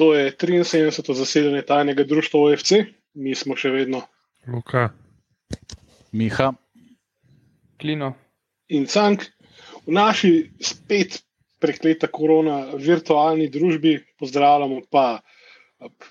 [0.00, 1.14] To je 73.
[1.14, 2.78] zasedanje tajnega društva OFC,
[3.20, 4.00] mi smo še vedno.
[4.48, 4.86] Luka.
[6.16, 6.54] Miha.
[7.80, 8.14] Klino.
[8.72, 9.26] In Cank,
[9.84, 11.20] v naši spet
[11.60, 15.20] prekleta korona virtualni družbi pozdravljamo pa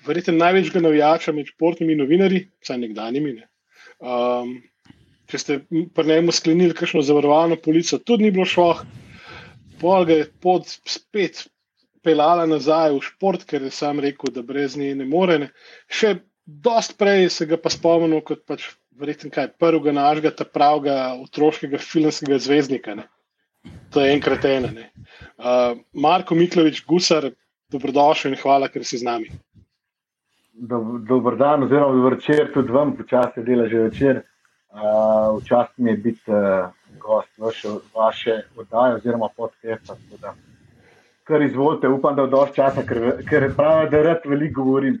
[0.06, 3.36] verjetno največjega navijača med športnimi novinarji, vsaj nekdanjimi.
[3.40, 3.48] Ne.
[3.98, 4.56] Um,
[5.30, 8.72] če ste pri njemu sklenili kakšno zavarovalno polico, tudi ni bilo šlo,
[9.82, 11.48] pol ga je pod spet
[12.04, 15.38] pelala nazaj v šport, ker je sam rekel, da brez nje ne more.
[15.42, 15.50] Ne.
[15.88, 18.70] Še dost prej se ga pa spomnil kot pač
[19.00, 22.96] verjetno kaj prvega našega, ta pravega otroškega filmskega zvezdnika.
[23.00, 23.06] Ne.
[23.92, 24.72] To je enkrat ena.
[24.72, 27.30] Uh, Marko Miklovič, Gusar,
[27.72, 29.30] dobrodošel in hvala, ker si z nami.
[30.60, 34.22] Dober dan, oziroma dober večer, tudi vam, počasi dela že večer.
[34.70, 39.96] Uh, Včasih mi je biti uh, gost vaše, vaše oddaje oziroma podcasta.
[41.30, 44.96] Kar izvolite, upam, da dovolj časa, ker, ker pravi, da rad veliko govorim.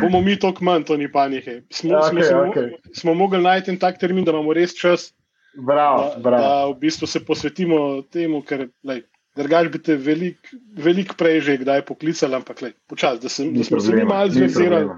[0.00, 1.58] bomo mi to kmanj, to ni panike.
[1.68, 2.70] Smo, okay, smo, okay.
[2.96, 5.10] smo mogli najti en tak termin, da imamo res čas,
[5.54, 6.42] bravo, da, bravo.
[6.42, 9.04] da v bistvu se posvetimo temu, ker lej,
[9.36, 13.96] drugač bi te veliko velik prej že kdaj poklicali, ampak počasi, da, da smo se
[13.96, 14.90] mi malo zvezirali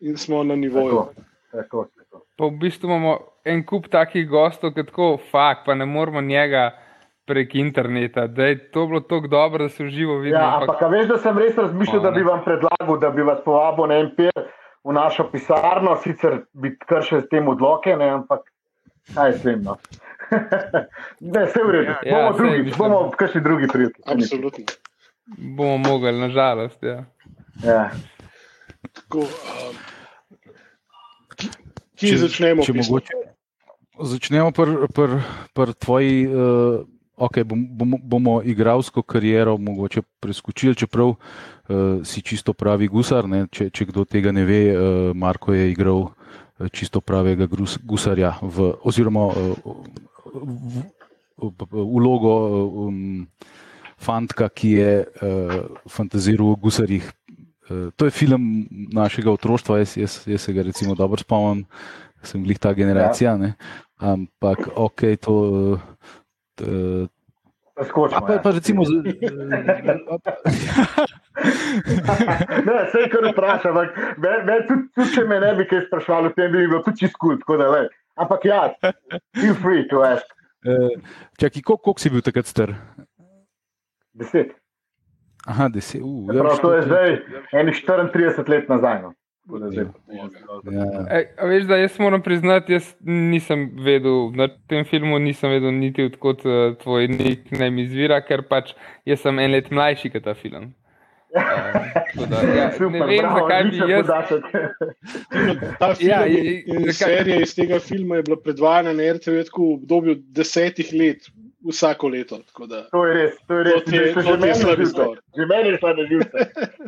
[0.00, 1.06] in smo na nivoju.
[1.52, 2.24] Tako, tako.
[2.36, 6.72] Pa v bistvu imamo en kup takih gostov, ki tako fakt, pa ne moramo njega
[7.26, 8.26] prek interneta.
[8.26, 10.34] Da je to bilo tako dobro, da se v živo vidi.
[10.34, 13.40] Ja, ampak a veš, da sem res razmišljal, da bi vam predlagal, da bi vas
[13.44, 14.28] povabil na MP
[14.84, 18.44] v našo pisarno, sicer bi kršil s tem odloke, ne, ampak
[19.14, 19.62] kaj je vem.
[19.64, 19.78] No.
[21.34, 21.94] ne, vse v redu.
[22.04, 22.78] Ja, bomo saj, drugič, mislim.
[22.78, 24.02] bomo v kakšni drugi priliki.
[24.06, 24.64] Absolutno.
[25.56, 26.82] Bomo mogli, nažalost.
[26.82, 27.04] Ja.
[27.64, 27.90] Ja.
[28.92, 29.76] Tako, um,
[31.96, 32.64] Kje začnemo?
[32.66, 33.20] Če mogoče,
[34.12, 35.16] začnemo pri pr,
[35.56, 36.26] pr tvoji.
[36.28, 36.84] Uh,
[37.16, 41.18] okay, bom, bomo, bomo igralsko kariero mogoče preskočili, čeprav uh,
[42.04, 43.28] si čisto pravi gusar.
[43.28, 43.46] Ne?
[43.50, 48.34] Če, če kdo tega ne ve, uh, Marko je igral uh, čisto pravega grus, gusarja,
[48.42, 49.34] v, oziroma uh,
[50.34, 50.84] v,
[51.38, 52.34] v, vlogo
[52.88, 53.26] um,
[54.00, 55.58] fantka, ki je uh,
[55.90, 57.06] fantaziral o gusarjih.
[57.70, 61.64] Uh, to je film našega otroštva, jaz, jaz, jaz se ga recimo dobro spomnim,
[62.24, 63.38] sem glih ta generacija.
[63.38, 63.54] Ja.
[64.04, 65.34] Ampak, ok, to.
[66.62, 67.08] Uh,
[67.84, 68.20] Skočimo.
[68.26, 69.02] pa, pa recimo, z-
[72.66, 73.32] ne, vse je kar me,
[74.68, 77.38] tudi, tudi če me ne bi kaj sprašvali, o tem bi bilo tudi čisto kul,
[77.66, 77.88] le.
[78.16, 78.60] Ampak ja,
[79.34, 80.26] feel free to ask.
[80.62, 80.94] uh,
[81.40, 82.74] čakaj, koliko, koliko si bil takrat star?
[84.14, 84.54] Deset.
[85.46, 86.00] Aha, deset.
[86.00, 87.08] Uh, Se Prav, to je zdaj
[87.58, 89.02] enih 34 let nazaj.
[89.02, 89.12] No.
[89.44, 90.84] Ja.
[91.10, 95.74] Ej, a veš, da jaz moram priznati, jaz nisem vedel, na tem filmu nisem vedel
[95.76, 98.72] niti odkot uh, tvoj nickname izvira, ker pač
[99.04, 100.72] jaz sem en let mlajši kot ta film.
[101.34, 101.42] Uh,
[102.30, 104.06] da, ja, ne Super, vem, bravo, zakaj bi jaz.
[105.80, 109.12] Ta film Ja, ja, je- in zakaj- serija iz tega filma je bila predvajana na
[109.16, 111.26] RTV v obdobju desetih let,
[111.64, 112.38] vsako leto.
[112.66, 113.84] da- To je res, to je res.
[113.84, 115.18] To Že- to že meni je izgovor.
[115.36, 116.38] Že meni je na živce.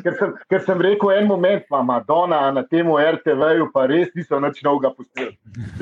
[0.03, 4.41] Ker sem, ker sem rekel, en moment ima Madonna na tem RTV-ju, pa res niso
[4.41, 4.91] nič novega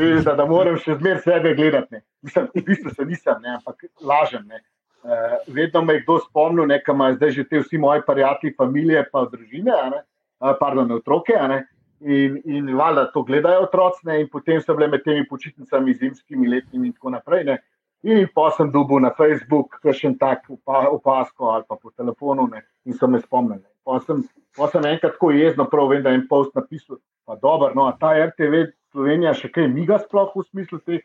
[0.02, 1.94] je, Da, da moram še zmeraj sebe gledati.
[1.94, 2.00] Ne.
[2.22, 4.46] Mislim, v bistvu se nisem, ne, ampak lažem.
[4.46, 4.60] Ne.
[5.04, 5.10] Uh,
[5.48, 9.26] vedno me je kdo spomnil, ne, kam zdaj že te vsi moji prijatelji, familije, pa
[9.28, 10.00] družine, ne,
[10.40, 11.34] uh, pardon, otroke.
[11.48, 11.66] Ne,
[12.00, 16.86] in, in valjda to gledajo otroci, in potem so bile med temi počitnicami, zimskimi, letnimi
[16.88, 17.44] in tako naprej.
[17.44, 17.58] Ne.
[18.04, 22.60] In pa sem dobil na Facebook še en tak opasko ali pa po telefonu ne,
[22.84, 23.64] in so me spomnili.
[23.84, 24.20] Pa sem,
[24.56, 27.88] pa sem enkrat tako jezno, prav vem, da je en post napisal, pa dobro, no,
[27.88, 31.00] a ta RTV Slovenija še kaj miga sploh v smislu teh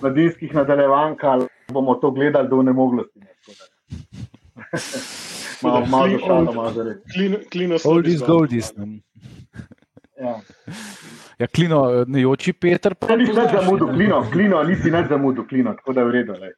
[0.00, 3.18] mladinskih nadaljevank, ali bomo to gledali do nemoglosti.
[3.20, 3.64] Ne, tako da.
[5.90, 7.02] malo, šalo, malo za res.
[7.12, 7.78] Klino, klino
[8.78, 8.88] ne.
[10.16, 10.40] Ja.
[11.38, 12.94] Ja, klino, eh, ne oči Peter.
[12.94, 13.94] pa Ne, poznaš, zamudil, ne?
[13.94, 16.32] klino, klino, nisi več zamudil, klino, tako da je v redu.
[16.34, 16.52] lej.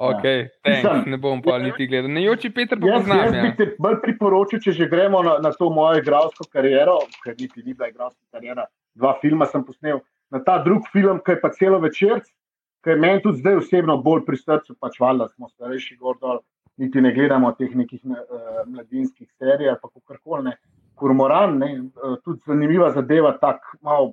[0.00, 2.10] Ok, Mislim- thanks, ne bom pa niti gledal.
[2.10, 3.18] Ne joči Peter pa Jaz, poznam.
[3.18, 3.42] jaz Ja.
[3.42, 7.62] bi ti bolj priporočil, če že gremo na, na to mojo igralsko kariero, ker niti
[7.64, 9.98] ni bila igralska kariera, dva filma sem posnel,
[10.30, 12.22] na ta drug film, ki je pa celo večer,
[12.84, 16.38] ki je meni tudi zdaj osebno bolj pri srcu, pač valjda smo starejši gor dol,
[16.78, 18.16] niti ne gledamo teh nekih uh,
[18.66, 20.52] mladinskih serij ali pa kakorkoli.
[20.98, 24.12] Kormoran, ne, uh, tudi zanimiva zadeva, tak malo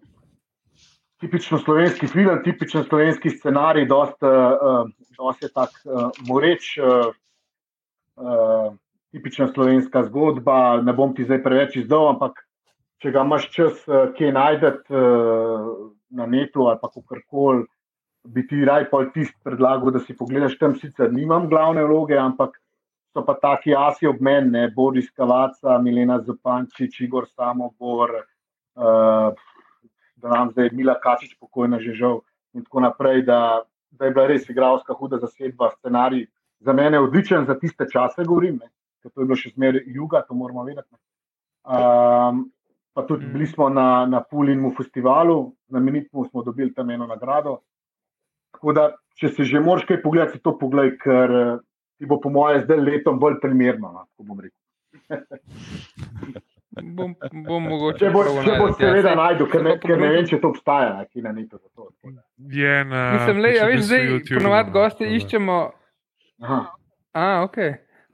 [1.24, 4.86] tipično slovenski film, tipičen slovenski scenarij, dost, uh,
[5.18, 6.76] dost je tak uh, moreč.
[6.78, 7.14] Uh,
[8.16, 8.74] uh,
[9.16, 10.82] tipična slovenska zgodba.
[10.82, 12.42] Ne bom ti zdaj preveč izdal, ampak
[13.04, 15.72] če ga imaš čas, uh, kje najdete uh,
[16.16, 17.66] na netu ali pa kakorkoli,
[18.28, 20.76] bi ti raj pol tisti predlagal, da si pogledaš tam.
[20.80, 22.58] Sicer nimam glavne vloge, ampak
[23.16, 28.12] so pa taki asi ob meni, ne, Boris Kavaca, Milena Zopančič, Igor Samobor,
[28.76, 29.32] uh,
[30.20, 32.20] da nam zdaj Mila Kačič pokojna že žal
[32.56, 36.26] in tako naprej, da, da je bila res igralska huda zasedba, scenarij
[36.60, 38.68] za mene odličen, za tiste čase govorim, ne,
[39.00, 40.92] ker to je bilo še zmeraj juga, to moramo vedeti.
[41.64, 42.50] Um,
[42.96, 47.62] pa tudi bili smo na, na Pulinmu festivalu, znamenitmu smo dobili tam eno nagrado.
[48.56, 48.86] Tako da,
[49.20, 51.36] če se že moraš kaj pogledati, to pogledaj, ker
[51.98, 53.92] ti bo, po mojem, zdaj letom bolj primerno.
[53.96, 54.40] No, bom
[56.76, 57.16] bom,
[57.46, 58.00] bom mogoče.
[58.04, 60.98] Če bo, če bo seveda ja, najdel, ker, ne, ker ne vem, če to obstaja,
[61.08, 61.90] ki na neto za to.
[62.52, 63.06] Je na.
[63.16, 65.58] Mislim, le, ja, veš, zdaj ponovadi no, goste iščemo.
[66.44, 66.62] Aha.
[67.16, 67.60] A, ok.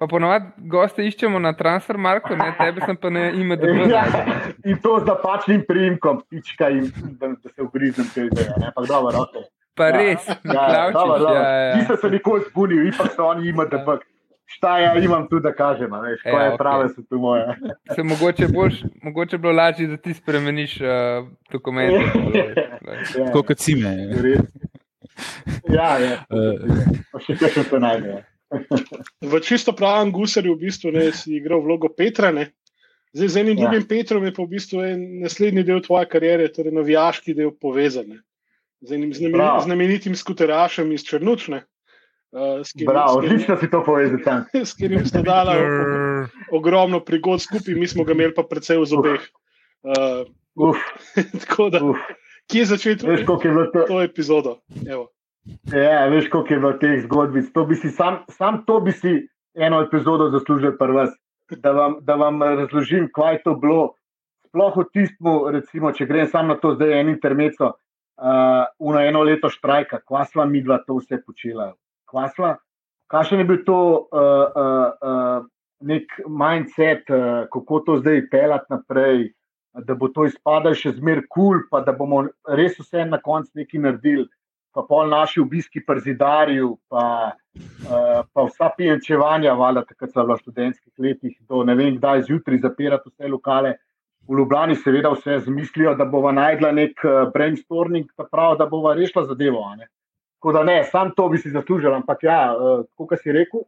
[0.02, 4.22] Pa ponovadi goste iščemo na transfermarku, ne tebe sem pa ne ime, da bi lahko.
[4.66, 6.90] In to z napačnim primkom, pička in
[7.22, 8.54] da, da se ugrizem te ideje.
[8.58, 9.42] Ampak dobro, ok.
[9.76, 10.34] Pa res, ja,
[10.76, 11.76] ja, ja.
[11.78, 14.00] Nisem se nikoli zbunil, ipak so oni imeli, da
[14.52, 17.46] šta ja imam tu, da kažem, veš, ko ja, je prave, so tu moje.
[17.96, 22.02] Se mogoče, boljš, mogoče bilo lažje, da ti spremeniš uh, dokumente.
[23.18, 23.26] Ja.
[23.26, 23.92] Tako kot si me.
[25.70, 26.18] Ja, ja.
[27.26, 28.16] Še kaj se najde.
[29.22, 32.32] V čisto pravem gusarju v bistvu ne si igral vlogo Petra.
[32.36, 32.50] Ne?
[33.14, 33.68] Zdaj, z enim ja.
[33.68, 34.84] drugim Petrom je pa v bistvu
[35.24, 38.18] naslednji del tvoje kariere, torej novijaški del povezan
[38.82, 41.64] z enim znamenitim, znamenitim skuterašem iz Črnučne.
[42.32, 44.44] Uh, odlično si to povedal.
[44.68, 45.58] S katerim ste dali
[46.58, 49.22] ogromno prigod skupaj, mi smo ga imeli pa predvsej v zobeh.
[49.84, 50.76] Uh,
[51.44, 51.98] tako da, Uf.
[52.52, 53.40] kje začeti veš, to,
[53.74, 54.60] to, to epizodo?
[54.88, 55.10] Evo.
[55.74, 57.52] Ja, veš, koliko je bilo teh zgodbic.
[57.54, 61.10] To sam, sam to bi si eno epizodo zaslužil, vas,
[61.50, 63.94] da, vam, da vam razložim, kaj je to bilo.
[64.48, 67.72] Sploh v tistem, recimo, če grem samo na to, zdaj je en intermeco,
[68.18, 71.72] uh, eno leto štrajka, kva sva mi dva to vse počela.
[73.12, 74.20] Kakšen je bil to uh,
[74.56, 75.46] uh, uh,
[75.82, 79.32] nek mindset, uh, kako to zdaj pelati naprej,
[79.74, 83.52] da bo to izpadalo še zmeraj kul, cool, pa da bomo res vse na koncu
[83.56, 84.28] nekaj naredili.
[84.72, 90.38] Pa pol naši obiski pri zidarju, pa, uh, pa vsa pijančevanja, valjda, takrat so v
[90.40, 93.76] študentskih letih, do ne vem, kdaj zjutraj zapirati vse lokale.
[93.76, 93.91] Uh,
[94.32, 99.26] v Ljubljani seveda vse zmislijo, da bova najdla nek eh, brainstorming, prav, da bova rešila
[99.28, 99.66] zadevo.
[99.76, 99.90] Ne?
[100.40, 103.66] Tako da ne, sam to bi si zaslužil, ampak ja, eh, kot si rekel,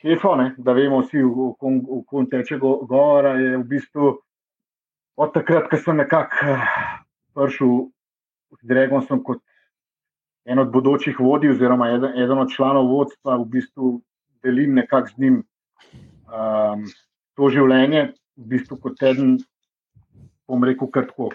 [0.00, 4.14] kefo, ne, da vemo vsi, v kom teče govora, je v bistvu
[5.16, 6.66] od takrat, ko sem nekako eh,
[7.36, 7.76] prišel
[8.62, 9.44] z Dragonom kot
[10.44, 13.92] en od bodočih vodij, oziroma eden, eden od članov vodstva, v bistvu
[14.42, 15.36] delim nekako z njim
[16.26, 16.82] um,
[17.38, 19.36] to življenje, v bistvu kot eden
[20.48, 21.30] bom rekel, kratko,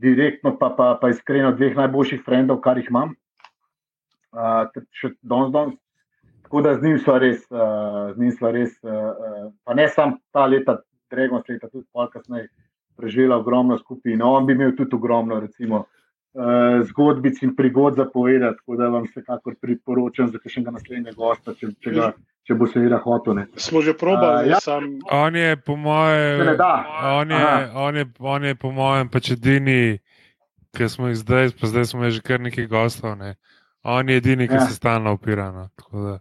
[0.00, 3.14] direktno, pa, pa, pa iskreno, dveh najboljših frendov, kar jih imam.
[4.30, 5.78] Uh, še danes, danes.
[6.46, 10.18] Tako da z njim smo res, uh, z njim smo res, uh, pa ne samo
[10.34, 10.80] ta leta,
[11.10, 12.46] Dragon leta, tudi pol kasneje,
[12.94, 14.14] preživela ogromno skupaj.
[14.18, 15.99] No, on bi imel tudi ogromno, recimo, uh,
[16.86, 21.72] zgodbic in prigod za povedati, tako da vam vsekakor priporočam za kakšnega naslednjega gosta, če,
[21.82, 22.12] če ga
[22.50, 23.36] če bo seveda hotel.
[23.38, 23.44] Ne.
[23.60, 24.60] Smo že probali, uh, ja.
[24.64, 24.96] sam...
[25.14, 27.34] on je po mojem, on,
[27.74, 30.00] on, on je po mojem, pač edini,
[30.74, 33.14] ki smo jih zdaj, pa zdaj smo že kar nekaj gostov.
[33.20, 33.36] Ne.
[33.86, 34.66] On je edini, ki ja.
[34.66, 35.48] se stalno opira.
[35.54, 36.18] No.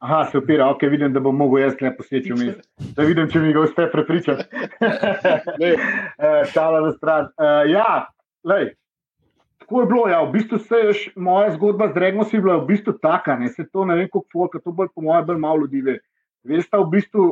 [0.00, 2.56] Aha, se opira, ok, vidim, da bom mogel jaz le poseči vmes.
[2.96, 4.48] Da vidim, če mi ga uspe prepričati.
[6.52, 7.28] Šala za stran.
[7.36, 8.08] Uh, ja,
[8.48, 8.72] lej,
[9.60, 10.08] tako je bilo.
[10.08, 13.48] Ja, v bistvu se je moja zgodba z Regno si bila v bistvu taka, ne
[13.48, 15.98] se to ne vem, kako folk, to bolj po mojem, bolj malo ljudi ve.
[16.44, 17.30] Veste, v bistvu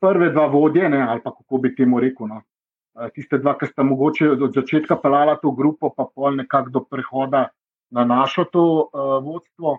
[0.00, 2.28] prve dva vodje, ne, ali pa kako bi temu rekel.
[2.28, 2.42] No.
[3.14, 7.48] Tiste dva, ki sta mogoče od začetka pelala to grupo, pa pol nekako do prehoda
[7.94, 9.78] na našo to uh, vodstvo.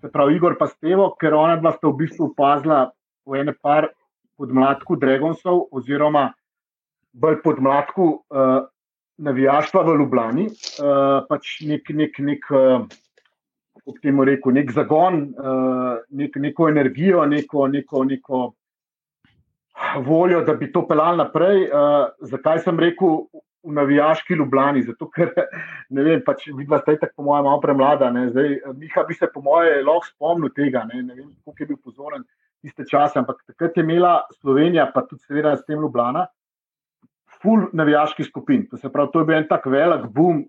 [0.00, 2.90] Se pravi, Igor pa Stevo, ker ona dva sta v bistvu opazila
[3.26, 3.88] v ene par
[4.38, 6.32] podmladku Dragonsov, oziroma
[7.14, 8.66] bolj podmladku uh,
[9.18, 12.86] navijaštva v Ljubljani, uh, pač nek, nek, nek, uh,
[14.26, 18.44] rekel, nek zagon, uh, nek, neko energijo, neko, neko, neko
[20.06, 21.66] voljo, da bi to pelal naprej.
[21.66, 23.26] Uh, zakaj sem rekel
[23.62, 24.82] v navijaški Ljubljani?
[24.86, 25.32] Zato, ker
[25.90, 28.12] ne vem, pač vidva sta tako, po mojem, malo premlada.
[28.30, 30.86] Zdaj, Miha bi se, po mojem, lahko spomnil tega.
[30.92, 32.26] Ne, ne vem, koliko je bil pozoren.
[32.62, 36.26] Tiste čase, ampak takrat je imela Slovenija, pa tudi, seveda, s tem Ljubljana,
[37.42, 38.66] full navijaških skupin.
[38.70, 40.44] To, pravi, to je bil en tak velik boom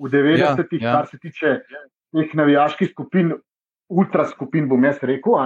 [0.00, 0.94] v 90-ih, ja, ja.
[0.96, 1.54] kar se tiče
[2.14, 3.34] teh navijaških skupin,
[3.88, 5.38] ultra skupin, bom jaz rekel.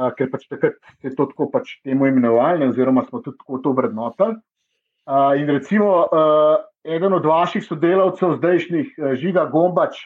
[0.00, 3.72] Uh, ker pač takrat se to tako pač temu imenovali, oziroma smo tudi tako to
[3.76, 4.38] vrednotili.
[5.10, 9.98] Uh, in recimo, uh, eden od vaših sodelavcev, zdajšnjih, uh, Žiga Gombač,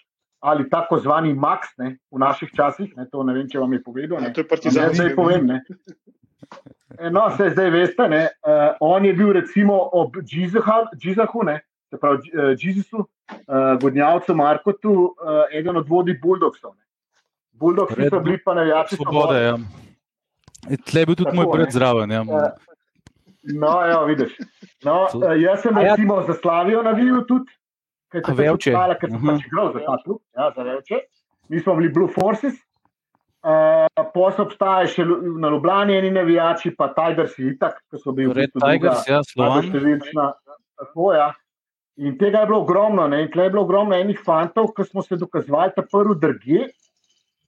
[0.44, 2.92] ali tako zvani Max ne, v naših časih.
[2.96, 4.20] Ne, to ne vem, če vam je povedal.
[4.20, 4.28] Ne.
[4.28, 4.90] Ja, to je partizan.
[4.90, 5.46] Ne, zdaj povem.
[5.48, 5.62] Ne.
[7.10, 11.46] No, se zdaj veste, ne, uh, on je bil recimo ob Džizahu,
[11.90, 12.18] se pravi
[12.60, 16.76] Džizisu, uh, Godnjavcu, Markotu, uh, eden od vodij Buldogsov.
[17.52, 19.40] Buldogsi so bili pa najjači svobode.
[19.40, 19.56] Ja.
[20.84, 22.12] Tle je bil tudi Tako, moj brat zraven.
[22.12, 22.22] Ja.
[22.22, 22.52] Uh,
[23.42, 24.36] no, ja, vidiš.
[24.84, 25.88] No, uh, jaz sem ja.
[25.88, 27.48] recimo za Slavijo navijal tudi
[28.20, 28.70] ker so veče.
[28.74, 29.34] Stala, ker so uh -huh.
[29.34, 31.00] pač grozno za ta klub, ja, za veče.
[31.48, 32.54] Mi smo bili Blue Forces,
[33.44, 35.04] uh, posel obstaja še
[35.40, 39.70] na Ljubljani, eni navijači, pa Tigers je itak, ki so bili Red Tigers, ja, Slovan.
[40.76, 41.32] Tako, ja.
[41.96, 43.22] In tega je bilo ogromno, ne?
[43.22, 46.64] in tle je bilo ogromno enih fantov, ki smo se dokazovali, ta prvi drgi.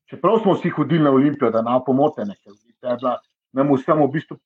[0.06, 3.16] Čeprav smo vsi hodili na Olimpijo, da nam pomote, ker je bila
[3.56, 4.36] nam vsem v bistvu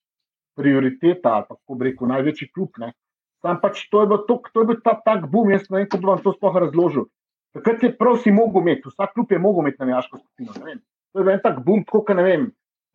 [0.56, 2.78] prioriteta, ali pa kako bi rekel, največji klub.
[2.78, 2.92] Ne?
[3.40, 5.88] Tam pač to je bil, tok, to je bil ta tak boom, jaz ne vem,
[5.88, 7.09] kako vam to sploh razložil.
[7.56, 10.52] Takrat je prav si mogel imeti, vsak klub je mogel imeti navijaško skupino.
[10.54, 12.47] To je bil en tak boom, tako da ne vem,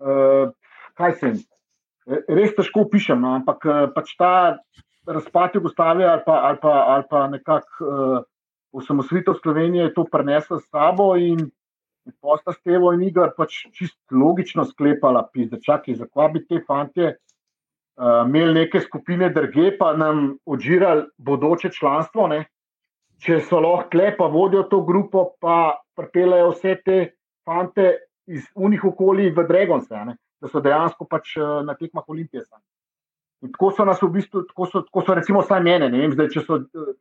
[0.06, 0.54] uh,
[1.00, 1.42] kaj se jim.
[2.30, 4.62] Res težko pišem, no, ampak uh, pač ta
[5.08, 8.24] razpad Jugoslavije ali pa, ali pa, ali pa nekako uh,
[8.75, 11.50] osamosvojitev Slovenije je to prenesla s sabo in
[12.22, 17.16] posta Stevo in Igor pač čist logično sklepala, da čakaj, zakaj bi te fantje
[17.98, 22.28] uh, imeli neke skupine drge, pa nam odžirali bodoče članstvo.
[22.28, 22.46] Ne?
[23.24, 27.00] Če so lahko le, pa vodijo to grupo, pa pripeljajo vse te
[27.46, 27.94] fante
[28.28, 30.06] iz unih okolij v Dragonse,
[30.42, 32.44] da so dejansko pač uh, na tekmah Olimpije.
[33.44, 36.16] In tako so nas v bistvu, tako so, tako so recimo saj mene, ne vem,
[36.16, 36.94] zdaj, če so uh,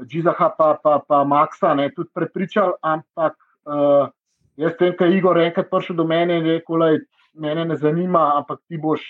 [0.00, 3.36] Džizaha pa, pa, pa Maxa ne, tudi prepričali, ampak
[3.68, 4.08] uh,
[4.60, 6.90] jaz vem, kaj Igor enkrat prišel do mene in rekel, da
[7.40, 9.04] me ne zanima, ampak ti boš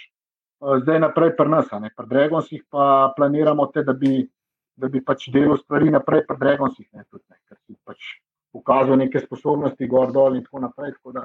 [0.60, 4.20] zdaj naprej pri nas, pri Dragonsih pa planiramo te, da bi,
[4.76, 8.20] da bi pač delal stvari naprej pri Dragonsih, ne, tudi, ne, ker si pač
[8.52, 10.92] pokazal neke sposobnosti, gor dol in tako naprej.
[10.98, 11.24] Tako da,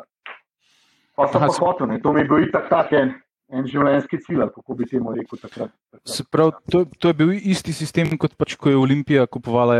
[1.15, 3.13] pa sem pa hotel, ne, to mi je bil itak tak en
[3.53, 5.71] en življenjski cilj, kako bi temu rekel takrat.
[6.33, 9.77] Prav, to, to je bil isti sistem, kot pač, ko je Olimpija kupovala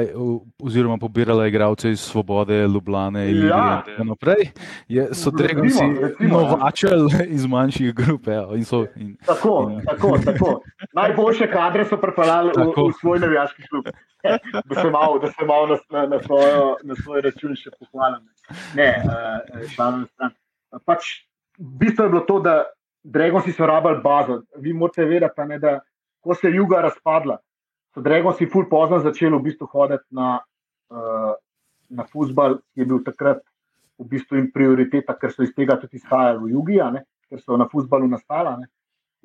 [0.62, 3.82] oziroma pobirala igralce iz Svobode, Ljubljane in ja.
[3.88, 4.52] tako naprej.
[4.92, 5.88] Je, so Dregoci
[6.30, 7.26] novačali ja.
[7.38, 8.30] iz manjših grup.
[8.30, 10.54] Ja, in so, in, tako, in, tako, tako.
[10.94, 13.90] Najboljše kadre so prepeljali v, v svoj navijaški klub.
[14.26, 16.20] Da se malo mal na, na, na,
[16.82, 18.24] na svoj račun še pohvalim.
[18.74, 20.34] Ne, uh, šalim stran.
[20.82, 21.12] Pač,
[21.62, 22.56] bistvo je bilo to, da
[23.06, 24.42] Dragoci so rabili bazo.
[24.58, 25.80] Vi morate vedeti, ne, da
[26.26, 27.38] ko se je juga razpadla,
[27.94, 30.40] so Dragoci ful pozno začeli v bistvu hoditi na,
[30.90, 31.36] uh,
[31.90, 33.44] na futbal, ki je bil takrat
[34.02, 36.82] v bistvu jim prioriteta, ker so iz tega tudi izhajali v jugi,
[37.30, 38.58] ker so na futbalu nastala.
[38.58, 38.72] Ne.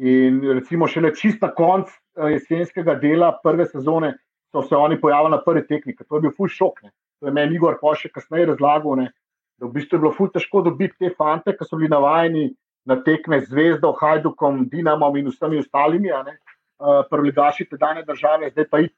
[0.01, 4.15] In recimo šele čist na konc uh, jesenskega dela prve sezone
[4.53, 6.83] so se oni pojavili na prvi tekmi, to je bil ful šok.
[6.85, 6.93] Ne.
[7.21, 9.13] To je meni Igor pa še kasneje razlagal, ne,
[9.57, 12.51] da v bistvu je bilo ful težko dobiti te fante, ki so bili navajeni
[12.91, 18.67] na tekme Zvezdo, Hajdukom, Dinamom in vsemi ostalimi, uh, eh, prvigaši te dane države, zdaj
[18.71, 18.91] pa jih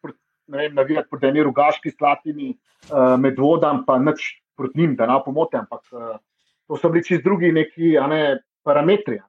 [0.73, 2.55] navijati proti eni rugaški slatini,
[2.91, 6.17] uh, med vodam, pa nič proti njim, da ne pomote, ampak uh,
[6.69, 8.23] to so bili čist drugi neki ne,
[8.65, 9.21] parametri.
[9.21, 9.29] Ne.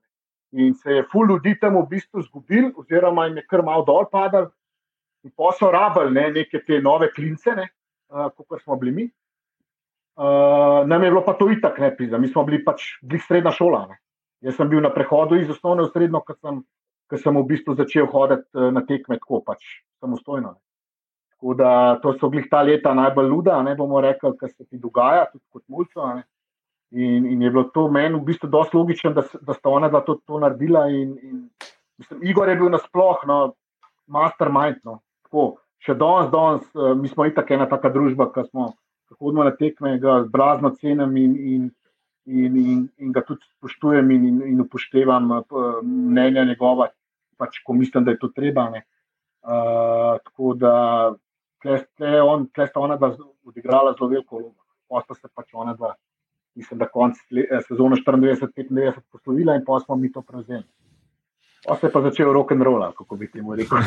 [0.64, 4.06] In se je ful ljudi tam v bistvu zgubil, oziroma jim je kar malo dol
[4.12, 4.52] padal,
[5.26, 9.10] in pa so rabili ne, neke te nove klince, uh, kot smo bili mi.
[10.14, 13.52] Uh, nam je bilo pa to itak, ne pisa, mi smo bili pač bili srednja
[13.52, 13.88] šola.
[13.90, 13.98] Ne.
[14.44, 16.60] Jaz sem bil na prehodu iz osnovne v srednjo, ker sem,
[17.16, 19.64] sem v bistvu začel hoditi eh, na tekme tako pač
[20.04, 20.54] samostojno.
[20.56, 20.62] Ne.
[21.44, 24.78] Tako da to so bili ta leta najbolj luda, ne bomo rekli, kar se ti
[24.80, 26.06] dogaja, tudi kot mulco.
[26.94, 30.20] In, in je bilo to meni v bistvu dosti logično, da, da sta ona to,
[30.28, 30.86] to naredila.
[30.88, 31.42] In, in,
[32.00, 33.40] mislim, Igor je bil nasploh, no,
[34.08, 34.80] mastermind.
[34.88, 35.46] No, tako,
[35.84, 38.70] še danes, danes, uh, mi smo itak ena taka družba, ki smo
[39.20, 41.68] hodili na tekme, z blazno cenami in, in
[42.26, 45.44] in, in, in ga tudi spoštujem in, in, in upoštevam uh,
[45.84, 46.88] mnenja njegova,
[47.38, 48.70] pač, ko mislim, da je to treba.
[48.72, 50.74] Uh, tako da
[52.00, 53.16] je on, tle sta ona dva
[53.46, 54.60] odigrala zelo veliko vlogo.
[54.90, 55.94] Posta se pač ona dva,
[56.56, 60.64] mislim, da konc eh, sezone 94-95 poslovila in pa smo mi to prevzeli.
[61.64, 63.78] Pa se je pa začel rock and roll, kako bi temu rekel.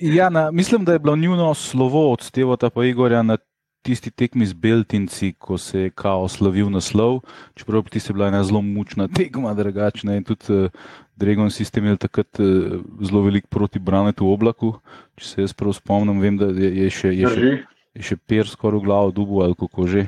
[0.16, 3.36] ja, na, mislim, da je bilo njuno slovo od Stevota pa Igorja na
[3.82, 7.20] tisti tekmi z Beltinci, ko se je kao slavil naslov,
[7.54, 10.70] čeprav ti se bila ena zelo mučna tekma, drugačna in tudi uh,
[11.16, 14.72] Dragon sistem imel takrat uh, zelo velik proti Branetu v oblaku.
[15.18, 17.54] Če se jaz prav spomnim, vem, da je, je še, je še,
[17.98, 20.06] je še per skoraj v glavo dubu ali kako že.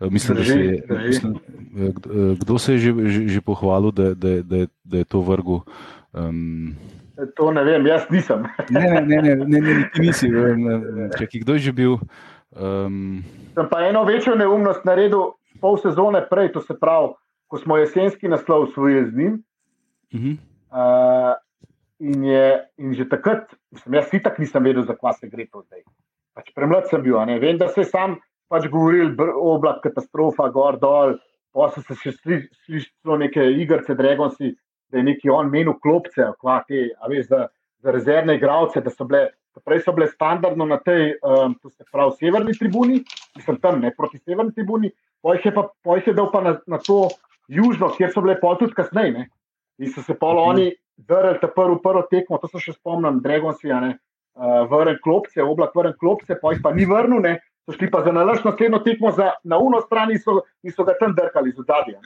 [0.00, 1.36] Uh, mislim, drži, se je, mislim,
[2.40, 5.62] kdo se je že, že, že pohvalil, da, da, da, da je to vrgu?
[6.12, 6.76] Um,
[7.36, 8.44] to ne vem, jaz nisem.
[8.70, 10.28] ne, ne, ne, ne, ne, ne, ne, nisi.
[11.18, 11.96] Če kdo je že bil.
[12.60, 13.24] Um...
[13.54, 17.14] Sem pa eno večjo neumnost naredil pol sezone prej, to se pravi,
[17.46, 19.34] ko smo jesenski naslov usvojili z njim.
[20.14, 20.36] Uh -huh.
[20.70, 21.34] uh,
[21.98, 25.62] in, je, in že takrat, mislim, jaz si tako nisem vedel, zakaj se gre to
[25.62, 25.82] zdaj.
[26.34, 28.16] Pač premlad sem bil, vem, da se sam
[28.48, 31.16] pač govoril, oblak, katastrofa, gor dol.
[31.56, 34.52] Pa so se še slišali neke igrice, dragonci,
[34.92, 37.46] da je neki on menil klopce, kvate, a veš, za,
[37.82, 39.30] za rezervne igralce, da so bile
[39.64, 43.00] Prej so bile standardno na tej, um, to se pravi, severni tribuni,
[43.36, 44.90] mislim tam ne proti severni tribuni,
[45.22, 47.08] pojh je, pa, pojh je dal pa na, na to
[47.48, 49.26] južno, kjer so bile pol tudi kasneje.
[49.78, 50.48] In so se pol mhm.
[50.48, 50.66] oni
[51.08, 53.92] vrnili ta prvo, prvo tekmo, to se še spomnim, Dragonsi, uh,
[54.70, 57.38] vrnili klopce, oblak vrnili klopce, pojh pa ni vrnil, ne.
[57.66, 60.84] So šli pa za nalaž naslednjo tekmo za, na uno stran in so, in so
[60.86, 61.98] ga tam drkali z zadnje,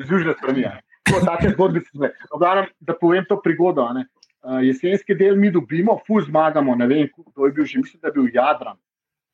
[0.00, 0.66] iz južne strani.
[1.06, 2.66] Take zgodbe so bile.
[2.80, 3.84] Da povem to prigodo.
[3.86, 4.02] Uh,
[4.42, 6.74] jesenski del mi dobimo, fu zmagamo.
[6.74, 8.76] Ne vem, kdo je bil že, mislim, da je bil Jadran.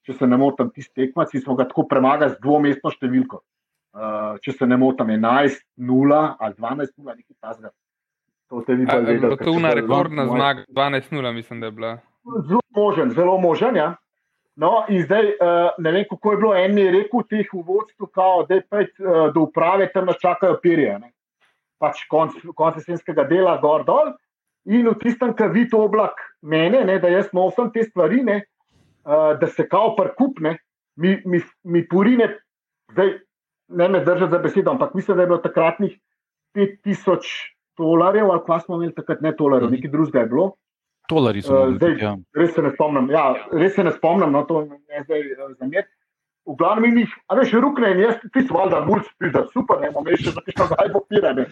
[0.07, 3.43] Če se ne motim, tisti tekmaci smo ga tako premagali z dvomestno številko.
[3.99, 7.73] Uh, če se ne motim, 11-0 ali 12-0, nekaj tasga.
[8.49, 9.37] To ste vi pa videli.
[9.37, 11.95] To je una rekordna zmaga, 12-0, mislim, da je bila.
[12.49, 13.77] Zelo možen, zelo možen.
[13.77, 13.89] Ja.
[14.59, 16.55] No, in zdaj uh, ne vem, kako je bilo.
[16.57, 18.09] En je rekel v teh uvodstvu,
[18.49, 20.97] da je pet uh, do uprave, tam nas čakajo perje.
[21.79, 24.17] Pač konc, konc jesenskega dela, gor dol.
[24.67, 28.43] In v tistem, kar vidi oblak mene, ne, da jaz nosim te stvari, ne,
[29.07, 30.59] uh, da se kao prkupne,
[30.97, 32.29] mi, mi, mi purine,
[32.93, 33.15] zdaj
[33.69, 35.99] ne me držati za besedo, ampak mislim, da je bilo takratnih
[36.57, 37.31] 5000
[37.79, 40.51] dolarjev, ali pa smo imeli takrat ne dolarjev, nekaj drugega je bilo.
[41.09, 41.63] Dolari so.
[41.63, 42.17] Uh, zdaj, ja.
[42.37, 45.87] Res se ne spomnim, ja, res se ne spomnim, no to je zdaj uh, zamer.
[46.49, 49.05] V glavnem jih, a veš, rukne in jaz, ti si valjda, mulj,
[49.53, 51.45] super, ne, imamo še za tisto, kaj bo pirane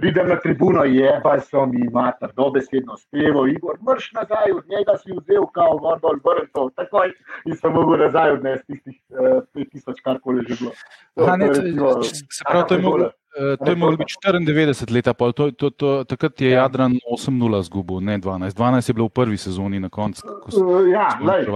[0.00, 4.96] pridem na tribuno, je pa so mi mater, dobesedno spevo, Igor, mrš nazaj, od njega
[5.02, 7.12] si vzel, kao, gor dol, vrnil, takoj
[7.46, 10.72] in sem mogel nazaj odnesti tistih eh, 5000, kar koli že bilo.
[11.14, 13.10] To, ha, ne, to, recimo, se pravi, to je moglo.
[13.64, 16.62] To je moglo biti 94 let, pol, to, to, to, takrat je ja.
[16.62, 18.56] Jadran 8-0 zgubil, ne 12.
[18.58, 20.22] 12 je bilo v prvi sezoni na koncu.
[20.26, 21.14] Uh, ja,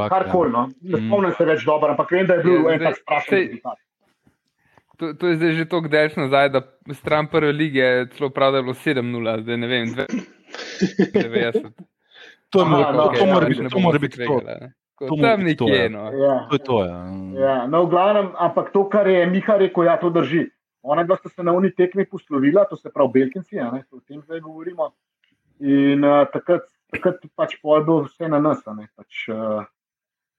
[0.08, 0.52] kar koli.
[0.52, 0.68] No.
[0.80, 1.08] Ne mm.
[1.08, 3.58] spomnim se več dobro, ampak vem, da je bil ja, en tak sprašen.
[4.96, 6.60] To, to je zdaj že tako daljš nazaj, da
[6.94, 11.70] stran prve lige je celo prav, da je bilo 7-0, zdaj ne vem, 90.
[12.54, 14.40] To, Aha, mora, no, to, mora biti, to mora biti to.
[14.98, 15.74] To tam nekje.
[15.74, 15.88] Ja.
[15.88, 16.04] No.
[16.12, 16.46] Ja.
[16.50, 16.84] To je to.
[16.84, 17.00] Ja.
[17.38, 20.46] Ja, no, v glavnem, ampak to, kar je Miha rekel, ja, to drži.
[20.84, 24.20] Ona dva sta se na uni tekmi poslovila, to se pravi Belkinci, ja, o tem
[24.22, 24.92] zdaj govorimo.
[25.64, 28.62] In uh, takrat, takrat pač pojdo vse na nas.
[28.62, 29.64] Pač, uh,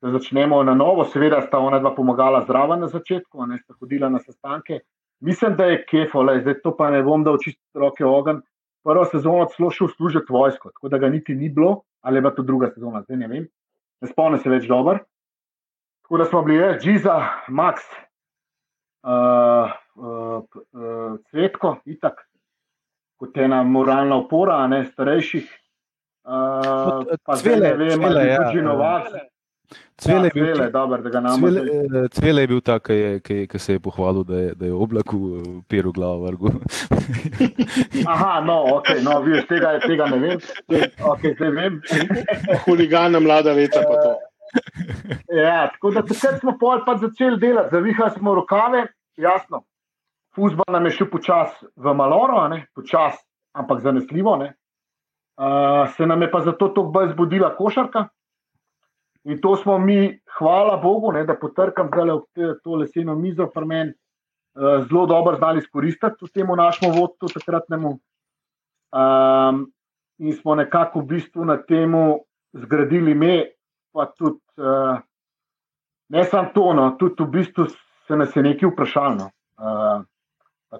[0.05, 1.03] da začnemo na novo.
[1.09, 4.79] Seveda sta ona dva pomagala zraven na začetku, ne sta hodila na sestanke.
[5.25, 8.43] Mislim, da je kefo, le, zdaj to pa ne bom dal čisto roke ogen.
[8.85, 12.45] Prvo sezono celo šel služiti vojsko, tako da ga niti ni bilo, ali pa to
[12.45, 13.47] druga sezona, zdaj ne vem.
[14.01, 14.99] Ne spomnim se več dobro.
[16.05, 17.15] Tako da smo bili, je, Džiza,
[17.49, 17.81] Max,
[19.01, 22.27] uh, uh, uh, Cvetko, itak,
[23.17, 25.49] kot ena moralna opora, ne starejših.
[26.25, 29.09] Uh, pa zdaj ne vem, ali je to že novak.
[29.97, 31.61] Cvele, ja, cvele, dober, cvele,
[32.03, 35.39] eh, cvele je bil ta, ki se je pohvalil, da je, da je oblak v
[35.39, 36.51] eh, peru glavo vrgu.
[38.11, 40.43] Aha, no, okay, no viš, tega, tega ne vem.
[40.99, 41.79] Okay, vem.
[42.65, 44.15] Huligana mlada leta pa to.
[45.43, 48.85] Ja, tako da takrat smo pol pa začeli delati, zavihali smo rokave,
[49.19, 49.63] jasno.
[50.35, 52.43] Fuzbol nam je šel počasi v maloro,
[52.75, 53.23] počasi,
[53.55, 54.35] ampak zanesljivo.
[54.39, 58.07] Uh, se nam je pa zato tako bolj zbudila košarka.
[59.25, 62.19] In to smo mi, hvala Bogu, ne, da potrkam zdaj
[62.63, 67.97] to leseno mizo, pri meni uh, zelo dobro znali izkoristiti v tem našem vodstvu takratnemu.
[68.95, 69.65] Um,
[70.21, 71.95] in smo nekako v bistvu na tem
[72.53, 73.49] zgradili me,
[73.91, 75.01] pa tudi uh,
[76.09, 77.65] ne samo to, no, tudi v bistvu
[78.07, 79.31] se nas je nekaj vprašalo.
[79.57, 80.05] Uh,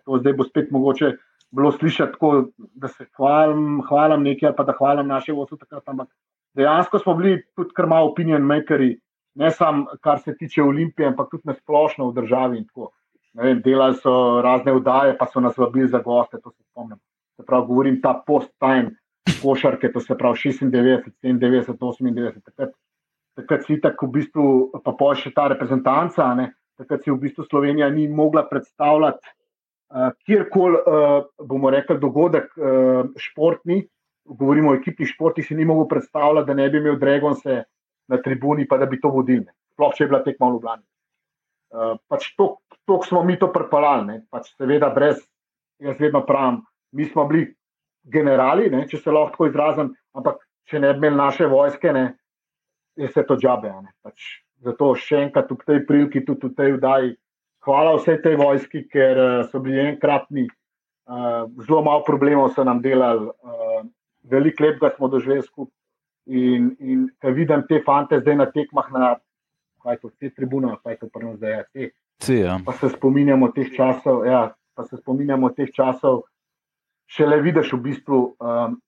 [0.06, 1.16] to zdaj bo spet mogoče
[1.56, 5.84] bilo slišati tako, da se hvalim, hvalim nekaj ali pa da hvalim naše vodstvo takrat,
[5.88, 6.10] ampak
[6.56, 8.96] dejansko smo bili tudi kar malo opinion makeri,
[9.36, 12.66] ne samo kar se tiče Olimpije, ampak tudi nasplošno v državi.
[13.36, 17.00] Vem, delali so razne vdaje, pa so nas vabili za goste, to se spomnim.
[17.36, 18.96] Se pravi, govorim ta post-time
[19.42, 22.42] košarke, to se pravi 96, 97, 98.
[22.46, 22.72] Takrat,
[23.36, 24.46] takrat si tako v bistvu,
[24.84, 30.14] pa pa še ta reprezentanca, ne, takrat si v bistvu Slovenija ni mogla predstavljati uh,
[30.24, 33.82] kjerkoli, uh, bomo rekli, dogodek uh, športni,
[34.26, 37.64] govorimo o ekipnih športih, si ni mogel predstavljati, da ne bi imel Dragonse
[38.08, 39.48] na tribuni, pa da bi to vodili.
[39.76, 40.84] Sploh če je bila tekma v Ljubljani.
[41.76, 42.56] Uh, pač to,
[42.88, 45.20] to smo mi to prpalali, pač seveda brez,
[45.84, 46.62] jaz vedno pravim,
[46.96, 47.50] mi smo bili
[48.04, 48.86] generali, ne?
[48.88, 52.06] če se lahko tako izrazim, ampak če ne bi imeli naše vojske, ne?
[52.96, 53.74] je vse to džabe.
[54.06, 54.30] Pač
[54.64, 57.10] Zato še enkrat v tej priliki, tudi v tej vdaji,
[57.68, 62.80] hvala vsej tej vojski, ker uh, so bili enkratni, uh, zelo malo problemov so nam
[62.82, 63.65] delali, uh,
[64.32, 65.74] veliko lepega smo doživeli skupaj.
[66.26, 69.10] In, in ker vidim te fante zdaj na tekmah, na
[70.02, 71.92] to, te tribune, kaj to prvo zdaj je.
[72.18, 72.56] Te, ja.
[72.66, 76.24] Pa se spominjamo teh časov, ja, pa se spominjamo teh časov,
[77.06, 78.80] šele vidiš v bistvu, um,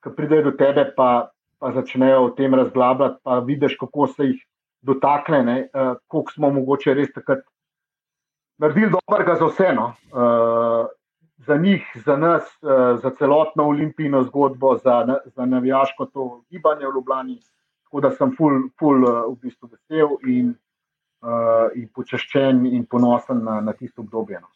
[0.00, 1.28] ko pridejo do tebe, pa,
[1.60, 4.40] pa začnejo o tem razglabljati, pa vidiš, kako se jih
[4.80, 7.44] dotakne, ne, uh, koliko smo mogoče res takrat
[8.60, 9.68] naredili dobrega za vse.
[9.76, 9.92] No.
[10.12, 10.88] Uh,
[11.46, 16.94] za njih, za nas, uh, za celotno olimpijsko zgodbo, za, za navijaško to gibanje v
[16.94, 17.38] Ljubljani.
[17.84, 20.54] Tako da sem ful, ful uh, v bistvu vesel in,
[21.22, 24.40] uh, in počaščen in ponosen na, na tisto obdobje.
[24.40, 24.48] No.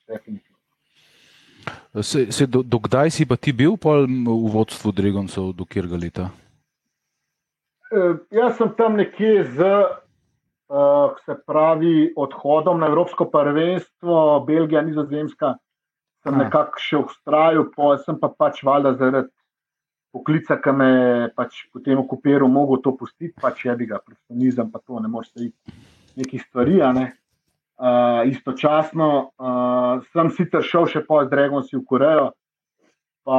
[2.03, 6.31] Se, se, do, dokdaj si pa ti bil v vodstvu Dregoncev, do kjerga leta?
[7.91, 9.61] Uh, jaz sem tam nekje z
[10.69, 15.55] uh, se pravi, odhodom na Evropsko prvenstvo, Belgija, Nizozemska,
[16.25, 19.31] sem nekako še ustrajal, pa sem pa pač valjda zaradi
[20.15, 24.71] poklica, ki me je pač potem okupiral, mogel to pustiti, pač je bi ga predstavnizem,
[24.71, 25.75] pa to ne moreš se iti
[26.23, 26.79] nekih stvari.
[26.95, 27.11] Ne?
[27.75, 32.31] Uh, istočasno uh, sem sicer šel še po Dregonsi v Korejo,
[33.27, 33.39] pa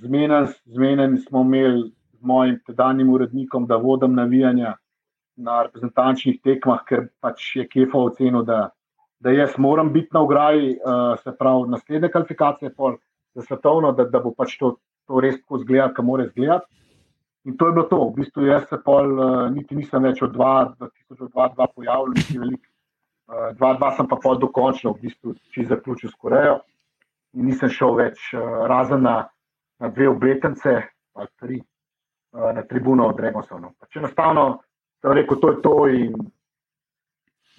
[0.00, 4.74] zmeden smo imeli z mojim tedanjim urednikom, da vodim navijanja
[5.40, 8.72] na reprezentančnih tekmah, ker pač je Kefa ocenil, da,
[9.20, 12.70] da jaz moram biti na ograji, uh, se pravi, naslednje kvalifikacije
[13.34, 16.66] za svetovno, da, da bo pač to, to res tako izgledalo, kot mora izgledati.
[17.44, 17.98] In to je bilo to.
[18.08, 22.64] V bistvu jaz se pol, uh, niti nisem več od 2-2 pojavil, niti velik.
[23.30, 26.58] 2-2 uh, sem pa pol dokončno, v bistvu, če zaključil s Korejo.
[27.36, 29.16] In nisem šel več uh, razen na,
[29.80, 30.80] na dve obletnice,
[31.16, 33.60] ali tri, uh, na tribuno od Regosov.
[33.60, 33.74] No.
[33.78, 34.62] Pač enostavno,
[35.00, 36.30] sem rekel, to je to in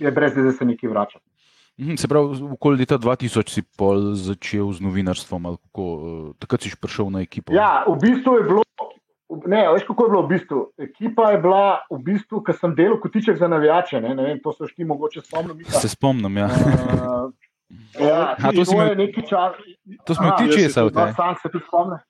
[0.02, 1.20] je brez da se nekaj vrača.
[1.80, 6.62] Mhm, se pravi, okoli leta 2000 si pol začel z novinarstvom, ali kako eh, takrat
[6.62, 7.54] si prišel na ekipo?
[7.54, 8.64] Ja, v bistvu je bilo.
[9.48, 10.60] Ne, veš, kako je bilo v bistvu?
[10.76, 14.02] Ekipa je bila v bistvu, ker sem delal kotiček za navijače.
[14.04, 15.64] Ne, ne vem, to se ti mogoče spomnim.
[15.64, 16.50] Se spomnim, ja.
[16.52, 17.32] Uh,
[18.08, 19.56] ja, A, to, to je nekaj časa.
[20.04, 21.16] To smo ti česa v tem.
[21.16, 22.04] Sam se tudi spomnim.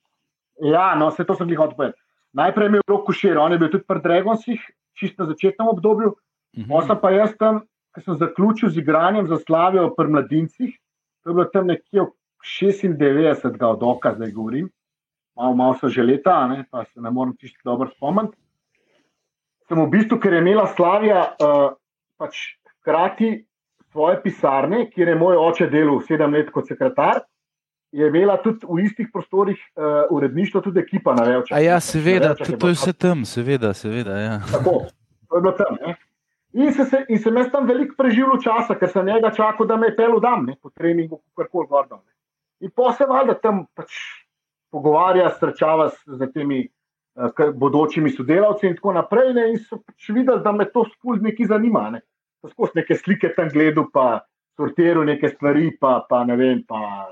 [0.62, 1.93] Ja, no, se to sem jih odpovedal.
[2.34, 4.62] Najprej je bil Roko Šir, on je bil tudi pri Dragonsih,
[4.97, 6.15] čisto na začetnem obdobju.
[6.58, 6.78] Uh -huh.
[6.82, 7.62] Osem pa jaz tam,
[7.95, 10.75] ki sem zaključil z igranjem za Slavijo pri mladincih,
[11.23, 12.06] to je bilo tam nekje
[12.41, 14.69] 96, od oka zdaj govorim,
[15.36, 18.38] malo, malo so že leta, ne, pa se ne morem čisto dobro spomniti.
[19.67, 21.73] Sem v bistvu, ker je imela Slavija uh,
[22.19, 23.45] pač hkrati
[23.91, 27.21] svoje pisarne, kjer je moj oče delal sedem let kot sekretar.
[27.91, 31.60] Je imela tudi v istih prostorih uh, uredništvo, tudi ekipa na Revčah.
[31.63, 33.73] Ja, seveda, to, to je vse tam, seveda.
[33.73, 34.38] seveda ja.
[34.51, 34.88] Tako,
[35.27, 35.75] to je bilo tam.
[35.86, 35.95] Ne?
[36.53, 39.77] In, se, se, in sem jaz tam veliko preživel časa, ker sem njega čakal, da
[39.79, 42.01] me je pel dan, ne, po treningu, kako koli gordo.
[42.01, 42.11] Ne.
[42.67, 43.95] In pa se valjda tam pač
[44.71, 49.31] pogovarja, srečava z temi uh, bodočimi sodelavci in tako naprej.
[49.37, 51.87] Ne, in so pač videli, da me to spolj nekaj zanima.
[51.95, 52.03] Ne.
[52.51, 54.25] Skozi neke slike tam gledal, pa
[54.59, 57.07] sortiral neke stvari, pa, pa ne vem, pa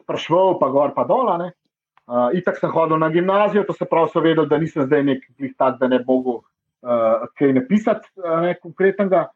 [0.00, 1.28] sprašval, pa gor, pa dol.
[1.28, 5.26] Uh, itak sem hodil na gimnazijo, to se pravi, so vedeli, da nisem zdaj nek
[5.60, 6.40] tak, da ne mogu
[6.84, 9.26] uh, kaj napisati, uh, ne konkretnega.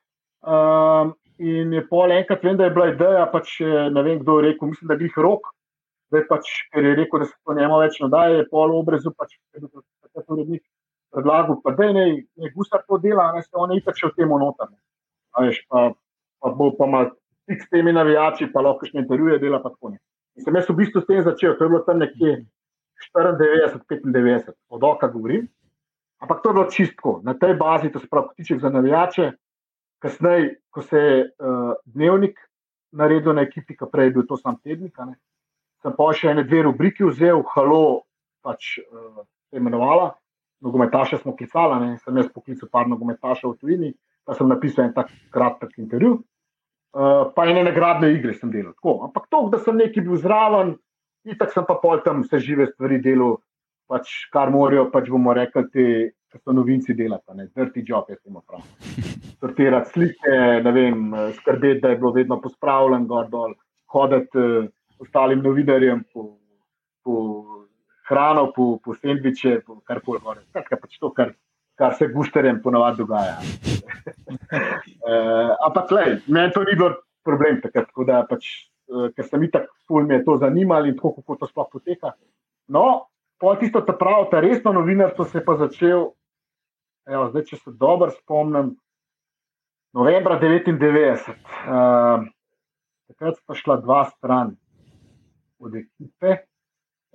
[0.42, 4.50] Uh, in je pol enkrat, vem, da je bila ideja, pač ne vem, kdo je
[4.50, 5.48] rekel, mislim, da je bil rok,
[6.12, 9.10] da je pač, ker je rekel, da se to njemu več nadaje, je pol obrezu,
[9.16, 10.62] pač, da je to urednik
[11.12, 14.16] predlagal, pa da ne, ne gusar to dela, ne se on je itak še v
[14.20, 14.78] tem notarne.
[15.32, 15.82] Pa,
[16.42, 17.02] pa bo pa ima
[17.48, 20.00] tik s temi navijači, pa lahko še intervjuje, dela pa tako ne.
[20.36, 22.38] In sem jaz v bistvu s tem začel, to je bilo tam nekje
[23.12, 25.48] 94, 95, od oka govorim.
[26.22, 29.32] Ampak to je bilo čistko, na tej bazi, to se pravi, kotiček za navijače.
[30.02, 32.38] Kasneje, ko se je uh, dnevnik
[32.92, 35.16] naredil na ekipi, ki prej je bil to sam tednik, ne,
[35.82, 38.02] sem pa še ene dve rubriki vzel, halo,
[38.44, 39.22] pač uh,
[39.54, 40.12] imenovala,
[40.62, 43.92] nogometaše smo klicali, ne, sem jaz poklical par nogometašev v tujini,
[44.26, 46.20] pa sem napisal en tak kratek intervju.
[46.92, 48.76] Uh, pa ene nagradne igre sem delal.
[48.76, 48.98] Tako.
[49.08, 50.76] Ampak to, da sem nekaj bil zraven,
[51.26, 53.38] in tako sem pa pol tam vse žive stvari delal
[53.92, 55.86] pač, kar morajo, pač bomo rekli, ti,
[56.32, 58.68] ki so novinci delati, ne, dirty job, jaz jim pravim.
[59.42, 61.02] Sortirati slike, ne vem,
[61.38, 63.56] skrbeti, da je bilo vedno pospravljeno, gor dol,
[63.92, 64.70] hoditi uh,
[65.02, 66.28] ostalim novinarjem po,
[67.04, 67.14] po
[68.08, 70.44] hrano, po, po sendviče, po kar koli gore.
[70.48, 71.34] Skratka, pač to, kar,
[71.78, 73.38] kar se gušterjem ponovadi dogaja.
[75.02, 75.92] uh, ampak,
[76.26, 76.94] meni to ni bilo
[77.26, 78.52] problem, takrat, tako da pač.
[78.92, 82.10] Ker sem itak, ful me je to zanimalo in tako, kako to sploh poteka.
[82.74, 83.11] No,
[83.42, 86.04] Pol tisto, ta pravi, ta resno novinarstvo se je pa začel,
[87.10, 88.68] evo, zdaj, če se dobro spomnim,
[89.98, 91.24] novembra 99.
[91.26, 92.28] Uh,
[93.10, 94.54] takrat sta šla dva stran
[95.58, 96.36] od ekipe,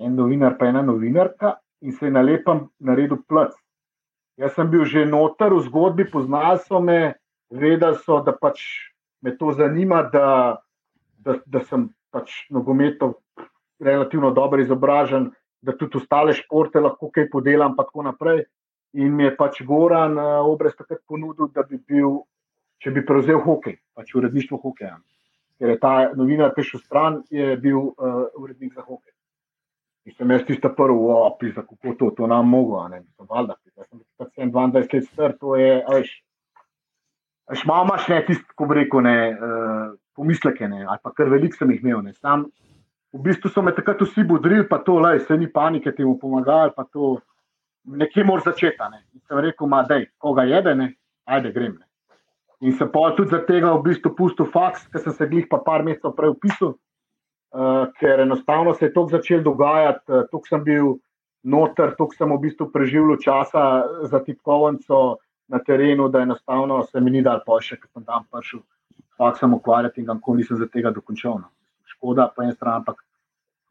[0.04, 3.56] en novinar, pa ena novinarka, in se je na lepem naredil plc.
[4.36, 7.16] Jaz sem bil že noter v zgodbi, poznali so me,
[7.56, 8.68] vedeli so, da pač
[9.24, 10.60] me to zanima, da,
[11.24, 13.16] da, da sem pač nogometov
[13.80, 18.46] relativno dobro izobražen, da tudi ostale športe lahko kaj podelam, pa tako naprej.
[18.98, 22.22] In mi je pač Goran uh, obrez takrat ponudil, da bi bil,
[22.82, 24.96] če bi prevzel hokej, pač uredništvo hokeja.
[25.58, 29.14] Ker je ta novinar prišel stran, je bil uh, urednik za hokej.
[30.08, 33.58] In sem jaz tisto prvo, opi, za kako to, to nam mogo, ne, sem valjda,
[33.76, 33.90] jaz
[34.38, 36.14] sem 22 let star, to je, veš,
[37.52, 41.28] veš, malo imaš ne tisto, ko bi rekel, ne, uh, pomisleke, ne, ali pa kar
[41.34, 42.48] velik sem jih imel, ne, sam,
[43.18, 46.18] v bistvu so me takrat vsi budrili, pa to, lej, se ni panike, ti mu
[46.22, 47.18] pomagali, pa to,
[47.88, 48.90] nekje moraš začeti.
[48.92, 49.02] Ne.
[49.16, 50.94] In sem rekel, ma, dej, koga jede, ne?
[51.28, 51.78] ajde, grem.
[51.80, 51.88] Ne.
[52.68, 55.60] In se pa tudi za tega v bistvu pustil faks, ker sem se jih pa
[55.66, 56.74] par mesecev prej upisal,
[57.54, 60.96] uh, ker enostavno se je to začelo dogajati, uh, tukaj sem bil
[61.44, 67.14] noter, tukaj sem v bistvu preživel časa za tipkovnico na terenu, da enostavno se mi
[67.14, 68.64] ni dal pošle, ker sem tam prišel,
[69.18, 71.38] faks sem ukvarjati in kako nisem za tega dokončal.
[71.44, 71.54] No.
[71.86, 73.04] Škoda po eni strani, ampak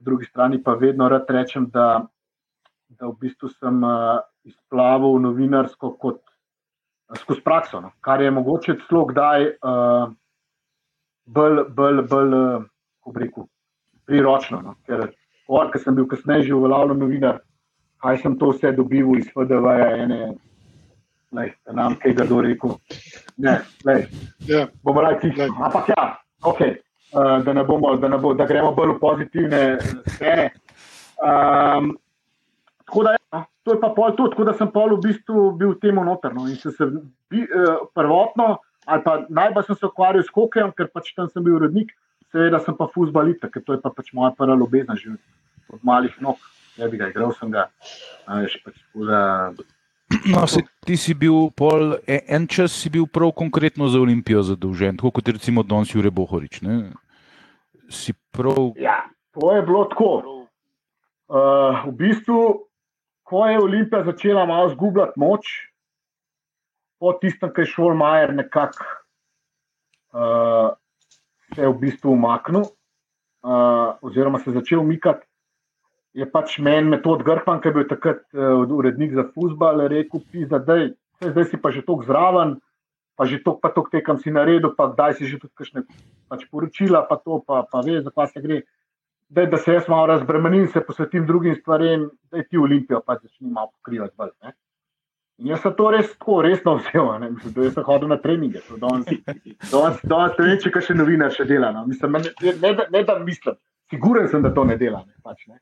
[0.07, 2.07] drugi strani pa vedno rad rečem, da
[2.89, 7.93] da v bistvu sem uh, izplavil novinarsko kot uh, skozi prakso, no?
[8.01, 10.07] kar je mogoče celo kdaj uh,
[11.27, 12.65] bolj, bolj, bolj uh,
[13.17, 13.49] rekel,
[14.07, 14.63] priročno.
[14.63, 14.77] No?
[14.87, 15.09] Ker,
[15.49, 17.43] or, ker sem bil kasneje že uveljavljen novinar,
[18.03, 20.21] kaj sem to vse dobil iz FDV-ja, ene.
[21.35, 22.77] Lej, nam kaj ga do rekel.
[23.43, 24.07] Ne, lej.
[24.47, 24.61] Yeah.
[24.63, 24.67] Ja.
[24.87, 26.05] Bomo rekli, ampak ja,
[26.47, 26.79] okay.
[27.13, 29.63] Uh, da, bomo, da, bo, da gremo bolj v pozitivne
[30.07, 30.51] sfere.
[31.17, 31.95] Um,
[32.87, 35.75] Tako da, ja, to je pa pol to, tako da sem pol v bistvu bil
[35.75, 36.47] v tem notrno.
[36.47, 36.87] In se, se
[37.31, 41.43] bi, eh, prvotno, ali pa najbolj sem se ukvarjal s hokejem, ker pač tam sem
[41.43, 41.91] bil urednik,
[42.31, 45.17] seveda sem pa fusbalita, ker to je pa pač moja prva ljubezen že
[45.75, 46.39] od malih nog.
[46.79, 47.67] Ja, bi ga igral, sem ga.
[48.29, 49.51] Veš, pač, da,
[50.31, 54.43] No, se, ti si bil pol, e, en čas si bil prav konkretno za Olimpijo
[54.47, 56.61] zadolžen, tako kot recimo danes Jure Bohorič.
[58.31, 58.71] Prav...
[58.79, 60.11] Ja, to je bilo tako.
[61.27, 62.67] Uh, v bistvu
[63.27, 65.47] ko je Olimpija začela malo zgubljati moč,
[67.01, 68.85] po tistem, ki je šel Majer nekako
[70.15, 70.71] uh,
[71.55, 75.26] se v bistvu umaknil, uh, oziroma se začel umikati.
[76.17, 80.63] Je pač meni metod Grpan, ki je bil takrat uh, urednik za futbal, rekel: pisa,
[80.65, 82.57] dej, zdaj si pa že tako zraven,
[83.21, 85.85] pa že tako pa tok tekam si naredil, pa kdaj si že tudi kakšne
[86.33, 88.63] pač poročila, pa to, pa, pa veš, zakaj se gre
[89.29, 93.51] da, da se jaz malo razbremenim se posvetim drugim stvarem, da ti Olimpijo pa začne
[93.51, 94.15] malo pokrivati.
[94.17, 94.31] Bolj,
[95.39, 97.31] in jaz sem to res tako resno vzel, ne?
[97.31, 101.73] Mislim, da sem hodil na treninge, da se ne če kaj še novinar še dela.
[101.73, 101.85] No?
[101.87, 103.59] Mislim, ne, ne, ne, ne da mislim,
[103.91, 105.03] siguren sem, da to ne dela.
[105.07, 105.13] Ne?
[105.23, 105.59] Pač, ne?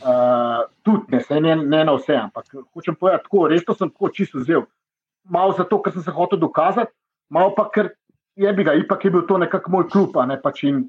[0.00, 4.40] Uh, tudi ne, ne, ne na vse, ampak hočem povedati tako, resno sem tako čisto
[4.40, 4.64] vzel.
[5.24, 6.92] Malo zato, ker sem se hotel dokazati,
[7.30, 7.92] malo pa ker
[8.36, 10.84] je bil, ipak je bil to nekako moj klub, ne pač in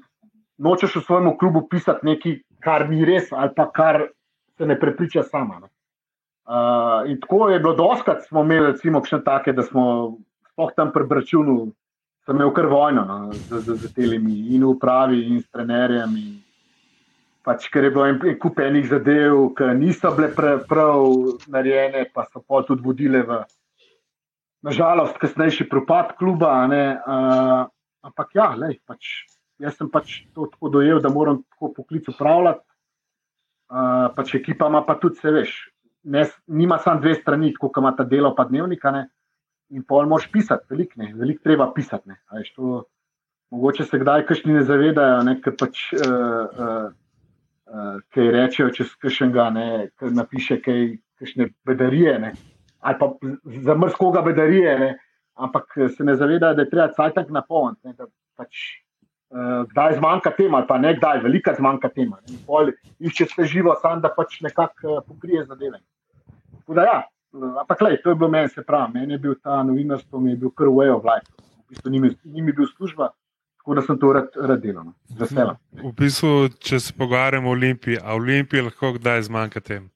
[0.58, 4.08] nočeš v svojem klubu pisati nekaj, kar ni res, ali pa kar
[4.56, 5.60] se ne prepriča sama.
[5.60, 5.68] Ne.
[6.46, 10.16] Uh, in tako je bilo doskrat, smo imeli, recimo, še take, da smo
[10.52, 11.72] spoh tam pri Bračunu,
[12.26, 16.16] sem imel kar vojno no, z, z, z telemi in upravi in s trenerjem.
[16.16, 16.34] In,
[17.46, 21.06] pač, ker je bilo en, en kup enih zadev, ki niso bile pre, prav
[21.52, 23.38] narejene, pa so pa tudi vodile v,
[24.66, 26.52] nažalost, kasnejši propad kluba.
[26.66, 27.66] Uh,
[28.06, 29.26] ampak ja, lej, pač
[29.62, 32.64] jaz sem pač to tako dojel, da moram tako poklic upravljati.
[33.66, 35.54] Uh, pač ekipa ima pa tudi, se veš,
[36.06, 38.92] ne, nima samo dve strani, kot ima ta delo, pa dnevnika.
[38.94, 39.06] Ne,
[39.74, 42.12] in pol moš pisati, veliko velik treba pisati.
[42.12, 42.84] Ne, veš, to,
[43.54, 45.90] mogoče se kdaj kašni ne zavedajo, ne, pač.
[45.94, 46.94] Uh, uh,
[47.66, 49.48] Uh, kaj rečejo, če skršenega,
[49.98, 50.84] ki napiše kaj,
[51.18, 52.30] kakšne bedarije, ne?
[52.86, 53.08] ali pa
[53.64, 54.90] za mrzkoga bedarije, ne?
[55.34, 58.06] ampak se ne zavedajo, da je treba cajtak napolniti, da
[58.38, 58.60] pač
[59.34, 62.22] uh, kdaj zmanjka tema, ali pa ne kdaj, velika zmanjka tema.
[62.98, 65.82] Išče se živo, samo da pač nekako uh, pokrije zadeve.
[66.76, 67.02] Ja,
[67.34, 70.42] ampak lej, to je bilo meni, se pravi, meni je bil ta novinarstvo, mi je
[70.46, 71.26] bil kar way of life.
[71.66, 73.10] V bistvu ni mi bil služba.
[73.66, 74.92] Tako da sem to rad, rad delal, no.
[75.18, 75.56] vesela.
[75.74, 76.28] V bistvu,
[76.62, 79.88] če se pogovarjamo o Olimpiji, a Olimpiji lahko kdaj zmanjka tem?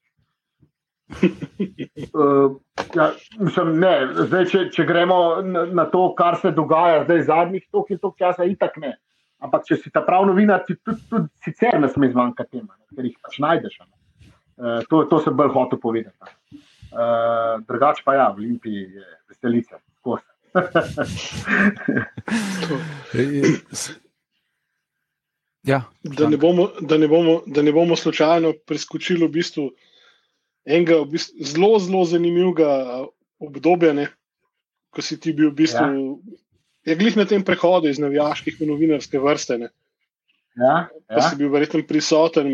[1.14, 2.56] uh,
[2.98, 3.06] ja,
[3.38, 3.92] mislim, ne,
[4.24, 8.18] zdaj, če, če gremo na, na to, kar se dogaja zdaj zadnjih toliko in toliko
[8.24, 8.96] časa, itak ne.
[9.38, 13.06] Ampak, če si ta pravi novinar, ti tudi, tudi sicer ne smeš zmanjkati tema, ker
[13.06, 13.78] jih pač najdeš.
[13.84, 16.34] Uh, to, to sem bolj hotel povedati.
[16.90, 19.78] Uh, drugače pa ja, v Olimpiji je veselica.
[25.70, 29.70] ja, da, ne bomo, da, ne bomo, da ne bomo slučajno preskočili v bistvu
[30.66, 33.06] enega v bistvu zelo, zelo zanimivega
[33.40, 34.08] obdobja, ne,
[34.90, 35.80] ko si ti bil v bistvu.
[35.80, 35.90] Ja.
[36.90, 39.58] Je glih na tem prehodu iz navijaških v novinarske vrste.
[39.60, 39.68] Ne.
[40.60, 40.76] Ja,
[41.08, 41.16] ja.
[41.16, 42.50] Pa si bil verjetno prisoten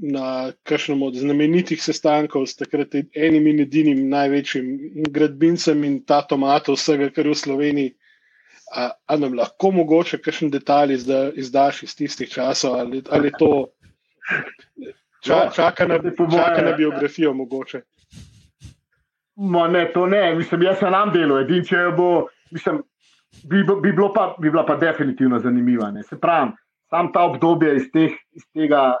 [0.00, 4.70] na kakšnem od znamenitih sestankov s takrat enim in edinim največjim
[5.12, 7.94] gradbincem in ta tomatov, vsega, kar je v Sloveniji.
[8.72, 10.96] A, a nam lahko mogoče kakšen detalj
[11.36, 13.68] izdaš iz tistih časov, ali, ali to
[15.20, 17.82] ča, ja, čaka, na, čaka na biografijo mogoče?
[19.36, 22.80] No, ne, to ne, mislim, jaz sem nam delo, edin, če bo, mislim,
[23.44, 25.90] bi, bi, bilo pa, bi bila pa definitivno zanimiva.
[25.92, 26.02] Ne.
[26.08, 26.56] Se pravi,
[26.92, 28.98] tam ta obdobje iz, teh, iz tega,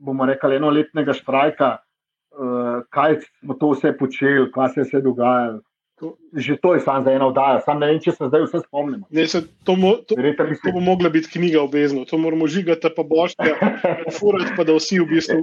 [0.00, 5.60] bomo rekli, enoletnega štrajka, uh, kaj smo to vse počeli, kaj se je vse dogajalo.
[5.96, 8.58] To, že to je samo za eno oddajo, samo ne vem, če se zdaj vse
[8.66, 9.06] spomnimo.
[9.16, 13.04] Ne, se, to, mo, to, to bo mogla biti knjiga obvezna, to moramo žigati, pa
[13.04, 13.54] božje,
[14.18, 15.38] furati, pa da vsi v bistvu,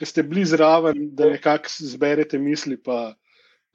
[0.00, 2.78] ki ste bili zraven, da nekako zberete misli.
[2.80, 3.18] Pa,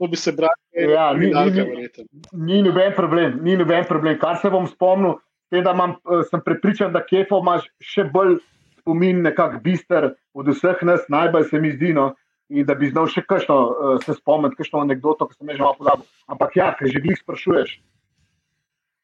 [0.02, 4.18] to bi se bral, ja, ni, ni, ni, ni noben problem, ni noben problem.
[4.22, 5.20] Kar se bom spomnil,
[5.54, 8.38] je, da imam, eh, sem prepričan, da Kefo imaš še bolj
[8.82, 11.94] spomin, nekako bister od vseh nas, najbolj se mi zdi.
[11.94, 12.14] No,
[12.54, 15.78] in da bi znal še kajšno uh, se spomniti, kajšno anegdoto, ki sem že malo
[15.80, 16.06] pozabil.
[16.30, 17.78] Ampak ja, ker že glih sprašuješ.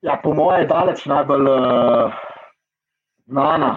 [0.06, 2.20] Ja, po mojem je daleč najbolj uh,
[3.28, 3.72] znana,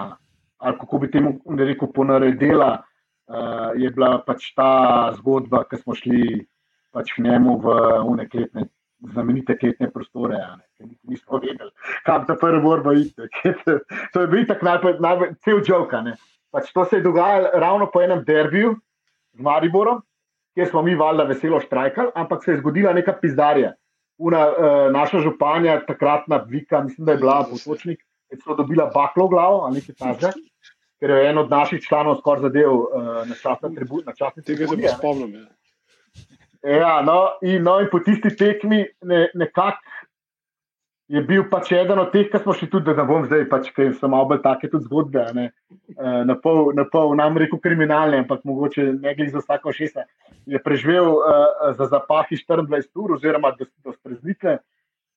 [0.63, 6.43] ali kako bi temu rekel, ponaredila, uh, je bila pač ta zgodba, ki smo šli
[6.93, 7.75] pač k njemu v
[8.13, 8.69] unekletne.
[9.03, 10.53] Znamenite kletne prostore, ja,
[11.03, 11.71] nismo vedeli,
[12.05, 13.27] kam ta prva borba ide.
[14.13, 15.91] To je bil tako najbolj, najbolj, cel jok.
[16.51, 18.77] Pač to se je dogajalo ravno po enem derbiju,
[19.33, 20.01] z Mariborom,
[20.53, 23.73] kjer smo mi valjda veselo štrajkali, ampak se je zgodila neka pizdarja.
[24.17, 29.25] Una, uh, naša županja, takratna Vika, mislim, da je bila potočnik, je celo dobila baklo
[29.25, 30.31] v glavo ali nekaj takega,
[30.99, 32.85] ker je en od naših članov skoraj zadev uh,
[33.27, 34.05] na časni tribuni.
[34.45, 35.33] Tega se ne spomnim.
[35.33, 35.47] Ja.
[36.63, 40.03] Ja, no, in, no, in po tisti tekmi ne, nekako
[41.13, 43.69] je bil pač eden od teh, ki smo šli tudi, da ne bom zdaj, pač,
[43.75, 45.49] ker so malo bolj take tudi zgodbe, ne,
[45.93, 50.07] eh, na pol, na pol nam rekel kriminalne, ampak mogoče ne glede za vsako šesta.
[50.49, 54.57] Je preživel uh, za zapahi 24 ur, oziroma do, do streznitve,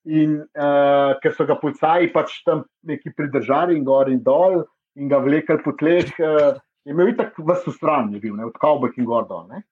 [0.06, 4.60] in uh, ker so ga policaji pač tam neki pridržali in gor in dol,
[4.94, 8.58] in ga vlekel po tleh, uh, je imel itak v stran, je bil, ne, od
[8.62, 9.48] Kaubek in gor dol.
[9.50, 9.64] Ne.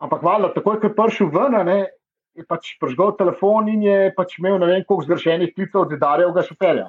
[0.00, 1.78] Ampak valjda, takoj, ko je prišel ven, ne,
[2.38, 6.44] je pač prižgal telefon in je pač imel ne vem koliko zgrešenih klicev od Darjega
[6.46, 6.88] šoferja.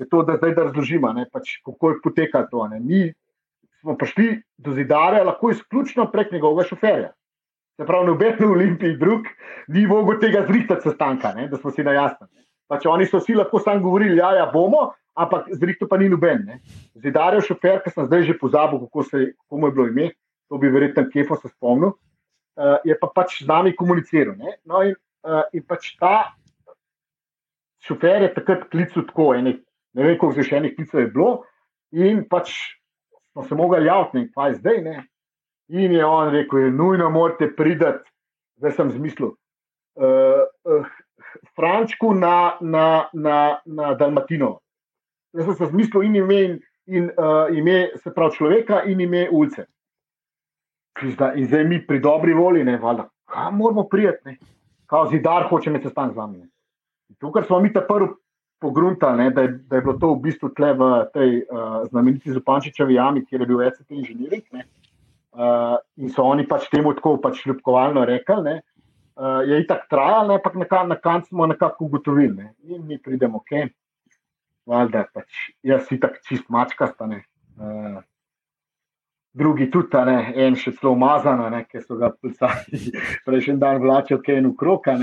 [0.00, 2.66] Je to, da zdaj da razložimo, pač, kako je potekalo to.
[2.72, 2.80] Ne.
[2.80, 3.00] Mi
[3.82, 7.10] smo prišli do zidarja lahko izključno prek njegovega šoferja.
[7.76, 9.28] Se pravi, noben v Olimpiji drug
[9.68, 12.28] ni mogel tega zrihtati sestanka, ne, da smo si na jasnem.
[12.68, 16.46] Pač oni so si lahko sam govorili, ja, ja, bomo, ampak zrihto pa ni noben.
[16.96, 20.12] Zidarjev šofer, ki sem zdaj že pozabil, kako, se, kako mu je bilo ime,
[20.48, 21.92] to bi verjetno Kefo se spomnil
[22.60, 24.36] uh, je pa pač z nami komuniciral.
[24.36, 24.94] Ne, no in,
[25.24, 26.30] uh, in pač ta
[27.80, 29.56] šofer je takrat klical tako, ene,
[29.96, 31.30] ne vem, koliko zrešenih klicev je bilo,
[31.96, 32.52] in pač
[33.32, 34.82] smo se mogli javiti, kaj je zdaj.
[34.84, 34.96] Ne.
[35.70, 37.92] In je on rekel, je nujno morate priti,
[38.58, 39.34] zdaj sem zmislil.
[39.94, 40.86] Uh, uh,
[41.56, 44.58] Frančku na, na, na, na Dalmatino.
[45.36, 46.40] Jaz sem se zmislil in ime,
[46.86, 49.66] in, uh, ime se pravi človeka, in ime ulice.
[51.02, 54.36] In zdaj mi pri dobri volji, ne valjda, kam moramo prijeti,
[54.86, 56.42] kao zidar hoče me sestanek z vami.
[57.18, 58.08] Tukaj smo mi ta prvi
[58.60, 63.24] pogruntali, da, da je bilo to v bistvu tle v tej uh, znameniti Zupančičevi jami,
[63.24, 64.44] kjer je bil ECT inženiring.
[65.30, 68.42] Uh, in so oni pač temu tako pač ljubkovalno rekli.
[68.44, 68.56] Ne.
[69.16, 72.34] Uh, je itak trajalo, ampak na, na koncu smo nekako ugotovili.
[72.36, 72.52] Ne.
[72.68, 73.72] In mi pridemo, ok,
[74.66, 77.24] valjda, pač jaz si tako čist mačka stane.
[77.56, 78.02] Uh,
[79.32, 82.92] drugi tudi, ne, en še zelo umazan, ki so ga pisali
[83.26, 84.96] prejšnji dan vlačijo, ki je eno kroka.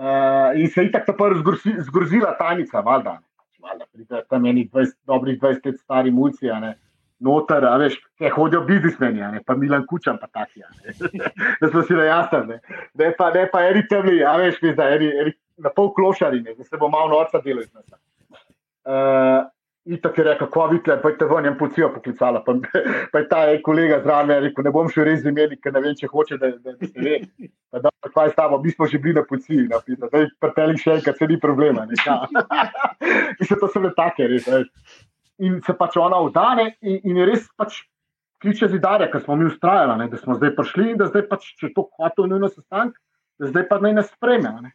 [0.00, 3.18] Uh, in se je tako prvo zgrozila tajnica, valjda.
[3.92, 6.74] Pride tam eni 20, dobrih 20 let stari mulci, ne,
[7.20, 10.64] noter, a veš, ki hodijo biznismeni, ne, pa Milan Kučan, pa taki.
[11.60, 12.56] da smo si najjasni,
[12.98, 16.56] je pa, ne pa eri temli, a veš, da je eri na pol klošari, ne,
[16.56, 17.84] da se bo malo norca delo iz nas.
[18.88, 19.44] Uh,
[19.88, 22.42] In tako je rekel, ko vidite, pa je te vrnjen policijo poklicala.
[22.44, 22.52] Pa,
[23.12, 26.10] pa je ta kolega zraven rekel, ne bom še res imel, ker ne vem, če
[26.12, 27.14] hoče, da, da, da se ve.
[27.72, 29.80] Pa da, kaj je s tabo, mi smo že bili na policiji, da
[30.20, 31.86] je prteli še enkrat, se ni problema.
[31.88, 34.50] in se to sve take, res.
[34.52, 34.68] Veš.
[35.40, 37.80] In se pač ona vdane in, in je res pač
[38.44, 41.72] kliče zidarja, ker smo mi ustrajali, da smo zdaj prišli in da zdaj pač, če
[41.72, 42.96] to hvato nujno sestanek,
[43.40, 44.72] da zdaj pa naj nas spremlja.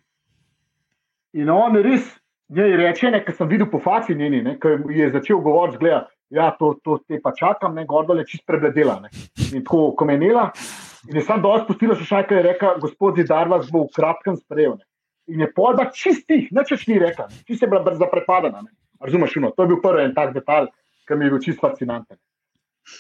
[1.38, 2.10] In on res,
[2.50, 6.50] njej reče, ne, ker sem videl po faci njeni, ki je začel govoriti, gleda, ja,
[6.60, 9.00] to, to te pa čakam, ne, gordo je čist prebledela.
[9.04, 9.10] Ne.
[9.54, 10.50] In tako komenila.
[11.10, 13.94] In je sam dol spustila še šaj, ki je rekel, gospod Zidar vas bo v
[13.96, 14.78] kratkem sprejel.
[14.80, 14.88] Ne.
[15.36, 18.64] In je polda čistih, nečeš ni rekel, čist je bila brza prepadena.
[19.02, 20.70] Razumeš, no, to je bil prvi en tak detalj,
[21.06, 22.18] ki mi je bil čist fascinanten.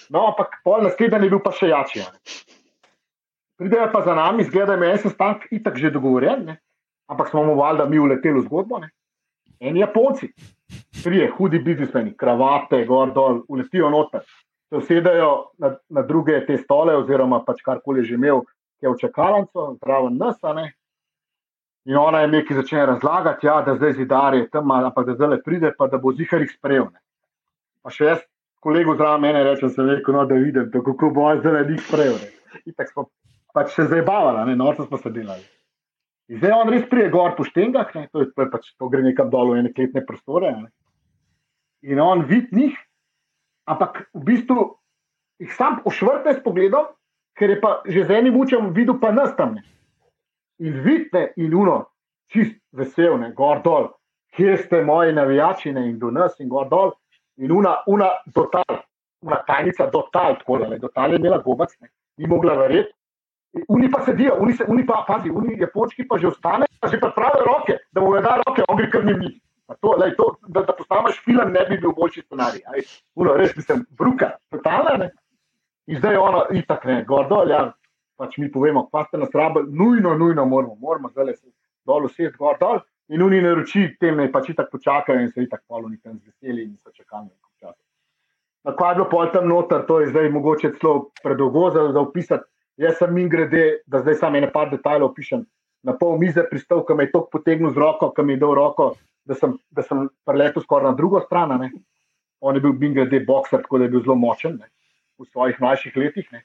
[0.09, 2.05] No, ampak pol naslednji je bil pa še jači.
[3.61, 6.57] Pridejo pa za nami, zgleda, da je en sestanek itak že dogovorjen, ne?
[7.07, 8.81] ampak smo mu valjda mi uleteli v zgodbo.
[8.81, 8.89] Ne?
[9.60, 10.32] En Japonci,
[11.03, 14.26] trije hudi biznismeni, kravate, gor dol, uletijo noter,
[14.70, 18.41] se usedajo na, na druge te stole, oziroma pač karkoli že imel,
[18.80, 20.41] ki je v čakalnico, zraven nas.
[21.86, 25.30] In ona je nekaj začela razlagati, ja, da zdaj zidar je tam, ampak da zdaj
[25.30, 26.89] le pride, pa da bo zihar jih sprejel.
[26.91, 26.99] Ne?
[27.84, 28.24] Pa še jaz,
[28.60, 32.18] kolegu zraven mene, rečem, sem rekel, no, da vidim, kako bo zdaj le njih sprejel.
[32.66, 33.06] In tako smo
[33.56, 35.45] pač se zabavali, ne, noč smo se delali.
[36.30, 38.89] In zdaj on res prije gor po štengah, ne, to, je, to, je pač, to
[38.89, 40.49] gre nekam dol v ene kletne prostore.
[40.57, 40.71] Ne.
[41.86, 42.73] In on vid njih,
[43.69, 44.63] ampak v bistvu
[45.43, 46.89] jih sam ošvrte s pogledom,
[47.38, 49.59] ker je pa že z enim učem videl pa nas tam.
[49.59, 49.63] Ne.
[50.65, 51.84] In vidite, in uno,
[52.32, 53.91] čist vesel, ne, gor dol,
[54.34, 56.95] kje ste moji navijači, ne, in do nas, in gor dol,
[57.38, 58.82] in una, una total,
[59.21, 62.95] una tajnica, total, tako da je, total je imela gobac, ne, ni mogla verjeti.
[63.68, 66.99] Oni pa sedijo, oni, se, oni pa, pazi, oni japonski pa že ostane, pa že
[66.99, 69.41] pravijo roke, da mu da roke, on gre krmi njih.
[69.82, 72.62] To, lej, to, da da postaneš film, ne bi bil boljši scenarij.
[73.16, 74.97] Uno, res se bruka, totalna.
[74.97, 75.10] Ne?
[75.88, 77.72] In zdaj je ono, itak ne, gor dol, ja,
[78.18, 81.49] pač mi povemo, pa ste nas rabili, nujno, nujno moramo, moramo zdaj se
[81.86, 82.84] dol usesti, gor dol.
[83.10, 86.64] In oni naroči tem, ne pač tako počakajo in se itak polni tam z veseli
[86.66, 87.30] in so čakali.
[88.66, 92.01] Na kaj je bilo pol tam noter, to je zdaj mogoče celo predolgo za, za
[92.01, 92.49] opisati.
[92.78, 95.45] Jaz sem jim grede, da zdaj samo ene par detajlov opišem.
[95.86, 98.55] Na pol mize pristal, ki me je tako potegnil z roko, ki mi je dal
[98.57, 98.89] roko,
[99.26, 101.55] da sem, da sem preletel skoraj na drugo stran.
[101.61, 101.71] Ne.
[102.41, 104.69] On je bil bin grede boxer, tako da je bil zelo močen ne,
[105.21, 106.28] v svojih mlajših letih.
[106.34, 106.43] Ne.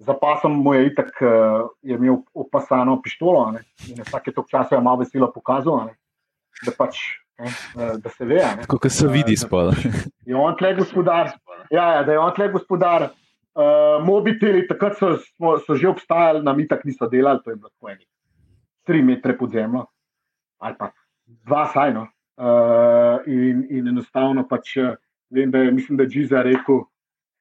[0.00, 4.78] Za pasom mu je itak, uh, je imel opasano pištolo ne, in vsake tok časa
[4.78, 5.98] je malo veselo pokazal, ne,
[6.64, 7.02] da pač
[7.40, 8.40] Eh, da se ve.
[8.66, 9.74] Kako se vidi spod.
[10.26, 11.30] Je on tle gospodar.
[11.70, 13.08] Ja, ja, da je on tle gospodar.
[13.50, 17.90] Uh, mobiteli, takrat so, smo, so že obstajali, nam itak niso delali, to je tako
[17.90, 18.06] eno.
[18.86, 19.84] Tri metre pod zemljo,
[20.62, 20.92] ali pa
[21.26, 22.06] dva sajno.
[22.40, 24.78] Uh, in, in enostavno pač
[25.30, 26.84] vem, da je, mislim, da je Džiza rekel,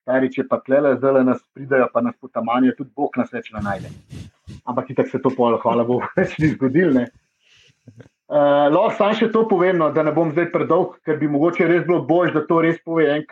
[0.04, 3.62] stari, če pa tle, zdaj nas pridajo, pa nas potamanijo, tudi Bog nas več ne
[3.66, 3.92] najde.
[4.66, 7.06] Ampak itak se to polo, hvala Bogu, več ni zgodilo.
[8.30, 11.66] Uh, lahko samo še to povem, no, da ne bom zdaj predolg, ker bi mogoče
[11.70, 13.26] res bilo bolj, da to res pove en,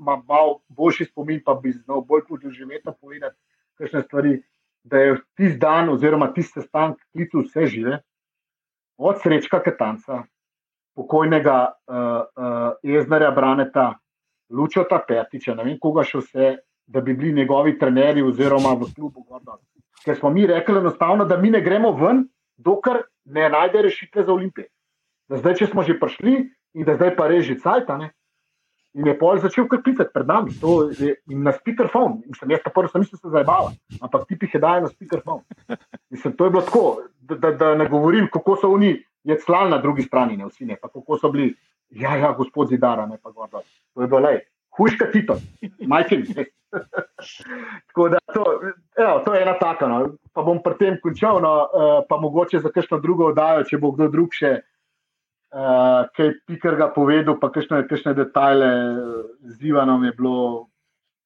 [0.00, 3.36] ki ima malo boljši spomin, pa bi znal bolj podoživeti povedati
[3.78, 4.42] kakšne stvari.
[4.82, 7.98] Da je tisti dan, oziroma tisti sestanek, klical vse žive,
[8.96, 10.22] od srečka Katanca,
[10.96, 11.96] pokojnega uh,
[12.36, 13.98] uh, Eznarja Braneta,
[14.48, 16.48] Lučota Petiča, ne vem koga še vse,
[16.86, 19.60] da bi bili njegovi trenerji oziroma v klubu Gordon.
[20.04, 22.24] Ker smo mi rekli enostavno, da mi ne gremo ven,
[22.56, 24.70] dokler ne najde rešitve za olimpije.
[25.28, 26.38] Da zdaj, če smo že prišli
[26.74, 28.14] in da zdaj pa reži cajtane.
[28.98, 32.24] In je pol začel kar pisati pred nami, to je na speakerphone.
[32.26, 33.70] Mislim, jaz pa prvo sem mislil, da se zabava,
[34.02, 35.44] ampak ti jih je dajal na speakerphone.
[36.10, 36.84] Mislim, to je bilo tako,
[37.20, 40.66] da, da, da ne govorim, kako so oni, je slal na drugi strani, ne vsi
[40.66, 41.52] ne, pa kako so bili,
[41.90, 43.62] ja, ja, gospod Zidara, ne pa gordo.
[43.94, 44.40] To je bilo le,
[44.76, 45.38] hujška Tito,
[45.86, 46.26] majhen.
[47.86, 48.44] Tako da to,
[48.96, 49.88] evo, to je ena taka.
[49.88, 50.08] No.
[50.32, 53.90] Pa bom pri tem končal, no, uh, pa mogoče za kakšno drugo oddajo, če bo
[53.90, 54.60] kdo drug še
[55.54, 58.70] uh, kaj pikar ga povedal, pa kakšne, kakšne detajle
[59.42, 60.36] z Ivanom je bilo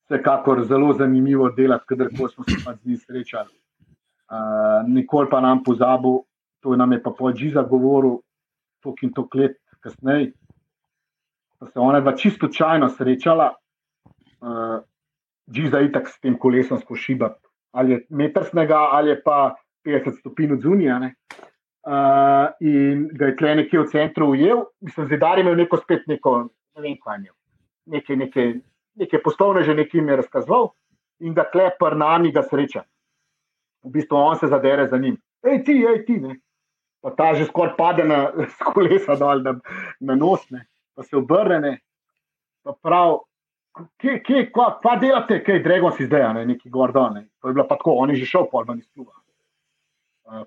[0.05, 3.53] vsekakor zelo zanimivo delati, kadar smo se pa z njim srečali.
[4.31, 6.25] Uh, nikoli pa nam pozabil,
[6.61, 8.18] to nam je pa pol Džiza govoril,
[8.81, 10.33] tok in tok let kasneje.
[11.59, 13.53] Pa se ona dva čisto čajno srečala.
[14.41, 14.81] Uh,
[15.51, 17.35] Džiza itak s tem kolesom spošiba.
[17.72, 20.99] Ali je meter snega, ali je pa 50 stopinj od zunija.
[21.85, 26.47] Uh, in ga je tle nekje v centru ujel, mislim, zidar imel neko spet neko,
[26.49, 27.35] ne vem, kaj imel.
[27.93, 28.45] Neke, neke,
[28.97, 30.70] neke poslovne že nekaj jim je razkazoval
[31.20, 32.87] in ga tle pr nami ga sreča.
[33.85, 35.18] V bistvu on se zadere za njim.
[35.45, 36.39] Ej ti, ej ti, ne.
[37.05, 38.32] Pa ta že skoraj pade na
[38.72, 39.59] kolesa dol, na,
[40.01, 40.64] na nos, ne.
[40.97, 41.82] Pa se obrne,
[42.64, 43.18] pa prav,
[44.01, 47.20] kje, kje, kva, kva delate, kaj Dragon si zdaj, ne, neki Gordon.
[47.20, 47.26] Ne.
[47.43, 49.12] To je bilo pa tako, on je že šel iz kluba.
[49.12, 49.24] Uh,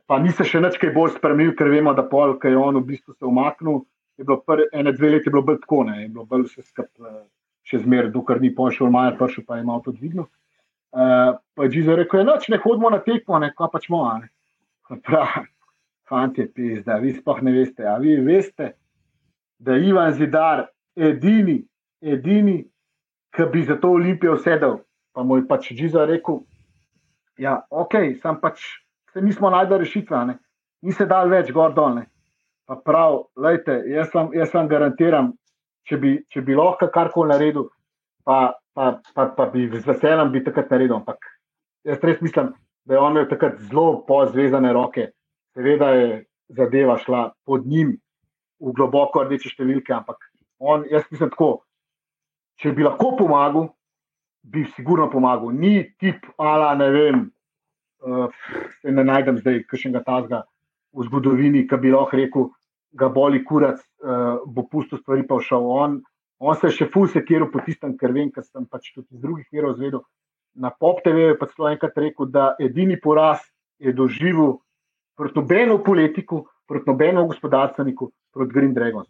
[0.07, 2.79] pa ni se še nič kaj bolj spremenil, ker vemo, da pol, ki je on
[2.79, 3.83] v bistvu se umaknil,
[4.17, 6.89] je bilo pr, ene dve leti bilo bolj tako, ne, je bilo bolj vse skup
[7.03, 7.21] uh,
[7.67, 10.25] še zmer, dokler ni pošel Majer, prišel pa je malo to dvignil.
[10.95, 14.31] Uh, pa je Džizo rekel, noč ne hodimo na tekmo, ne, pač mo, ne.
[15.05, 15.45] Prav,
[16.07, 17.85] fanti, pizda, vi sploh ne veste.
[17.85, 18.71] A vi veste,
[19.59, 21.59] da je Ivan Zidar edini,
[22.01, 22.61] edini,
[23.35, 24.79] ki bi za to olimpijo sedel.
[25.13, 26.39] Pa mu je pač Džiza rekel,
[27.41, 28.63] ja, okay, pač,
[29.17, 30.37] se nismo najdel rešitve,
[30.81, 32.03] ni se dal več gor dol.
[32.67, 35.31] Pa prav, lejte, jaz, vam, jaz vam garantiram,
[35.87, 37.69] če bi, če bi lahko karkoli naredil,
[38.27, 40.99] pa, pa, pa, pa bi z veseljem bi takrat naredil.
[40.99, 41.29] Ampak
[41.87, 42.51] jaz res mislim,
[42.85, 45.07] da je on imel takrat zelo pozvezane roke.
[45.57, 46.09] Seveda je
[46.53, 47.95] zadeva šla pod njim
[48.61, 50.21] v globoko rdeče številke, ampak
[50.59, 51.49] on, jaz mislim tako,
[52.61, 53.71] če bi lahko pomagal,
[54.45, 55.55] bi sigurno pomagal.
[55.55, 57.25] Ni tip, ala ne vem,
[58.81, 60.43] se ne najdem zdaj, kakšnega tazga
[60.93, 62.47] v zgodovini, ki bi lahko rekel,
[62.97, 65.65] ga boli kurac, uh, bo pusto stvari pa všel.
[65.65, 65.97] On,
[66.39, 69.21] on se je še ful sekiral po tistem, ker vem, ker sem pač tudi iz
[69.21, 70.05] drugih virov zvedel.
[70.57, 73.43] Na Pop TV je pa celo enkrat rekel, da edini poraz
[73.77, 74.57] je doživel
[75.17, 79.09] proti nobenemu politiku, proti nobenemu gospodarstveniku, proti Green Dragons.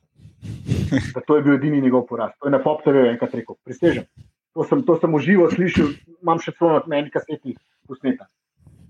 [1.15, 2.35] Da to je bil edini njegov poraz.
[2.39, 3.55] To je na Pop TV enkrat rekel.
[3.63, 4.09] Prisežem.
[4.57, 7.55] To sem, to sem uživo slišal, imam še celo na meni kaseti
[7.87, 8.27] posnetek.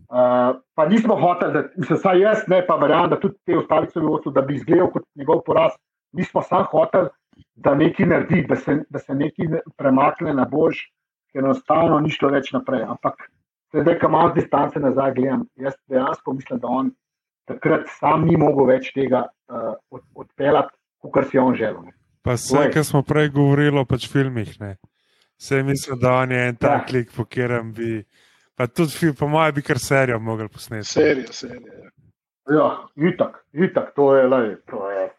[0.08, 3.89] Uh, pa nismo hoteli, da se vsaj jaz, ne pa verjamem, da tudi te ostali
[3.91, 5.74] so bili, da bi izgledal kot njegov poraz.
[6.16, 7.10] Mi smo samo hoteli,
[7.55, 10.86] da nekaj naredi, da se, da se nekaj premakne na boljš,
[11.32, 12.86] ker enostavno ni šlo več naprej.
[12.88, 13.28] Ampak
[13.74, 16.91] zdaj, ko malo distance nazaj gledam, jaz dejansko mislim, da on
[17.47, 20.72] takrat sam ni mogel več tega uh, od, odpeljati,
[21.03, 21.84] kot si on želel.
[21.84, 21.95] Ne.
[22.24, 24.78] Pa vse, kar smo prej govorili o pač filmih, ne.
[25.38, 26.86] Vse mislim, da on je en tak ja.
[26.88, 28.01] klik, po katerem bi.
[28.58, 30.88] Pa tudi, po mojem, bi kar serijo mogli posneti.
[30.89, 31.74] Serijo, serijo.
[32.49, 32.70] Ja, ja
[33.12, 35.10] itak, itak, to je, to je.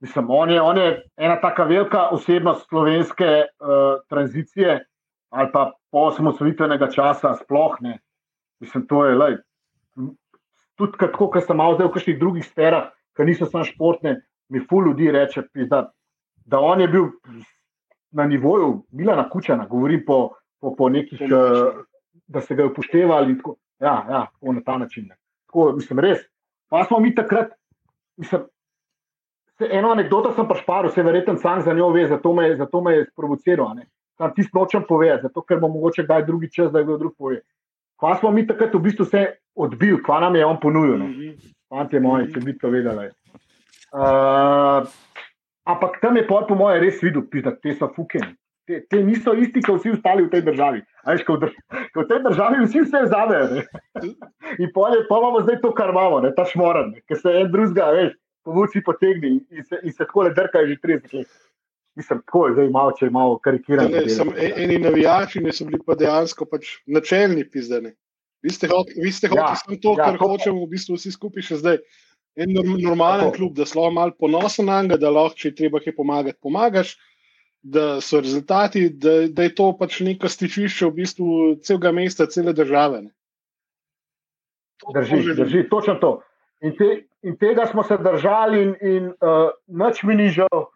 [0.00, 4.84] Mislim, on je, on je ena tako velika osebnost slovenske uh, tranzicije
[5.30, 7.98] ali pa poslovitvega časa, sploh ne.
[8.60, 9.36] Mislim, to je, lej,
[10.78, 14.62] tudi kako, kar sem malo zdaj v kakšnih drugih sferah, ki niso samo športne, mi
[14.62, 15.88] fu ljudi reče, da,
[16.46, 17.10] da on je bil
[18.10, 21.20] na nivoju Milana Kučana, govorim po, po, po nekih.
[21.26, 21.82] Uh,
[22.26, 23.36] da se ga upoštevali.
[23.36, 25.08] Tako, ja, ja, tako na ta način.
[25.46, 26.18] Tako, mislim, res.
[26.68, 27.52] Pa smo mi takrat,
[28.16, 28.46] mislim,
[29.58, 32.80] se, eno anekdoto sem pač paril, se verjetno sam za njo ve, zato me, zato
[32.80, 33.76] me je sprovociral.
[34.18, 37.40] Sam ti nočem povedati, zato ker bo mogoče kdaj drugi čas, da kdo drug pove.
[38.00, 41.04] Pa smo mi takrat v bistvu vse odbili, kva nam je on ponudil.
[41.68, 43.08] Fantje moji, če bi to vedeli.
[43.96, 44.88] Uh,
[45.64, 48.34] ampak tam je po mojem res videl, da te so fukeni
[48.66, 50.82] te, te niso isti, kot vsi ostali v tej državi.
[51.06, 51.50] Veš, ko, v,
[51.94, 53.64] ko v tej državi vsi vse zavejo.
[54.62, 58.14] In pa imamo zdaj to, kar imamo, ne, ta šmoren, ki se en drugega, veš,
[58.46, 61.28] povuci potegni in se, in se tako le drkajo že 30 let.
[61.96, 64.02] Mislim, tako je zdaj malo, če malo karikiramo.
[64.36, 67.94] E, eni navijači so bili pa dejansko pač načelni pizdeni.
[68.44, 71.58] Vi ste hoteli ja, samo to, ja, kar to, hočemo v bistvu vsi skupaj še
[71.62, 71.80] zdaj.
[72.36, 73.36] En normalen tako.
[73.38, 76.92] klub, da smo malo ponosni na njega, da lahko, če treba kaj pomagati, pomagaš
[77.68, 81.26] da so rezultati, da, da je to pač neko stičišče v bistvu
[81.66, 83.02] celega mesta, cele države.
[84.94, 86.12] Drži, drži, točno to.
[86.62, 90.68] In, te, in tega smo se držali, in, in uh, noč mi ni žal,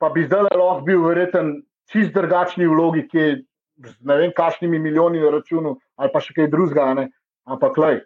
[0.00, 1.52] pa bi zdaj lahko bil verjeten
[1.92, 3.36] čist drugačni vlogi, ki je
[3.84, 7.08] z ne vem, kašnimi milijoni na računu ali pa še kaj drugega.
[7.44, 8.00] Ampak, lej,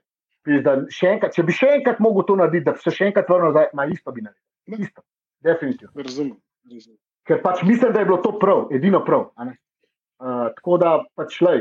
[0.48, 3.70] enkrat, če bi še enkrat mogel to narediti, da bi se še enkrat vrnil nazaj,
[3.76, 4.82] ima isto bi naredil.
[4.88, 5.04] Isto,
[5.44, 5.94] definitivno.
[6.02, 6.40] Razumem.
[6.72, 6.98] razumem
[7.28, 9.28] ker pač mislim, da je bilo to prav, edino prav.
[9.38, 11.56] Uh, tako da pač le.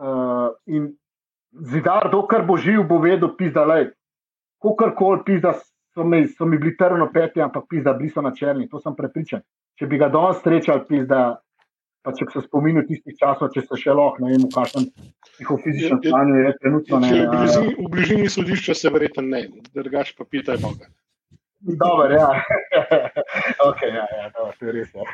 [0.00, 0.88] Uh, in
[1.70, 3.92] zidar, dokler bo živ, bo vedel, pisa, da je
[4.64, 5.54] kakorkoli pisa,
[5.94, 9.44] so, so mi bili trno peti, ampak pisa, bili so na črni, to sem prepričan.
[9.78, 11.22] Če bi ga danes srečal, pisa,
[12.04, 14.90] pa če se spominjal tistih časov, če se še lahko, ne vem, v kakšnem
[15.34, 17.14] psihofizičnem stanju je trenutno ne.
[17.14, 19.46] V bližini, v bližini sodišča se verjetno ne,
[19.76, 20.90] drugač pa pitaj Boga.
[21.64, 22.28] Dobar, ja.
[23.68, 24.88] okay, ja, ja, dobro, to je res.
[24.94, 25.04] Ja.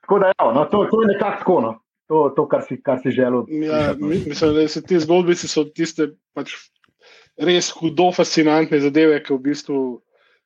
[0.00, 1.60] tako da, ja, no, to, to je nekako tako.
[1.60, 1.72] No.
[2.06, 3.48] To, to, kar si, kar si želel.
[3.48, 6.54] Ja, mislim, da so te zgodbice so tiste pač
[7.36, 9.80] res hudo fascinantne zadeve, ki v bistvu,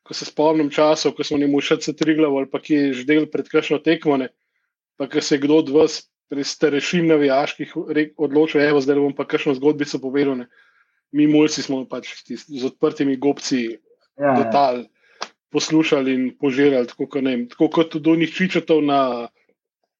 [0.06, 3.04] ko se spomnim časov, ko smo njemu še se triglav ali pa ki je že
[3.10, 4.30] del pred kakšno tekmo, ne,
[4.96, 6.00] pa ki se je kdo od vas
[6.30, 7.76] pri starešin navijaških
[8.16, 10.38] odločil, evo, zdaj bom pa kakšno zgodbico povedal.
[10.38, 10.46] Ne.
[11.12, 13.80] Mi mulci smo pač tisti, z odprtimi gobci
[14.20, 15.28] ja, detal ja.
[15.50, 19.00] poslušali in požirali, tako, kot, ne, tako kot tudi do njih čičatov na,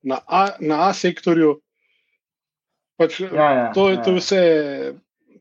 [0.03, 1.59] na, A, na A sektorju.
[3.01, 4.03] Pač, ja, ja, to, ja.
[4.05, 4.41] to je vse,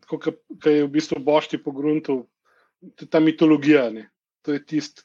[0.07, 2.23] kar je v bistvu bošti po gruntu,
[3.11, 3.89] ta mitologija.
[3.91, 4.07] Ne.
[4.47, 5.03] To je tisto,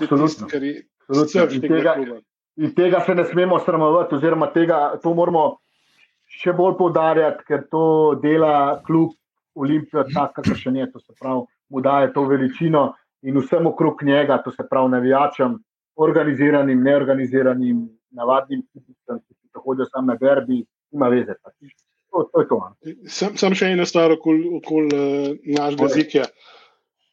[0.00, 1.98] tist, kar je srce tega.
[2.56, 5.58] In tega se ne smemo sramovati, oziroma tega, to moramo
[6.40, 7.84] še bolj poudarjati, ker to
[8.22, 9.12] dela kljub
[9.56, 10.86] Olimpijo, tako kot še ne.
[10.92, 12.92] To se pravi, mu daje to veličino
[13.22, 15.58] in vsem okrog njega, to se pravi navijačem,
[15.96, 21.34] organiziranim, neorganiziranim, navadnim, ki se hodijo samo na derbi, ima veze.
[22.10, 22.60] To, to to.
[23.08, 26.28] Sam, sam še ena stvar okoli okol, uh, našega jezika.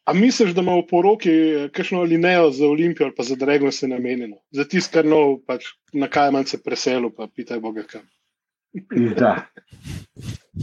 [0.04, 3.72] A misliš, da ima v poroki eh, kakšno linijo za Olimpijo ali pa za Dragon
[3.72, 4.36] se namenjeno?
[4.52, 8.04] Za tisto, kar nov, pač na kaj manj se preselil, pa pitaj Boga kam.
[9.16, 9.46] Da.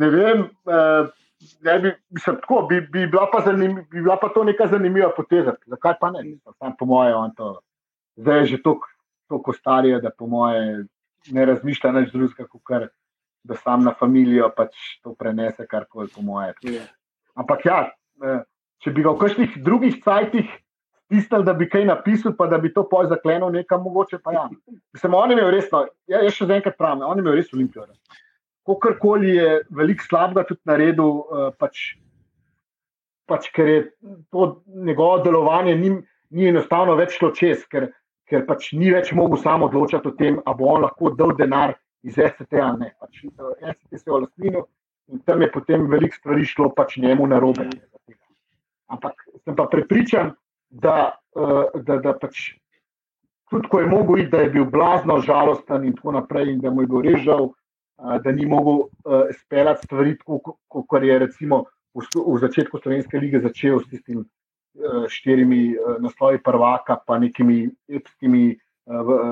[0.00, 1.12] ne vem, uh,
[1.64, 5.54] ne bi, mislim, tako, bi, bi, bila zanim, bi bila pa to neka zanimiva poteza.
[5.66, 6.24] Zakaj pa ne?
[6.58, 7.60] Sam, po moje, on to
[8.20, 8.62] zdaj je že
[9.28, 10.84] toliko starijo, da po moje
[11.30, 12.88] ne razmišlja več drugega, kot kar
[13.44, 16.54] da sam na familijo pač to prenese, kar koli po moje.
[16.62, 16.88] Yeah.
[17.34, 17.78] Ampak ja,
[18.24, 18.42] eh,
[18.84, 20.48] če bi ga v kakšnih drugih cajtih
[21.06, 24.48] stisnil, da bi kaj napisal, pa da bi to poj zaklenil nekam, mogoče pa ja.
[24.94, 27.86] Mislim, on je imel resno, ja, jaz še enkrat pravim, on je imel res olimpijo.
[28.66, 31.84] Kakorkoli je veliko slabega tudi naredil, eh, pač,
[33.30, 33.80] pač ker je
[34.30, 35.92] to njegovo delovanje ni,
[36.30, 37.88] ni enostavno več šlo čez, ker,
[38.28, 41.74] ker pač ni več mogel samo odločati o tem, ali bo on lahko dal denar
[42.04, 42.92] iz ST ali ne.
[43.00, 44.66] Pač, ST se je v lastninu
[45.10, 47.66] in tam je potem veliko stvari šlo pač njemu na robe.
[48.90, 50.34] Ampak sem pa prepričan,
[50.70, 52.52] da, uh, da, da pač
[53.50, 56.70] tudi ko je mogel iti, da je bil blazno žalosten in tako naprej, in da
[56.70, 57.59] mu je bil režal, uh,
[58.24, 58.86] da ni mogel
[59.34, 60.16] speljati stvari,
[60.68, 66.96] kot je recimo v, začetku Slovenske lige začel s tistim uh, štirimi uh, naslovi prvaka,
[67.06, 68.56] pa nekimi epskimi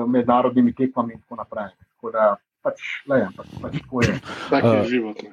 [0.07, 1.71] mednarodnimi tekmami in tako naprej.
[1.97, 2.25] Tako da,
[2.63, 4.13] pač, le, ampak, pač tako je.
[4.49, 5.23] Tak je život.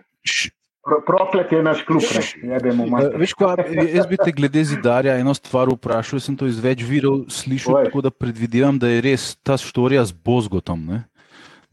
[1.07, 2.03] Proklet je naš klub,
[2.43, 2.87] ne vemo.
[3.18, 3.57] Veš, kva,
[3.91, 7.89] jaz bi te glede zidarja eno stvar vprašal, sem to iz več virov slišal, Oj.
[7.91, 10.87] tako da predvidevam, da je res ta štorija z Bozgotom.
[10.87, 11.01] Ne?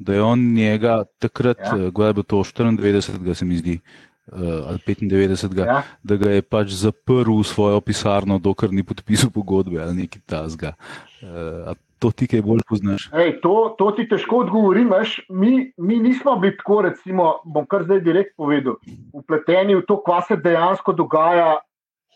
[0.03, 1.77] Da je on njega takrat, ja.
[1.77, 3.79] Eh, kdaj bo to 94, se mi zdi,
[4.27, 5.81] uh, ali 95, ja.
[6.03, 10.73] da ga je pač zaprl v svojo pisarno, dokler ni podpisal pogodbe ali nekaj tasga.
[11.23, 11.71] Uh,
[12.03, 13.07] to ti kaj bolj poznaš?
[13.15, 14.91] Ej, to, to ti težko odgovorim.
[15.29, 18.75] Mi, mi nismo bili tako, recimo, bom kar zdaj direkt povedal,
[19.15, 21.61] upleteni v to, kaj se dejansko dogaja.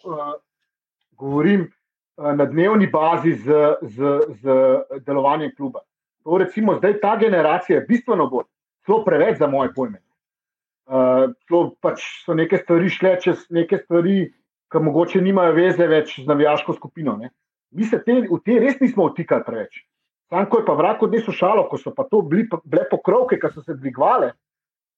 [0.04, 0.36] Uh,
[1.18, 1.70] govorim
[2.20, 4.58] uh, na dnevni bazi z, z, z
[5.08, 5.87] delovanjem kluba.
[6.28, 8.50] To recimo zdaj ta generacija bistveno bolj,
[8.88, 10.02] zelo preveč za moje pojme.
[10.88, 11.32] Uh,
[11.84, 14.26] pač so neke stvari šle čez neke stvari,
[14.72, 17.16] ki mogoče nimajo veze več z navijaško skupino.
[17.16, 17.32] Ne?
[17.72, 19.84] mi se te, v te res nismo vtikali preveč.
[20.32, 23.52] Sam, ko je pa vrako deso šalo, ko so pa to bili, bile pokrovke, ki
[23.54, 24.34] so se dvigovale,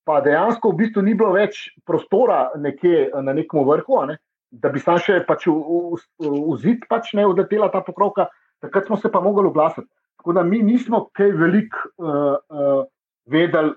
[0.08, 4.18] pa dejansko v bistvu ni bilo več prostora nekje na nekem vrhu, ne,
[4.50, 8.30] da bi sam še pač v, v, v, v zid pač ne odletela ta pokrovka,
[8.64, 9.90] takrat smo se pa mogli oglasiti.
[10.20, 12.86] Tako da mi nismo kaj velik uh, uh,
[13.26, 13.72] vedeli,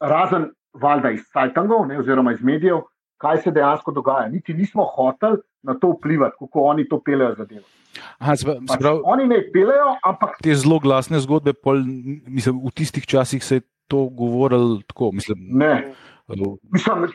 [0.00, 0.48] razen
[0.80, 2.80] valjda iz Sajtangov oziroma iz medijev,
[3.20, 4.28] kaj se dejansko dogaja.
[4.28, 7.68] Niti nismo hoteli na to vplivati, kako oni to pelejo za delo.
[8.18, 10.40] Aha, zbra, pač zbra, oni ne pelejo, ampak.
[10.42, 11.84] Te zelo glasne zgodbe, pol,
[12.26, 15.12] mislim, v tistih časih se je to govorilo tako.
[15.12, 15.92] Mislim, ne.
[16.72, 17.08] Mislim,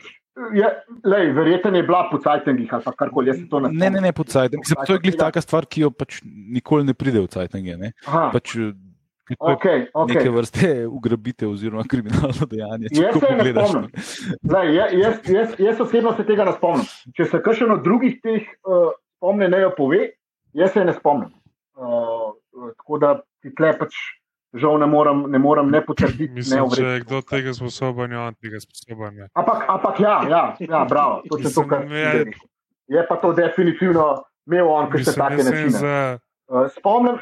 [0.54, 0.68] je,
[1.04, 3.34] lej, verjetno je bila po Cajtengih ali karkoli.
[3.72, 4.76] Ne, ne, ne po Cajtengih.
[4.86, 7.92] To je glih taka stvar, ki jo pač nikoli ne pride v Cajtenge.
[8.06, 8.56] Pač,
[9.38, 10.16] Okay, okay.
[10.16, 12.88] Neke vrste ugrabite, oziroma kriminalno dejanje.
[12.90, 13.84] Jaz se ne spomnim.
[14.42, 16.88] Zdaj, jaz, jaz, jaz osebno se tega ne spomnim.
[17.14, 20.08] Če se kakšen od drugih teh uh, spomne ne jo pove,
[20.52, 21.30] Jaz se ne spomnim.
[21.78, 22.34] Uh,
[22.76, 23.12] tako da
[23.42, 23.94] ti tle pač
[24.54, 26.32] žal ne morem ne, morem ne potrditi.
[26.38, 29.20] Mislim, ne če je kdo tega sposoben, on tega sposoben.
[29.34, 31.22] Ampak, ampak ja, ja, ja, bravo.
[31.30, 32.32] To je to, kar je.
[32.90, 35.78] Je pa to definitivno imel on, ki se take načine.
[35.78, 36.18] Za...
[36.50, 37.20] Uh, spomnim,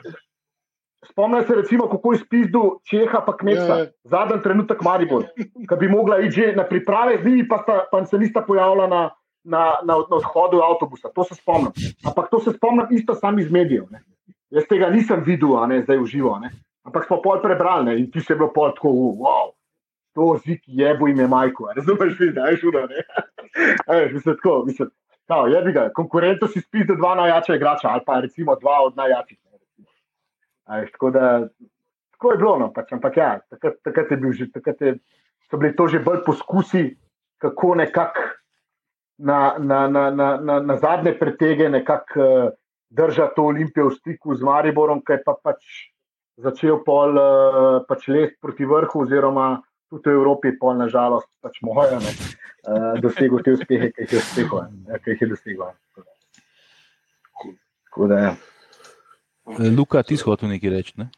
[1.11, 3.76] spomnim se recimo, kako je spizdil Čeha pa kmetstva.
[3.76, 3.93] Yeah.
[3.93, 4.16] Ja.
[4.16, 8.18] Zadnji trenutek Maribor, ki bi mogla iti na priprave, z njimi pa, sta, pa se
[8.18, 9.03] nista pojavila na
[9.45, 11.72] na, na, na odhodu avtobusa, to se spomnim.
[12.05, 13.85] Ampak to se spomnim isto sam iz medijev.
[13.91, 14.03] Ne.
[14.51, 16.39] Jaz tega nisem videl, ne, zdaj v živo.
[16.43, 16.53] Ne.
[16.89, 19.51] Ampak smo pol prebrali ne, in ti se je bilo pol tako, wow,
[20.16, 21.68] to zik je bo ime majko.
[21.76, 22.86] Razumeš, da je šudo.
[24.12, 24.91] Mislim, tako, mislim.
[25.28, 28.78] No, je bi ga, konkurento si spis, da dva najjača igrača, ali pa recimo dva
[28.86, 29.39] od najjačih.
[30.93, 31.49] Tako da,
[32.11, 34.95] tako je bilo, no, pač, ampak ja, takrat, takrat, je bil že, takrat je,
[35.51, 36.97] so bili to že bolj poskusi,
[37.39, 38.24] kako nekako
[39.18, 42.51] na, na, na, na, na, na zadnje pretege nekako uh,
[42.91, 45.64] držati to olimpijo v stiku z Mariborom, je pa pač
[46.43, 49.59] začel pol uh, pač lest proti vrhu, oziroma
[49.89, 52.12] tudi v Evropi, pol nažalost, pač moja, ne,
[52.68, 54.66] uh, dosegel te uspehe, ki jih je dosegel.
[55.05, 55.70] Ki jih je dosegel.
[57.99, 58.34] Ja.
[59.74, 60.93] Luka, ti si hotel nekaj reči?
[61.01, 61.09] Ne?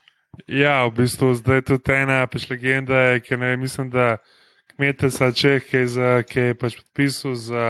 [0.47, 4.23] Ja, v bistvu zdaj je tudi ena pač legenda, ki ne mislim, da
[4.81, 7.67] Metelsa Čeh, ki je, za, ki je pač podpisal za,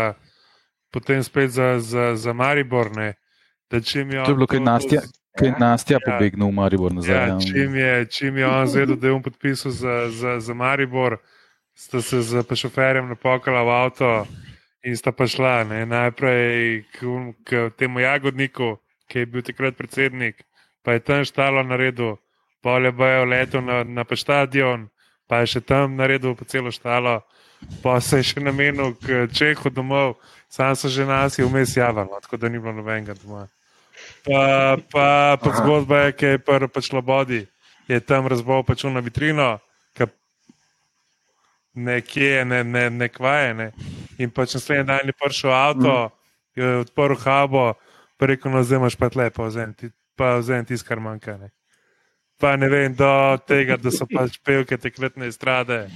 [0.95, 2.93] potem spet za, za, za Maribor.
[2.95, 3.17] Ne,
[3.71, 5.03] to je bilo kaj nastja.
[5.39, 7.29] Kaj je Nastja ja, pobegnil v Maribor nazaj?
[7.29, 11.19] Ja, čim, je, čim je on zvedel, da je on podpisal za, za, za Maribor,
[11.75, 14.27] sta se z šoferjem napokala v avto
[14.83, 16.99] in sta pa šla ne, najprej k,
[17.45, 18.77] k temu jagodniku,
[19.07, 20.43] ki je bil takrat predsednik,
[20.83, 22.17] pa je tam štalo na redu,
[22.63, 24.89] polje bojo leto na, na stadion,
[25.29, 27.21] pa je še tam na redu po celo štalo,
[27.83, 30.19] pa se je še namenil k Čehu domov,
[30.49, 33.47] sam so že nas je vmes javljalo, tako da ni bilo nobenega doma.
[34.25, 37.47] Pa, pa, pa zgodba je, ki je prvo pač lobodi,
[37.89, 39.57] je tam razbol pač na vitrino,
[41.75, 43.55] nekje, ne, ne, ne kvaje.
[43.55, 43.73] Ne.
[44.19, 46.61] In pač naslednji dan je prišel avto, mm.
[46.61, 47.75] je odprl habo,
[48.21, 49.49] rekel, no, zdaj imaš pa lepo,
[50.17, 51.37] pa vzem tisto, kar manjka.
[51.39, 51.51] Ne.
[52.41, 55.87] Pa ne vem, do tega, da so pač pevke tekletne strade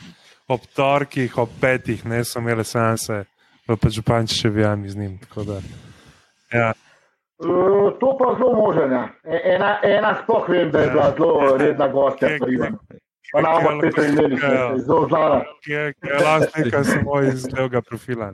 [0.49, 3.25] ob torkih, ob petih, ne so imele sanse,
[3.67, 5.15] pa pač županči še vijami z njim.
[5.49, 5.61] Da,
[6.53, 6.73] ja.
[7.39, 9.09] Uh, to pa zelo možno.
[9.25, 12.29] E, ena, ena spoh vem, da je bila zelo redna gostja.
[13.33, 14.39] Pa na oba peta imeli,
[14.77, 15.41] zelo znana.
[15.65, 18.31] Kje je lastnik, kaj sem moj iz tega profila.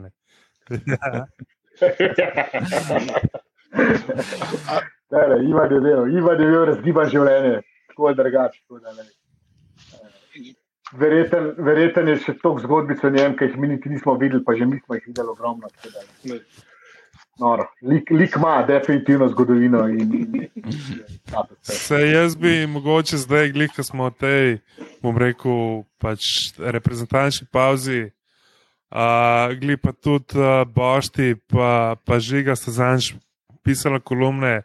[5.09, 8.61] Tere, Ivan je bil, Ivan je bil razgiban življenje, tako je drugače.
[11.01, 14.53] Verjeten, verjeten je še toliko zgodbic o njem, ki jih mi niti nismo videli, pa
[14.59, 15.71] že mi smo jih videli ogromno.
[17.41, 17.65] Noro.
[17.81, 19.87] Lik, lik ima definitivno zgodovino.
[19.87, 20.63] In, in, in,
[21.61, 24.57] Se jaz bi mogoče zdaj, glih, ko smo v tej,
[25.01, 28.03] bom rekel, pač reprezentančni pauzi,
[28.93, 33.15] uh, glih pa tudi uh, Bošti, pa, pa Žiga, sta zanj
[33.65, 34.61] pisala kolumne,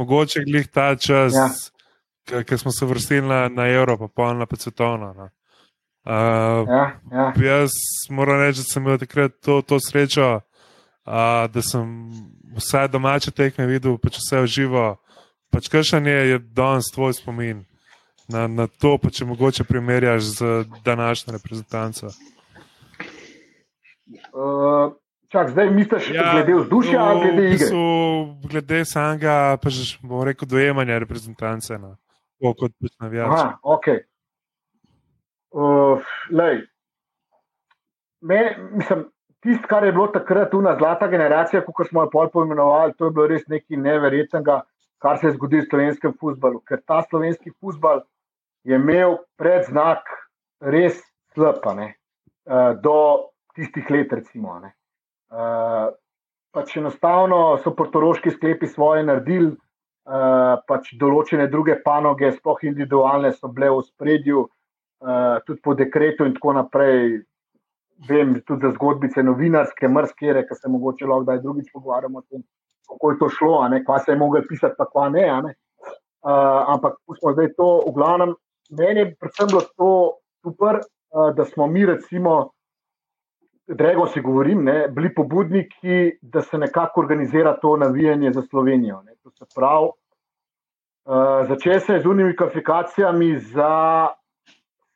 [0.00, 2.42] mogoče glih ta čas, ja.
[2.42, 5.12] ki smo se vrstili na, na Evropo, pa polno pa svetovno.
[5.12, 5.28] No.
[6.04, 7.32] Uh, ja, ja.
[7.36, 7.70] Jaz
[8.10, 10.40] moram reči, da sem imel takrat to, to srečo,
[11.06, 11.86] uh, da sem
[12.56, 14.96] vsaj domače tekme videl, pač vse živo.
[15.54, 17.64] Pač kršanje je danes tvoj spomin
[18.28, 22.10] na, na to, pa če mogoče primerjaš z današnjo reprezentanco.
[24.34, 24.92] Uh,
[25.34, 27.66] Čak, zdaj misliš, ja, je glede vzdušja ali glede igre?
[27.66, 27.78] So,
[28.50, 31.96] glede samega, pa že bomo rekel, dojemanja reprezentance, no.
[32.38, 33.32] kot pač navijač.
[33.34, 33.88] Aha, ok.
[35.50, 36.62] Uh, lej.
[38.22, 38.38] Me,
[38.78, 39.02] mislim,
[39.44, 43.08] tisto, kar je bilo takrat tu na zlata generacija, kot smo jo pol poimenovali, to
[43.10, 44.62] je bilo res nekaj neverjetnega,
[45.04, 46.62] kar se je zgodilo v slovenskem futbalu.
[46.68, 48.02] Ker ta slovenski futbal
[48.64, 50.08] je imel predznak
[50.64, 51.02] res
[51.34, 52.96] slabane uh, do
[53.54, 54.56] tistih let, recimo.
[54.62, 54.72] Ne.
[55.28, 55.92] Uh,
[56.54, 63.52] pač enostavno so portoroški sklepi svoje naredili, uh, pač določene druge panoge, sploh individualne, so
[63.52, 64.48] bile v spredju,
[65.44, 67.18] tudi po dekretu in tako naprej.
[68.08, 72.42] Vem tudi za zgodbice novinarske, mrskere, ki se mogoče lahko kdaj drugič pogovarjamo o tem,
[72.88, 73.52] kako je to šlo,
[73.86, 75.28] kva se je mogel pisati, pa kva ne.
[75.46, 75.54] ne.
[76.24, 78.34] Uh, ampak smo zdaj to, v glavnem,
[78.72, 79.88] meni je predvsem bilo to
[80.42, 82.54] super, uh, da smo mi, recimo,
[83.66, 89.02] Drego si govorim, ne, bili pobudniki, da se nekako organizira to navijanje za Slovenijo.
[89.02, 89.14] Ne.
[89.22, 94.08] To se pravi, uh, začel se je z unimi kvalifikacijami za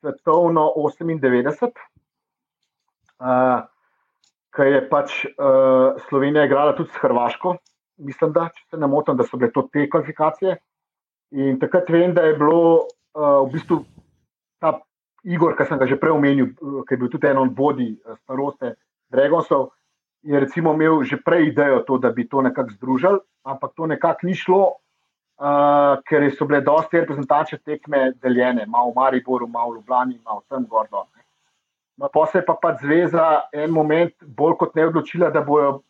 [0.00, 1.70] svetovno 98,
[3.20, 3.66] uh,
[4.54, 7.56] ki je pač uh, Slovenija igrala tudi s Hrvaško.
[7.98, 10.56] Mislim, da, se ne motim, da so bile to te kvalifikacije.
[11.38, 13.82] In takrat vem, da je bilo uh, v bistvu
[14.62, 14.78] ta
[15.24, 18.76] Igor, ki sem ga že prej omenil, ki je bil tudi eno od vodij staroste
[19.12, 19.70] Dragonsov,
[20.22, 24.26] je recimo imel že prej idejo, to, da bi to nekako združili, ampak to nekako
[24.26, 24.62] ni šlo,
[25.42, 30.42] uh, ker so bile dosti reprezentačne tekme deljene, malo v Mariboru, malo v Ljubljani, malo
[30.48, 31.06] tam gordo.
[31.98, 35.80] No, pa se je pa pač zveza en moment bolj kot ne odločila, da bojo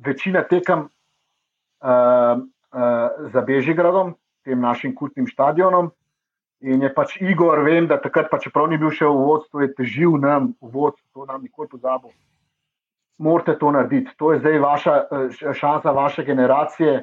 [0.00, 0.86] večina tekem
[1.84, 4.14] uh, uh, za Bežigradom,
[4.44, 5.92] tem našim kultnim stadionom.
[6.64, 9.74] In je pač Igor, vem, da takrat, pa čeprav ni bil še v vodstvu, je
[9.76, 12.08] težil nam v vodstvu, to nam nikoli pozabil.
[13.20, 14.16] Morate to narediti.
[14.18, 17.02] To je zdaj vaša eh, šansa, vaše generacije,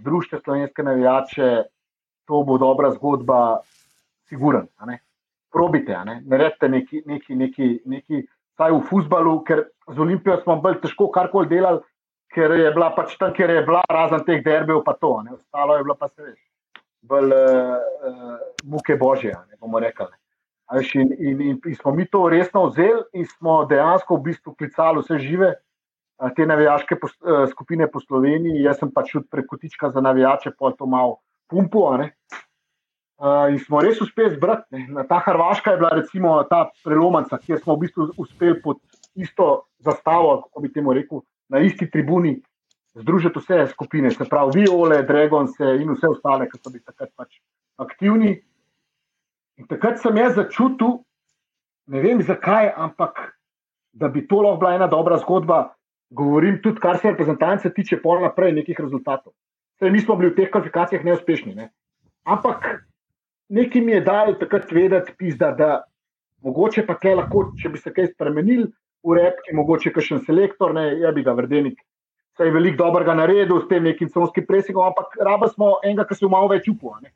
[0.00, 1.50] združite slovenske navijače,
[2.24, 3.60] to bo dobra zgodba,
[4.32, 4.72] siguren.
[5.54, 5.94] Probite,
[6.26, 8.22] naredite neki, neki, neki, neki,
[8.58, 11.82] saj v futbalu, ker z Olimpijo smo bolj težko karkoli delali,
[12.34, 15.36] ker je bila pač tam, ker je bila razen teh derbev, pa to, ne?
[15.38, 16.40] ostalo je bilo pa se več
[17.04, 20.08] bolj uh, muke božje, ne bomo rekli.
[20.94, 25.02] In, in, in, in smo mi to resno vzeli in smo dejansko v bistvu klicali
[25.04, 25.50] vse žive,
[26.36, 28.64] te navijaške po, uh, skupine po Sloveniji.
[28.64, 31.20] Jaz sem pač tudi prek kotička za navijače, pa to malo
[31.52, 31.90] pumpo.
[33.14, 34.74] Uh, in smo res uspeli zbrati.
[34.74, 35.04] Ne.
[35.08, 38.80] Ta Hrvaška je bila recimo ta prelomnica, kjer smo v bistvu uspeli pod
[39.14, 42.40] isto zastavo, kako bi temu rekel, na isti tribuni
[42.94, 47.38] združiti vse skupine, se pravi Viole, Dragons in vse ostale, ki so bili takrat pač
[47.78, 48.34] aktivni.
[49.58, 50.98] In takrat sem jaz začutil,
[51.90, 53.20] ne vem zakaj, ampak
[53.94, 55.74] da bi to lahko bila ena dobra zgodba.
[56.14, 59.32] Govorim tudi, kar se reprezentance tiče, pol naprej nekih rezultatov.
[59.78, 61.54] Sej, mi smo bili v teh kvalifikacijah neuspešni.
[61.54, 61.70] Ne?
[62.26, 62.84] Ampak
[63.48, 65.84] nekaj mi je dal takrat vedeti, da
[66.44, 68.68] mogoče pa tle lahko, če bi se kaj spremenil
[69.04, 71.80] v repki, mogoče kakšen selektor, ne, ja bi ga vrdenik.
[72.34, 76.16] Saj je veliko dobrega naredil s tem nekim slovenskim presegom, ampak raba smo enega, ki
[76.18, 77.12] se v malo več upuje.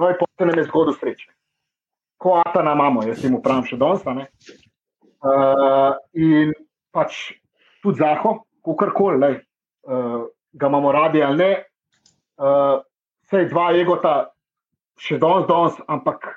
[0.00, 1.28] No, in potem nam je zgodil sreče.
[2.18, 4.02] Ko Atana imamo, jaz jim upravim še danes.
[5.22, 6.50] Uh, in
[6.90, 7.36] pač
[7.84, 9.36] tudi Zaho, kakorkoli,
[9.86, 10.24] uh,
[10.58, 11.50] ga imamo radi ali ne,
[12.42, 12.80] uh,
[13.28, 14.31] vse dva egota,
[15.02, 16.28] še danes, danes, ampak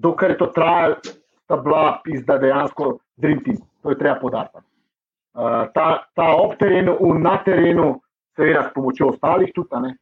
[0.00, 1.00] dokler je to trajalo,
[1.44, 3.58] sta bila pizda dejansko Dream Team.
[3.82, 4.60] To je treba podariti.
[5.34, 7.94] Uh, ta, ta ob terenu, na terenu,
[8.36, 9.94] seveda s pomočjo ostalih tudi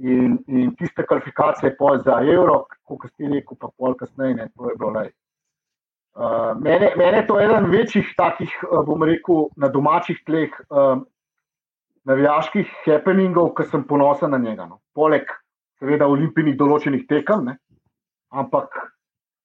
[0.00, 4.76] in, in tiste kvalifikacije za Euro, kot ste rekli, pa pol kasneje, ne, to je
[4.76, 5.10] bilo le.
[6.14, 10.98] Uh, mene, mene je to eden večjih takih, uh, bom rekel, na domačih tleh uh,
[12.04, 14.66] navijaških happeningov, ki sem ponosen na njega.
[14.66, 14.80] No.
[14.94, 15.30] Poleg,
[15.80, 17.56] seveda, olimpijskih določenih tekem, ne.
[18.30, 18.76] ampak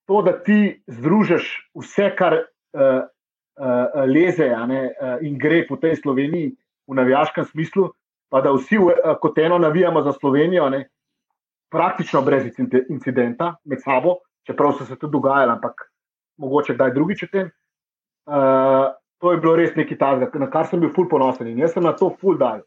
[0.06, 1.48] to, da ti združiš
[1.80, 6.52] vse, kar uh, uh, leze ne, uh, in gre po tej Sloveniji
[6.86, 7.90] v navijaškem smislu,
[8.30, 10.86] pa da vsi eh, kot eno navijamo za Slovenijo, ne,
[11.72, 12.46] praktično brez
[12.90, 15.88] incidenta med sabo, čeprav so se tudi dogajali, ampak
[16.38, 17.50] mogoče kdaj drugič o tem.
[18.26, 21.74] Uh, to je bilo res nekaj takega, na kar sem bil ful ponosen in jaz
[21.74, 22.62] sem na to ful dal.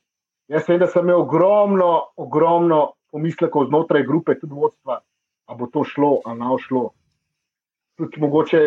[0.49, 5.01] Jaz vem, da sem imel ogromno, ogromno pomislekov znotraj grupe, tudi vodstva,
[5.49, 6.91] a bo to šlo, a ne šlo.
[7.99, 8.61] Tudi mogoče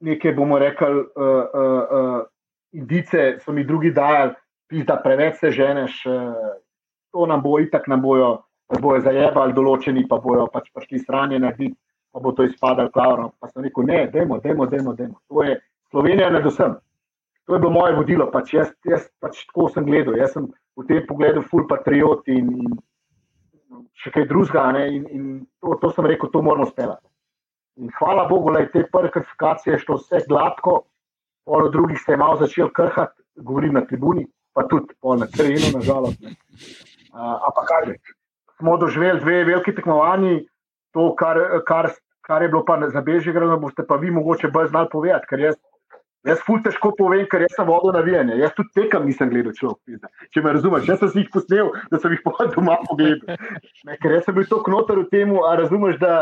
[0.00, 2.24] nekaj bomo rekli, uh, uh, uh,
[2.72, 4.34] indice so mi drugi dajali,
[4.70, 6.10] da preveč se ženeš, eh,
[7.12, 8.42] to nam bo itak, nam bojo,
[8.80, 11.76] bojo zajebali, določeni pa bojo pač prišli stranje narediti,
[12.12, 13.30] pa bo to izpadalo klavno.
[13.40, 15.20] Pa sem rekel, ne, demo, demo, demo, demo.
[15.28, 16.76] To je Slovenija med vsem.
[17.46, 20.18] To je bilo moje vodilo, pač jaz, jaz pač tako sem gledal.
[20.18, 22.74] Jaz sem v tem pogledu full patriot in, in
[24.02, 24.86] še kaj drugega.
[24.86, 25.26] In, in
[25.60, 27.06] to, to sem rekel, to moramo speljati.
[27.76, 30.80] In hvala Bogu, da je te prve kvalifikacije šlo vse gladko,
[31.44, 36.16] polo drugih se je malo začel krhati, govorim na tribuni pa tudi na terenu, nažalost.
[37.12, 37.96] Ampak kaj je?
[38.56, 40.46] Smo doživeli dve veliki tekmovanji,
[40.96, 41.36] to, kar,
[41.68, 41.90] kar,
[42.24, 45.58] kar je bilo pa za Bežigrad, boste pa vi mogoče bolj znali povedati, ker jaz.
[46.26, 48.38] Jaz ful težko povem, ker jaz sem vodil navijanje.
[48.40, 50.08] Jaz tudi tekam nisem gledal človek.
[50.34, 53.36] Če me razumeš, jaz sem si jih posnel, da sem jih pa doma pogledal.
[53.86, 56.14] Ne, ker jaz sem bil tako noter v tem, a razumeš, da,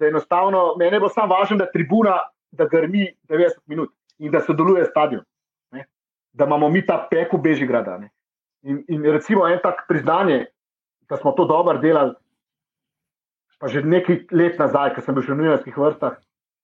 [0.00, 2.16] da enostavno meni bo samo važno, da tribuna
[2.52, 5.22] da grmi 90 minut in da sodeluje stadion
[6.32, 8.00] da imamo mi ta pek v Bežigrada.
[8.62, 10.46] In, in recimo en tak priznanje,
[11.08, 12.14] da smo to dobro delali,
[13.60, 16.16] pa že nekaj let nazaj, ko sem bil še v Nujorskih vrstah,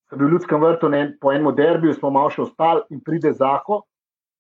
[0.09, 3.33] sem bil v Ljudskem vrtu ne, po enem derbiju, smo malo še ostali in pride
[3.37, 3.83] Zaho.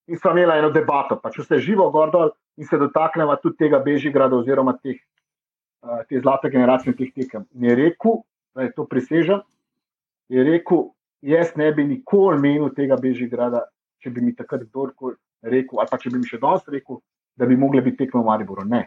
[0.08, 3.80] In smo imeli eno debato, pa če se živo gordol in se dotaknemo tudi tega
[3.84, 4.96] Bežigrada, oziroma teh,
[5.84, 7.44] uh, te zlate generacije teh tekem.
[7.52, 8.22] In je rekel,
[8.56, 9.42] da je to prisežen,
[10.32, 10.88] je rekel,
[11.20, 13.66] jaz ne bi nikoli menil tega Bežigrada,
[14.00, 17.02] če bi mi takrat kdorkoli rekel, ali pa če bi mi še danes rekel,
[17.36, 18.64] da bi mogli biti tekmo v Mariboru.
[18.64, 18.86] Ne.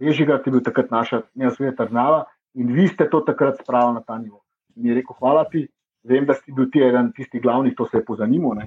[0.00, 2.24] Bežigrad je bil takrat naša neosvojena država
[2.58, 4.40] in vi ste to takrat spravili na ta nivo.
[4.80, 5.68] In je rekel, hvala ti,
[6.04, 8.66] vem, da si bil ti eden tistih glavnih, to se je pozanimalo.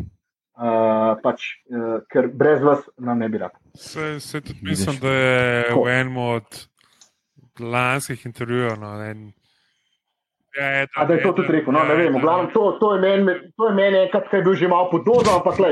[0.58, 3.54] Uh, pač, uh, ker brez vas nam ne bi rad.
[3.78, 6.64] Se, se tudi mislim, da je v enem od
[7.62, 8.80] lanskih intervjujev.
[8.82, 8.96] No,
[10.58, 11.74] Ja, je, da je to tudi rekel.
[11.74, 14.56] No, ne vem, glavno, to, to je meni, to je meni enkrat, kaj je bil
[14.58, 15.70] že malo podobno, ampak le,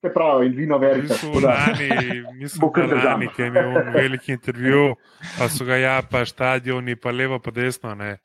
[0.00, 1.18] se pravi, in vino verjete.
[2.32, 4.94] Mislim, da je lani, ki je imel veliki intervju,
[5.38, 7.94] pa so ga ja, pa stadioni, pa levo, pa desno.
[7.94, 8.16] Ne.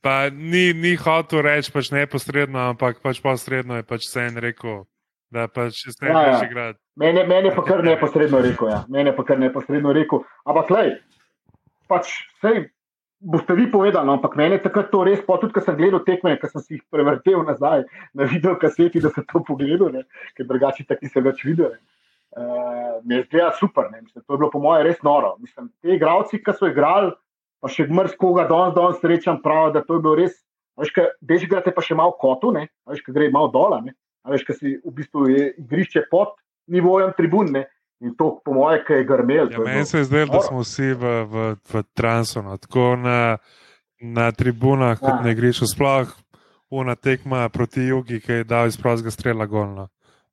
[0.00, 4.84] Pa ni, ni hotel reči pač neposredno, ampak pač posredno je pač vse en rekel.
[5.34, 6.40] Da pač se ne ja, ja.
[6.46, 6.78] igrati.
[6.96, 8.78] Mene, mene pa kar neposredno rekel, ja.
[8.88, 10.22] Mene pa kar neposredno rekel.
[10.48, 10.94] Ampak, lej,
[11.90, 12.62] pač, sej,
[13.20, 16.36] boste vi povedali, no, ampak meni je takrat to res, tudi ko sem gledal tekme,
[16.38, 17.84] ki sem si jih prevrtel nazaj
[18.14, 20.06] na video kaseti, da sem to pogledal, ne,
[20.38, 21.76] ker drugače tako nisem več videl.
[22.38, 25.34] Uh, mi je zdelo super, mislim, to je bilo po mojem res noro.
[25.42, 27.10] Mislim, te igravci, ki so igrali,
[27.60, 30.36] pa še mrz koga danes, danes srečam, pravi, da to je bilo res.
[31.20, 32.52] Bežigrad je pa še malo kotu,
[32.86, 33.74] veš, gre malo dol,
[34.28, 36.36] veš, kaj si v bistvu je igrišče pod
[36.68, 37.66] nivojem tribune.
[38.00, 39.48] In to, po mojem, je grmel.
[39.50, 42.44] Ja, meni se je zdelo, da smo vsi v, v, v transu.
[42.46, 42.54] No.
[42.54, 43.38] Tako na
[44.00, 45.20] na tribunah, kot Ja.
[45.20, 46.06] ne greš, sploh
[46.70, 49.88] una tekma proti jugi, ki je dal iz prostega strela golno.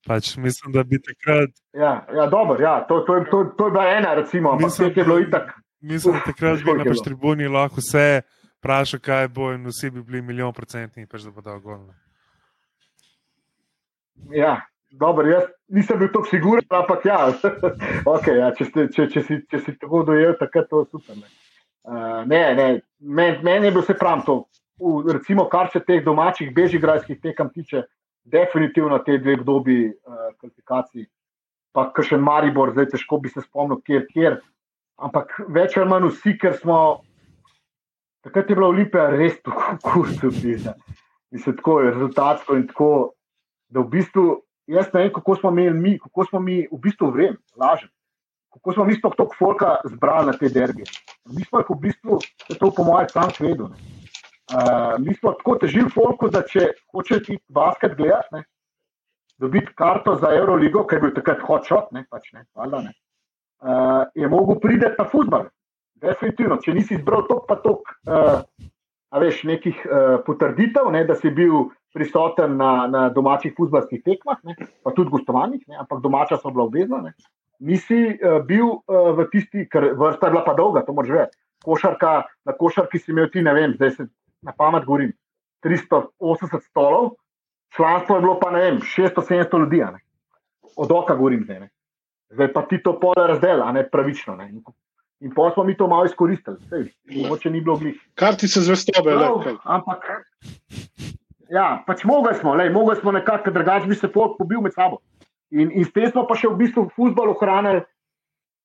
[0.05, 3.71] Pač mislim, da bi takrat, Ja, ja dobro, ja, to, to, je- to, to je
[3.71, 5.55] bila ena, recimo, ampak Mislim, teh je bilo itak.
[5.81, 8.21] Mislim, da takrat bi na pač tribuni lahko vse
[8.59, 11.93] vprašal, kaj bo, in vsi bi bili milijon procentni, pač da bo dal golno.
[14.33, 17.19] Ja, dobro, jaz nisem bil tako siguren, ampak ja,
[18.15, 21.19] okay, ja če, ste, če, če, si, če si tako dojel, takrat to je super.
[21.19, 21.31] Ne,
[21.89, 22.67] uh, ne, ne
[22.99, 24.43] meni men je bilo vse prav to.
[24.81, 27.85] V, recimo, kar se teh domačih bežigrajskih tekem tiče,
[28.25, 31.05] definitivno te dve obdobji uh, kvalifikacij,
[31.75, 34.39] pa še Maribor, zdaj težko bi se spomnil, kjer, kjer.
[34.95, 36.77] Ampak več ali manj vsi, ker smo.
[38.25, 40.73] Takrat je bila Olimpija res tako kurcovina.
[41.35, 42.89] Mislim, tako je rezultatsko in tako,
[43.69, 44.23] da v bistvu,
[44.71, 47.91] jaz ne vem, kako smo imeli mi, kako smo mi v bistvu vrem, lažem.
[48.55, 50.87] Kako smo mi sploh toliko folka zbrali na te derbije.
[51.35, 52.19] Mi smo jih v bistvu,
[52.55, 53.69] to po mojem sam svetu.
[54.45, 58.43] Uh, mi smo tako težili folku, da če hoče ti basket gledati, ne,
[59.41, 62.93] dobiti karto za Euroligo, ki je bil takrat hotshot, ne, pač ne, valjda ne,
[63.61, 65.47] uh, je mogel priti na futbol.
[66.01, 68.41] Definitivno, če nisi izbral tok pa tok, uh,
[69.11, 74.41] a veš, nekih uh, potrditev, ne, da si bil prisoten na, na domačih futbalskih tekmah,
[74.43, 76.99] ne, pa tudi gostovanjih, ampak domača so bila obvezna.
[77.07, 77.15] Ne.
[77.63, 81.39] Nisi uh, bil uh, v tisti, ker vrsta je bila pa dolga, to moraš vedeti.
[81.65, 84.09] Košarka, na košarki si imel ti, ne vem, zdaj se
[84.45, 85.13] na pamet govorim,
[85.65, 87.15] 380 stolov,
[87.75, 89.99] članstvo je bilo pa ne vem, 600-700 ljudi, ne.
[90.75, 91.59] od oka govorim zdaj.
[91.59, 91.69] Ne.
[92.33, 94.35] Zdaj pa ti to pole razdel, a ne pravično.
[94.35, 94.49] Ne.
[94.49, 94.61] In,
[95.21, 96.87] in pa smo mi to malo izkoristili, Sej,
[97.21, 97.99] mogoče ni bilo glih.
[98.15, 99.57] Kartice zvestobe, le, Prav, kaj.
[99.63, 100.07] ampak.
[101.49, 104.97] Ja, pač mogli smo, mogli smo nekako, drugače bi se pobil med sabo.
[105.51, 107.83] In, in s tem smo pa še v bistvu futbol ohranili,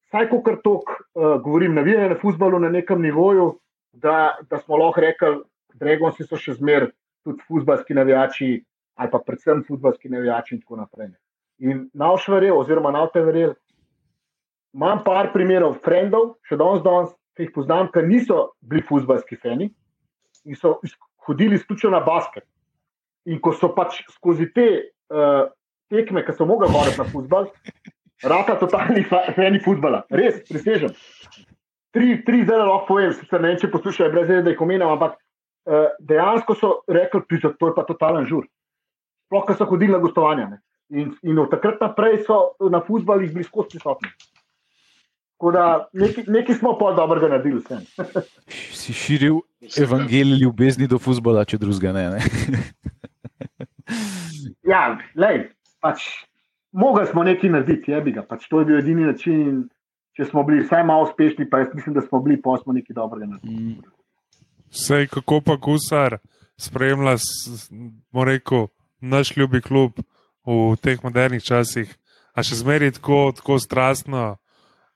[0.09, 3.53] vsaj ko kar tok, uh, govorim, navijanje na futbolu na nekem nivoju,
[3.93, 5.43] da, da smo lahko rekli,
[5.81, 6.89] Dragonsi so še zmer
[7.25, 8.49] tudi futbalski navijači,
[9.01, 11.13] ali pa predvsem futbalski navijači in tako naprej.
[11.13, 11.19] ne.
[11.61, 13.53] In naš verjel, oziroma na te verjel,
[14.75, 19.71] imam par primerov frendov, še danes, danes, ki jih poznam, ker niso bili futbalski fani
[20.49, 20.79] in so
[21.27, 22.47] hodili izključno na basket.
[23.29, 24.67] In ko so pač skozi te
[25.13, 25.51] uh,
[25.93, 27.51] tekme, ki so mogli hoditi na futbal,
[28.25, 30.07] rata totalni fa- fani futbala.
[30.11, 30.95] Res, prisežem.
[31.93, 35.19] Tri, tri zdaj lahko povem, sicer ne če poslušajo, brez veze, da jih omenjam, ampak
[35.19, 38.49] uh, dejansko so rekli, da to je pa totalen žur.
[39.29, 40.49] Sploh, ker so hodili na gostovanja.
[40.55, 40.63] Ne.
[40.91, 44.09] In, in od takrat naprej so na futbalih bili skozi prisotni.
[45.33, 47.63] Tako da nekaj, nekaj smo pa dobrega naredili.
[48.75, 49.39] Si širil
[49.79, 52.09] evangelij ljubezni do futbola, če drugega ne.
[52.11, 52.21] ne?
[54.63, 54.83] Ja,
[55.15, 55.49] lej,
[55.81, 56.05] pač,
[56.73, 58.23] mogli smo nekaj narediti, je bi ga.
[58.23, 59.41] Pač, to je bil edini način.
[59.43, 59.61] in
[60.13, 62.95] Če smo bili vsaj malo uspešni, pa jaz mislim, da smo bili, pa smo nekaj
[62.95, 63.55] dobrega naredili.
[63.55, 63.83] Mm,
[64.71, 66.19] Sej, kako pa gusar
[66.59, 67.71] spremlja, s-
[68.13, 68.67] rekel,
[69.01, 70.03] naš ljubi klub
[70.51, 71.91] v teh modernih časih,
[72.35, 74.25] a še zmeraj tako, tako strastno,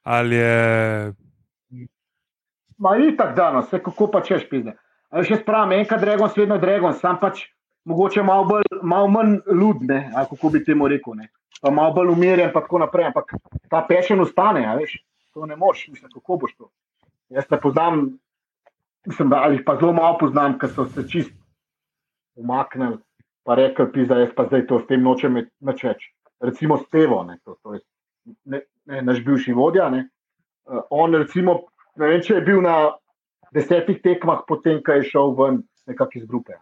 [0.03, 1.15] ali je.
[2.79, 4.75] Ma ni tako dano, vse kako pa češ pizde.
[5.15, 7.47] Ali še spravim, enkrat Dragon, svedno Dragon, sam pač
[7.87, 11.15] mogoče malo, bolj, malo manj ludne, ali kako bi temu rekel.
[11.21, 11.31] Ne.
[11.63, 13.13] Pa malo bolj umirjen, pa tako naprej.
[13.13, 13.37] Ampak
[13.71, 14.99] ta pešen ostane, a veš,
[15.35, 16.71] to ne moš, mislim, kako boš to.
[17.33, 18.05] Jaz ne poznam,
[19.07, 21.33] mislim, da ali pa zelo malo poznam, ker so se čist
[22.35, 22.99] umaknili,
[23.45, 26.09] pa rekli, pizda, jaz pa zdaj to s tem nočem nič več.
[26.45, 27.81] Recimo Stevo, ne, to, to je
[28.45, 29.89] ne, ne, naš bivši vodja.
[29.91, 30.07] Ne.
[30.65, 31.61] Uh, on, recimo,
[32.01, 32.77] ne vem, če je bil na
[33.55, 36.59] desetih tekmah, potem, ko je šel ven nekako iz grupe.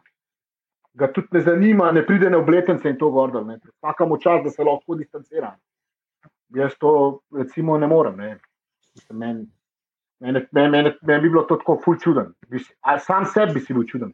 [0.99, 3.41] Ga tudi ne zanima, ne pride na obletnice in to gordo.
[3.81, 5.55] Čakamo čas, da se lahko distancira.
[6.53, 8.19] Jaz to, recimo, ne morem.
[8.21, 8.37] Ne.
[8.93, 9.47] Mislim, Meni
[10.23, 12.35] meni, meni, meni, meni bi bilo to tako ful čuden.
[12.49, 12.61] Bi
[13.01, 14.13] Sam sebi bi si bil čuden.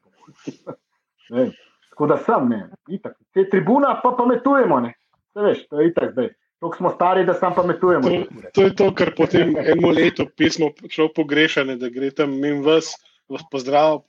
[1.98, 3.16] Tako da sem, ne, itak.
[3.34, 4.92] Te tribuna pa pametujemo, ne.
[5.34, 6.28] Se veš, to je itak zdaj.
[6.62, 8.10] Tok smo stari, da sam pametujemo.
[8.10, 12.62] To, to je to, kar potem eno leto pismo človek pogrešane, da gre tam in
[12.62, 12.92] vas,
[13.26, 14.04] vas pozdrav,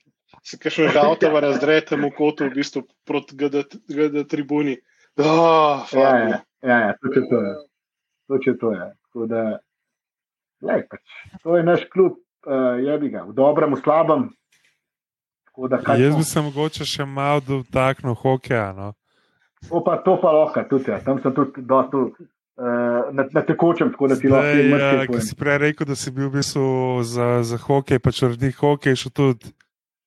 [0.46, 4.78] se kakšno žaltava razdre tam v kotu, v bistvu proti GD, GD tribuni.
[5.18, 7.54] Oh, Ja, ja, ja, ja točno to je.
[8.30, 8.90] Točno to je.
[9.02, 9.44] Tako da,
[10.62, 14.30] lej, pač, to je naš klub, uh, je bi ga, v dobrem, v slabem.
[15.68, 18.72] Tako da, Jaz bi se mogoče še malo dotaknil hokeja.
[18.72, 18.92] No.
[19.68, 21.00] To pa, to pa lahko tudi, ja.
[21.04, 25.26] tam sem tudi dosti uh, na, na tekočem, tako da ti lahko eh, mrtvih Ki
[25.26, 26.64] si prej rekel, da si bil v bistvu
[27.04, 29.52] za, za hokej, pač urednik hokej, šel tudi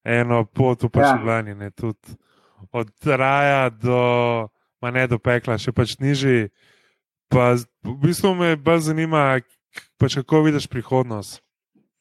[0.02, 1.70] eno pot v pač Ja.
[1.70, 2.18] tudi
[2.74, 4.50] Od raja do,
[4.82, 6.50] ne do pekla, še pač nižji.
[7.30, 7.54] Pa
[7.86, 9.38] v bistvu me bolj zanima,
[10.02, 11.44] pač kako vidiš prihodnost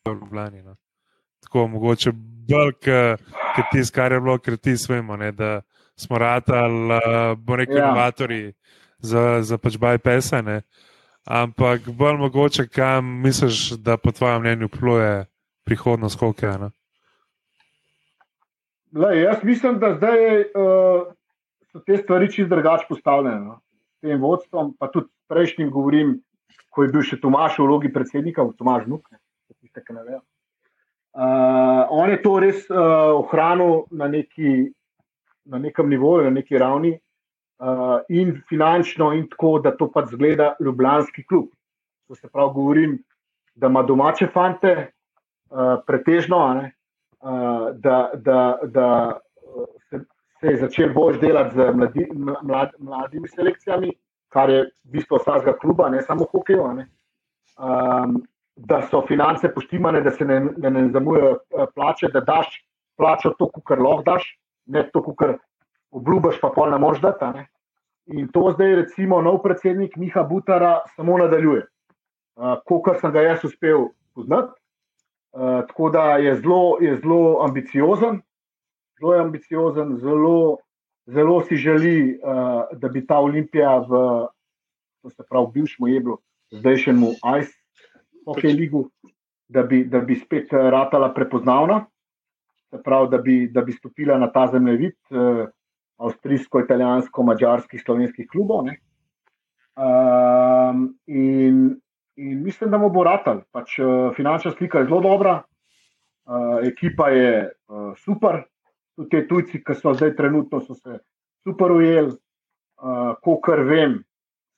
[0.08, 0.64] v Ljubljani.
[0.64, 0.80] No.
[1.42, 2.12] tako mogoče
[2.48, 2.72] bolj,
[3.56, 4.74] kot tisto, kar je bilo, ker ti
[5.18, 5.60] ne, da
[5.96, 7.88] smo ratali, uh, bo rekel, Ja.
[7.88, 8.52] inovatorji
[8.98, 10.32] za, za pač bypass.
[11.24, 15.26] Ampak bolj mogoče, kam misliš, da po tvojem mnenju pluje
[15.64, 16.58] prihodnost hokeja?
[16.58, 16.70] Ne?
[18.92, 21.12] Lej, jaz mislim, da zdaj uh,
[21.72, 23.40] so te stvari čist drugače postavljene.
[23.40, 23.60] No.
[24.02, 26.16] Tem vodstvom, pa tudi prejšnjim govorim,
[26.70, 30.02] ko je bil še Tomaš v vlogi predsednika, Tomaš Nuk, ne, za tiste, ki ne
[30.08, 30.20] vejo.
[31.12, 32.78] Uh, on je to res uh,
[33.18, 34.72] ohranil na, neki,
[35.44, 36.94] na nekem nivoju, na neki ravni,
[37.60, 41.50] uh, in finančno, in tako, da to pač zgleda Ljubljanski klub.
[42.08, 42.96] To se pravi, govorim,
[43.54, 44.72] da ima domače fante,
[45.50, 46.72] uh, pretežno, ne,
[47.20, 48.88] uh, da, da, da
[49.90, 50.00] se,
[50.40, 52.08] se je začel bolj delati z mladi,
[52.42, 53.92] mlad, mladimi selekcijami,
[54.32, 56.72] kar je bistvo vsakega kluba, ne samo hokeja.
[56.72, 58.22] Um,
[58.56, 62.64] da so finance poštimane, da se ne, ne, ne zamujajo eh, plače, da daš
[62.96, 65.36] plačo to, kar lahko daš, ne to, kar
[65.90, 67.24] obljubiš, pa pol ne moreš dati.
[67.24, 67.46] Ne?
[68.06, 71.66] In to zdaj, recimo, nov predsednik Miha Butara samo nadaljuje.
[72.36, 74.52] Uh, Kolikor sem ga jaz uspel poznati,
[75.36, 78.20] uh, tako da je zelo, je zelo ambiciozen,
[78.98, 80.56] zelo je ambiciozen, zelo,
[81.06, 84.02] zelo si želi, uh, da bi ta Olimpija v,
[85.10, 86.18] se pravi, bivšemu Jeblu,
[86.50, 87.61] zdajšnjemu Ice
[88.26, 88.90] Hockey Ligu,
[89.48, 91.84] da bi, da bi spet eh, ratala prepoznavna,
[92.70, 95.46] se pravi, da bi, da bi stopila na ta zemljevid eh,
[96.02, 98.64] avstrijsko-italijansko-mađarskih slovenskih klubov.
[98.64, 98.78] Ne.
[99.76, 101.80] Um, in,
[102.16, 103.42] in mislim, da mu bo ratal.
[103.52, 105.42] Pač, uh, finančna slika je zelo dobra,
[106.26, 108.42] uh, ekipa je uh, super,
[108.96, 110.98] tudi te tujci, ki so zdaj trenutno, so se
[111.44, 112.16] super ujeli.
[112.82, 114.00] Uh, Kolikor vem,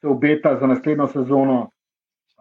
[0.00, 1.58] se obeta za naslednjo sezono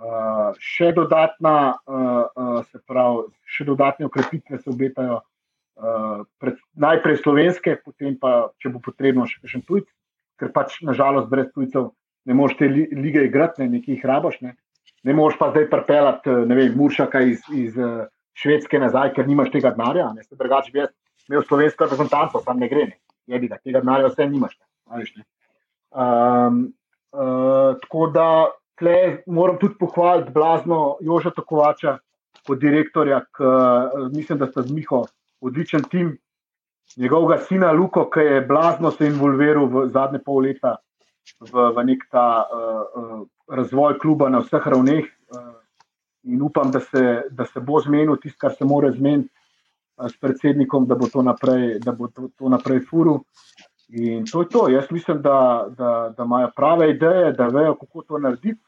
[0.01, 1.97] uh, še dodatna, uh,
[2.33, 5.21] uh, se pravi, še dodatne ukrepitve se obetajo.
[5.73, 9.87] Uh, pred, najprej slovenske, potem pa, če bo potrebno, še kakšen tujc,
[10.37, 11.91] ker pač nažalost brez tujcev
[12.25, 14.39] ne moreš te li, lige igrati, ne, nekaj jih rabaš.
[14.41, 14.55] Ne,
[15.03, 18.05] ne moreš pa zdaj pripeljati, eh, ne vem, Muršaka iz, iz uh,
[18.39, 20.09] Švedske nazaj, ker nimaš tega denarja.
[20.15, 20.93] Ne, se drugače bi jaz
[21.29, 22.99] imel slovensko reprezentanco, tam ne gre, ne,
[23.35, 24.57] jebi ga, tega denarja vse nimaš.
[24.57, 25.25] Ne, ne.
[25.93, 26.63] Um,
[27.13, 28.27] uh, tako da
[28.79, 31.97] tle moram tudi pohvaliti blazno Joža Tokovača
[32.47, 35.05] kot direktorja, uh, mislim, da sta z Miho
[35.41, 36.17] odličen tim.
[36.97, 40.75] Njegovega sina Luko, ki je blazno se involviral v zadnje pol leta
[41.39, 45.05] v, v nek ta uh, razvoj kluba na vseh ravneh.
[45.05, 45.53] Uh,
[46.23, 49.29] in upam, da se, da se bo zmenil tisto, kar se mora zmeniti
[49.97, 53.19] s predsednikom, da bo to naprej, bo to, to naprej furu.
[53.93, 54.69] In to je to.
[54.69, 58.61] Jaz mislim, da, da, da imajo prave ideje, da vejo, kako to narediti.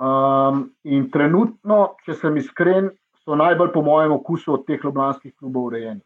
[0.00, 2.92] Um, in trenutno, če sem iskren,
[3.24, 6.00] so najbolj po mojem okusu od teh ljubljanskih klubov urejeni.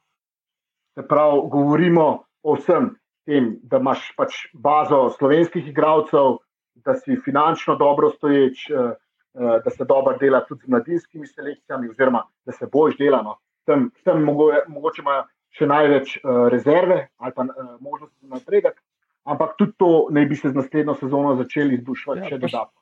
[0.97, 2.07] Se pravi, govorimo
[2.43, 2.89] o vsem
[3.28, 6.39] tem, da imaš pač bazo slovenskih igralcev,
[6.74, 8.97] da si finančno dobro stoječ, uh,
[9.37, 13.37] uh, da se dobro dela tudi z mladinskimi selekcijami, oziroma da se boš delano.
[13.68, 18.80] Tam, tam mogoče, mogoče imajo še največ uh, rezerve ali pa uh, možnosti za napredek,
[19.24, 22.80] ampak tudi to naj bi se z naslednjo sezono začeli izboljšati Ja, še dodatno.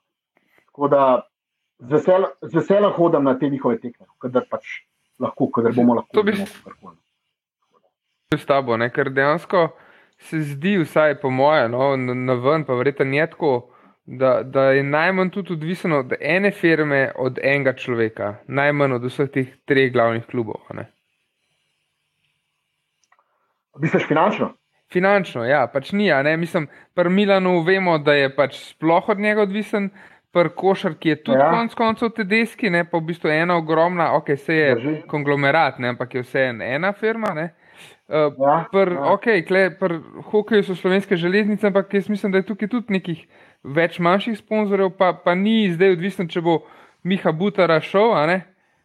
[0.72, 1.04] Tako da
[1.82, 4.82] z veseljem, z veseljem hodam na te njihove tekme, kadar pač
[5.20, 6.14] lahko, kadar bomo lahko.
[6.16, 6.96] To bi- kakorkoli.
[8.32, 8.88] s tabo, ne?
[8.90, 9.68] ker dejansko
[10.22, 13.52] se zdi, vsaj po moje, no, na, ven, pa verjetno je tako,
[14.06, 19.30] da, da je najmanj tudi odvisno od ene firme, od enega človeka, najmanj od vseh
[19.30, 20.62] teh treh glavnih klubov.
[20.74, 20.88] ne.
[23.78, 24.53] Misliš finančno?
[24.92, 26.11] Finančno, ja, pač ni.
[26.36, 29.90] Mislim, pri Milanu vemo, da je pač sploh od njega odvisen,
[30.32, 31.50] pri košarki je tudi ja.
[31.50, 32.84] Konec koncev tedeski, ne?
[32.84, 34.94] pa v bistvu ena ogromna, ok, se je Drži.
[35.08, 35.88] konglomerat, ne?
[35.88, 37.34] ampak je vse ena firma.
[37.34, 37.54] Ne?
[38.08, 39.00] Uh, Ja, Pri ja.
[39.14, 39.40] okay,
[39.78, 39.94] pr
[40.30, 43.26] hokeju so slovenske železnice, ampak jaz mislim, da je tukaj tudi nekih
[43.64, 46.58] več manjših sponzorjev, pa, pa ni zdaj odvisno, če bo
[47.04, 48.40] Miha Butara šel, ne,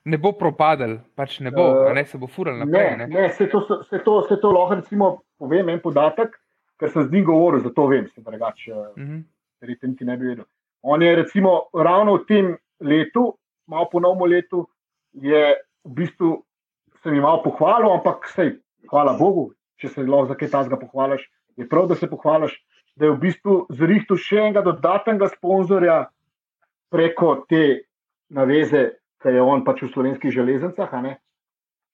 [0.08, 2.92] ne bo propadel, pač ne bo, Eh, a ne se bo fural naprej.
[2.94, 6.36] Ne, Ne, ne, se to, se to, se to lahko recimo povem en podatek,
[6.78, 9.20] ker sem z njim govoril, zato vem, se drugače, Mhm.
[9.62, 10.46] verjetno niti ne bi vedel.
[10.84, 12.46] On je recimo ravno v tem
[12.82, 13.34] letu,
[13.68, 14.68] malo po novem letu,
[15.14, 16.44] je v bistvu
[16.98, 18.56] se mi malo pohvalil, ampak sej,
[18.88, 21.26] hvala Bogu, če se lahko za kaj tasga pohvališ,
[21.56, 22.54] je prav, da se pohvališ,
[22.96, 26.08] da je v bistvu zrihtel še enega dodatnega sponzorja
[26.90, 27.82] preko te
[28.30, 28.98] naveze,
[29.28, 31.18] ki je on pač v slovenskih železnicah, ne,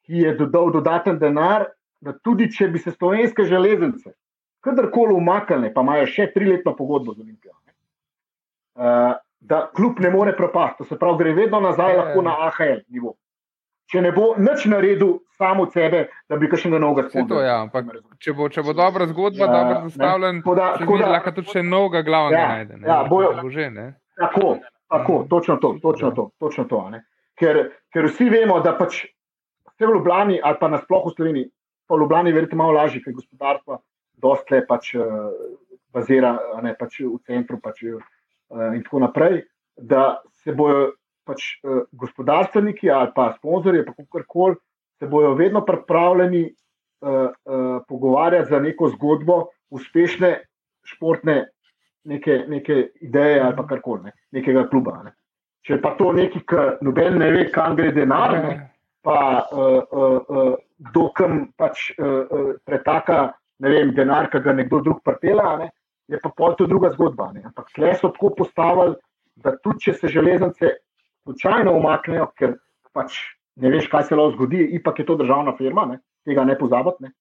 [0.04, 1.66] ki je dodal dodaten denar,
[2.00, 4.14] da tudi če bi se slovenske železnice
[4.62, 7.74] kadarkoli umaknile, pa imajo še triletno pogodbo z Olimpijo, ne,
[8.78, 10.78] uh, da kljub ne more propasti.
[10.78, 12.04] To se pravi, gre vedno nazaj Ja, ja.
[12.04, 13.16] lahko na AHL nivo.
[13.86, 17.46] če ne bo nič naredil samo od sebe, da bi kakšnega novega sponzorja.
[17.46, 17.86] ja, ampak
[18.18, 22.40] če bo, če bo dobra zgodba, Ja, dobro zastavljen, da- lahko tudi še novega glavnega
[22.40, 22.78] Ja, najde.
[22.78, 22.88] ne.
[22.88, 23.94] ja, bojo- Bo že, ne.
[24.16, 24.58] Tako,
[24.90, 27.04] tako, točno to, točno to, točno to ne.
[27.44, 27.60] Ker,
[27.94, 29.04] ker vsi vemo, da pač
[29.74, 31.52] vse v Ljubljani ali pa nasploh v Sloveniji,
[31.88, 33.80] pa v Ljubljani je verjetno malo lažje, ker gospodarstvo
[34.24, 35.32] dosti le pač uh,
[35.94, 39.42] bazira ne, pač v centru pač, uh, in tako naprej,
[39.76, 40.94] da se bojo
[41.28, 44.60] pač uh, gospodarstveniki ali pa sponzorji, pa kakorkoli,
[45.02, 49.40] se bojo vedno pripravljeni uh, uh, pogovarjati za neko zgodbo
[49.74, 50.38] uspešne
[50.86, 51.48] športne
[52.08, 55.02] neke, neke ideje ali pa karkoli, ne, nekega kluba.
[55.04, 55.16] Ne.
[55.64, 58.56] Če pa to neki, ki noben ne ve, kam gre denar, ne,
[59.04, 60.56] pa uh, uh, uh,
[60.90, 63.34] kdo kam pač uh, uh, pretaka
[63.64, 65.70] vem, denar, ki ga nekdo drug pripela, ne,
[66.12, 67.32] je pa pol to druga zgodba.
[67.36, 67.46] Ne.
[67.48, 68.98] Ampak tle so tako postavili,
[69.44, 70.74] da tudi če se železnice
[71.24, 72.58] slučajno umaknejo, ker
[72.94, 73.22] pač
[73.62, 77.08] ne veš, kaj se lahko zgodi, ipak je to državna firma, ne, tega ne pozabiti,
[77.08, 77.14] ne,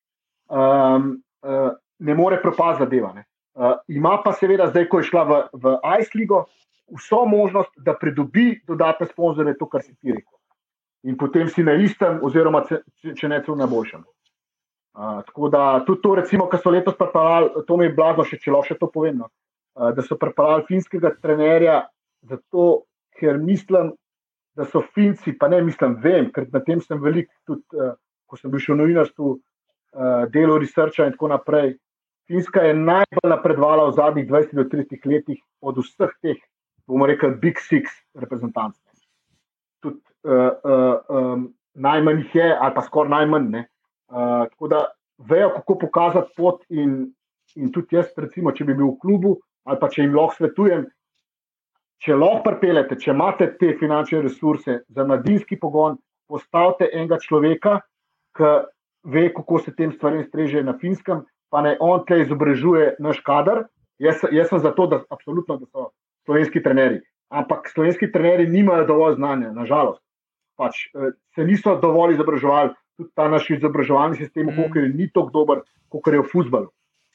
[0.50, 1.12] um,
[1.46, 1.70] uh,
[2.02, 3.12] ne more propasti zadeva.
[3.16, 3.24] Ne.
[3.54, 6.42] Uh, ima pa seveda zdaj, ko je šla v, v Ice League,
[6.96, 10.38] vso možnost, da pridobi dodatne sponzorje, to, kar si ti rekel.
[11.02, 12.82] In potem si na istem, oziroma če,
[13.18, 14.04] če ne celo na boljšem.
[14.92, 18.36] Uh, tako da tudi to, recimo, kar so letos pripravili, to mi je blago, še
[18.38, 19.30] če lahko še to povem, no,
[19.80, 21.78] uh, da so pripravili finskega trenerja,
[22.28, 22.66] zato
[23.18, 23.94] ker mislim,
[24.54, 27.94] da so Finci, pa ne mislim, vem, ker na tem sem velik, tudi uh,
[28.28, 31.76] ko sem bil še v novinarstvu, uh, delo researcha in tako naprej.
[32.28, 36.40] Finska je najbolj napredovala v zadnjih 20 do 30 letih od vseh teh,
[36.92, 38.80] bomo rekli, Big Six reprezentantov.
[39.82, 43.48] Tudi uh, uh, um, najmanj jih je, ali pa skoraj najmanj.
[43.50, 43.62] Ne?
[44.12, 44.84] Uh, tako da
[45.28, 46.62] vejo, kako pokazati pot.
[46.70, 47.12] In,
[47.56, 49.38] in tudi jaz, recimo, če bi bil v klubu
[49.68, 50.86] ali pa če jim lahko svetujem,
[52.02, 57.76] če lahko pripeljete, če imate te finančne resurse za mladinski pogon, postavite enega človeka,
[58.34, 58.50] ki
[59.12, 63.66] ve, kako se tem stvarem streže na finskem, pa naj on tle izobražuje naš kader.
[64.02, 65.90] Jaz, jaz sem za to, da, absolutno, da so
[66.24, 67.00] slovenski trenerji.
[67.32, 70.02] Ampak slovenski trenerji nimajo dovolj znanja, nažalost.
[70.56, 74.62] Pač, eh, se niso dovolj izobraževali, tudi ta naš izobraževalni sistem v Mm.
[74.62, 76.68] hokeju ni tako dober, kot je v futbalu.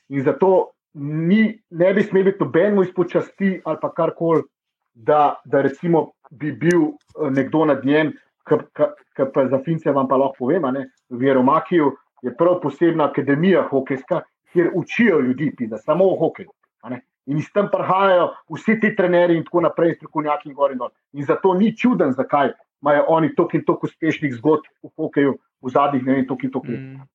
[0.09, 4.43] In zato ni, ne bi smel biti nobenemu izpod časti ali pa karkoli,
[4.93, 8.13] da, da recimo bi bil eh, nekdo nad njim,
[8.47, 11.91] ki pa za Fince vam pa lahko povem, ne, v Jeromakiju
[12.23, 14.21] je prav posebna akademija hokejska,
[14.51, 16.49] kjer učijo ljudi, pisa, samo o hokeju.
[17.27, 20.93] In iz tam prihajajo vsi ti trenerji in tako naprej, strokovnjaki in gor in dol.
[21.13, 25.71] In zato ni čuden, zakaj imajo oni toliko in toliko uspešnih zgodb v hokeju v
[25.73, 26.81] zadnjih ne vem, toliko in toliko let.
[26.81, 27.07] Mm.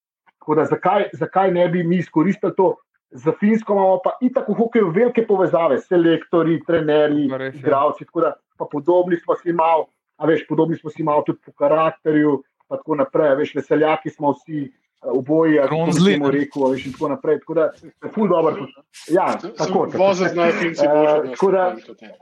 [0.43, 2.75] Tako da zakaj, zakaj ne bi mi izkoristili to?
[3.11, 8.33] Za Finsko imamo pa itak v hokeju velike povezave, selektori, trenerji, res igravci, tako da
[8.59, 9.87] pa podobni smo si malo,
[10.17, 14.11] a veš, podobni smo si malo tudi po karakterju, pa tako naprej, a veš, veseljaki
[14.11, 14.65] smo vsi,
[15.03, 16.39] eh, oboji, ali kako bi Ronzli, temu ne?
[16.39, 17.71] rekel, a veš, in tako naprej, tako da
[18.03, 18.67] je ful dobro.
[19.11, 19.27] Ja,
[19.59, 19.87] tako.
[19.99, 22.15] Voziti na Finci, Eh, boljše pravim tudi, ja.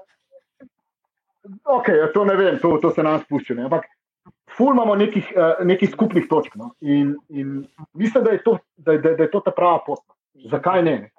[1.64, 3.54] Ok, to ne vem, to, to se nam spušča.
[3.64, 3.86] Ampak
[4.56, 6.54] ful imamo nekih, uh, nekih skupnih točk.
[6.54, 6.74] No?
[6.80, 10.02] In, in mislim, da je, to, da, da, da je to ta prava pot.
[10.34, 10.50] no.
[10.50, 10.98] Zakaj ne?
[10.98, 11.10] ne?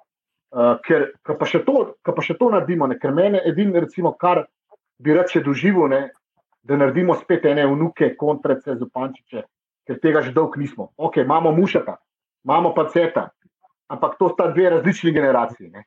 [0.52, 2.98] Uh, ker pa, še to- ko pa še to naredimo, ne?
[3.00, 4.44] ker mene edino, recimo, kar
[4.98, 6.02] bi rad še doživel, ne?
[6.62, 9.42] da naredimo spet ene vnuke, kontrece, zopančiče,
[9.86, 10.90] ker tega že dolgo nismo.
[10.96, 11.96] Ok, imamo mušata,
[12.44, 13.28] imamo paceta,
[13.92, 15.70] ampak to sta dve različni generaciji.
[15.70, 15.84] Ne?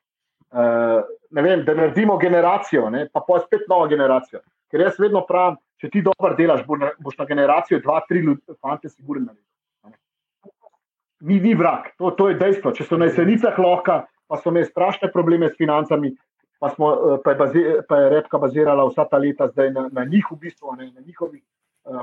[0.55, 4.39] Uh, ne vem, da naredimo generacijo, ne, pa pa spet novo generacijo.
[4.72, 8.23] Ker jaz vedno pravim, če ti dobro delaš, boš na generacijo dva, tri
[8.61, 9.43] fante, sigurno naredil.
[9.84, 11.39] a ne.
[11.41, 12.72] Ni, vrag, to, to je dejstvo.
[12.77, 16.13] Če so na jesenicah lahko, pa so imeli strašne probleme s financami,
[16.59, 19.89] pa, smo, eh, pa, je, bazi, pa je repka bazirala vsa ta leta zdaj na,
[19.91, 21.43] na njih, v bistvu, ne, na njihovih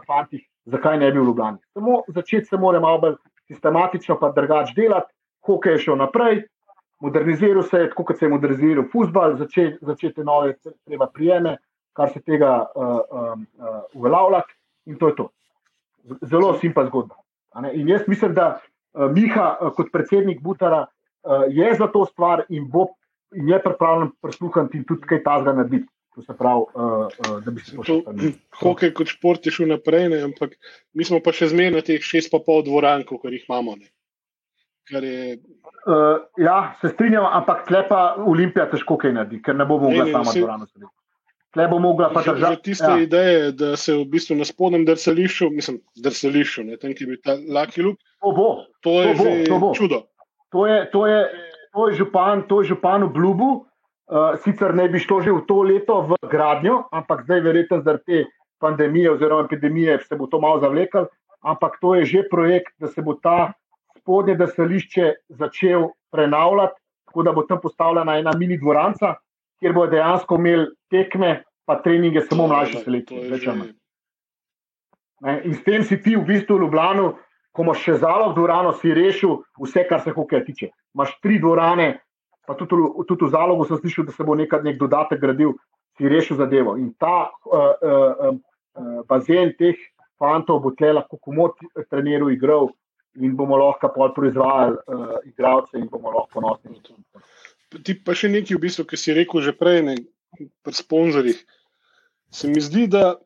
[0.06, 1.58] fantih, zakaj ne bi v Ljubljani.
[1.74, 3.16] Samo začeti se mora malo bolj
[3.50, 5.12] sistematično, pa drugače delati,
[5.46, 6.42] hokej je šel naprej,
[7.02, 10.54] moderniziral se je, tako kot se je moderniziral futbol, začeti začet nove
[10.86, 11.56] treba prijeme,
[11.92, 14.54] kar se tega uh, um, uh, uveljavljati
[14.86, 15.28] in to je to.
[16.22, 17.18] Zelo simpa zgodba.
[17.72, 22.44] In jaz mislim, da uh, Miha uh, kot predsednik Butara uh, je za to stvar
[22.48, 22.86] in, bo,
[23.34, 25.88] in je pripravljen prisluhniti in tudi kaj tazga narediti.
[26.12, 28.12] To se pravi, uh, uh, da bi se to še To,
[28.62, 30.58] hokej kot šport je šel naprej, ne, ampak
[30.92, 33.76] mi smo pa še zmeraj na teh šest pa pol dvoran, kot jih imamo.
[33.76, 33.88] Ne.
[34.84, 35.38] Kar je,
[35.82, 40.04] Uh, ja, se strinjam, ampak tle pa Olimpija težko kaj naredi, ker ne bo mogla
[40.04, 40.92] Ne, ne, sama saj- dvorano srediti.
[41.50, 42.62] Tle bo mogla pa držati.
[42.62, 43.00] tiste ja.
[43.02, 47.34] ideje, da se v bistvu na spodnjem drsališču, mislim, drsališču, ne, tam, ki bi ta
[47.36, 48.46] Lucky Luke, To bo,
[48.80, 49.70] to je To bo, to bo.
[49.74, 49.98] čudo.
[50.50, 51.18] to je, to je,
[51.72, 53.66] to je župan, to je župan obljubil.
[54.10, 58.04] Uh, sicer ne bi šlo že v to leto v gradnjo, ampak zdaj verjetno zaradi
[58.04, 58.24] te
[58.60, 61.06] pandemije oziroma epidemije se bo to malo zavleklo,
[61.40, 63.52] ampak to je že projekt, da se bo ta
[63.98, 66.74] spodnje desališče začel prenavljati,
[67.06, 69.14] tako da bo tam postavljena ena mini dvoranca,
[69.60, 73.30] kjer bo dejansko imel tekme, pa treninge samo mlajše selekcije.
[75.44, 77.12] In s tem si ti v bistvu v Ljubljanu,
[77.54, 80.72] ko imaš še zalog dvorano, si rešil vse, kar se hokeja tiče.
[80.96, 82.00] Imaš tri dvorane,
[82.46, 82.74] pa tudi,
[83.08, 85.54] tudi v zalogu sem slišal, da se bo nekaj nek dodatek gradil,
[85.96, 86.76] si rešil zadevo.
[86.80, 89.78] In ta uh, uh, uh, bazen teh
[90.18, 91.58] fantov bo tle lahko komod
[91.90, 92.70] treniral, igral
[93.20, 96.80] in bomo lahko pol proizvajali uh, igralce in bomo lahko ponosni.
[97.72, 99.96] Ti pa še nekaj, v bistvu, ki si rekel že prej, ne,
[100.64, 101.38] pri sponzorjih.
[102.32, 103.16] Se mi zdi, da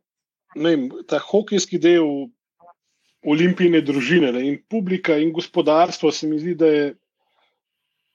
[0.59, 2.29] ne, ta hokejski del
[3.27, 6.87] olimpijske družine ne, in publika in gospodarstvo se mi zdi, da je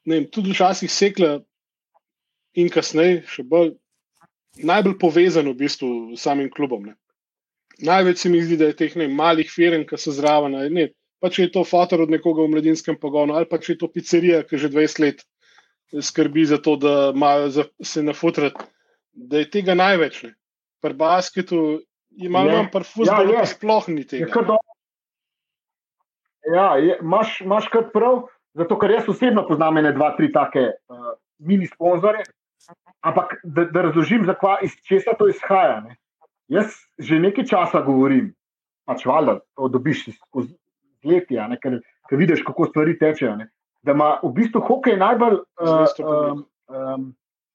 [0.05, 1.39] ne, tudi včasih sekla
[2.57, 3.75] in kasneje še bolj.
[4.67, 6.89] Najbolj povezan v bistvu s samim klubom.
[6.89, 6.97] Ne.
[7.87, 10.57] Največ se mi zdi, da je teh ne, malih firm, ki so zraven.
[10.75, 10.89] Ne,
[11.23, 13.87] pa če je to fotor od nekoga v mladinskem pogonu, ali pa če je to
[13.93, 15.23] pizzerija, ki že 20 let
[16.03, 18.67] skrbi za to, da imajo se nafutrati,
[19.13, 20.23] da je tega največ.
[20.27, 20.35] Ne.
[20.83, 21.79] Pri basketu
[22.19, 24.27] ima manj, pri futbolu ja, sploh ni tega.
[26.51, 28.25] Ja, imaš kar prav,
[28.57, 32.23] zato ker jaz osebno poznam ene, dva, tri take uh, mini sponzorje.
[33.01, 35.79] Ampak da, da razložim, zakva, iz česa to izhaja.
[35.81, 35.95] Ne.
[36.51, 38.33] Jaz že nekaj časa govorim,
[38.85, 40.53] pač valjda, to dobiš skozi
[41.07, 41.79] leti, ker,
[42.09, 43.35] ker vidiš, kako stvari tečejo.
[43.39, 43.49] Ne.
[43.81, 47.07] Da ima v bistvu hokej najbolj, uh, um, um,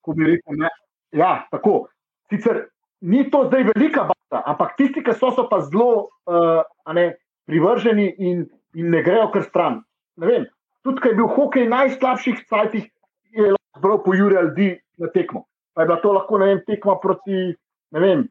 [0.03, 0.73] ko bi rekel, ne,
[1.15, 1.87] ja, tako.
[2.33, 2.65] Sicer
[3.01, 6.65] ni to zdaj velika bata, ampak tisti, ki so, so pa zelo uh,
[6.95, 7.13] ne,
[7.47, 9.81] privrženi in, in ne grejo kar stran.
[10.19, 10.49] Vem,
[10.87, 12.89] tudi, ker je bil hokej najslabših cajtih,
[13.37, 14.71] je lahko zbral po Juri Aldi
[15.03, 15.47] na tekmo.
[15.75, 17.55] Pa je bila to lahko vem, tekma proti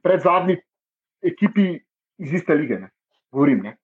[0.03, 0.57] pred zadnji
[1.23, 1.79] ekipi
[2.17, 2.79] iz iste lige.
[2.79, 2.89] Ne.
[3.31, 3.75] Govorim, ne.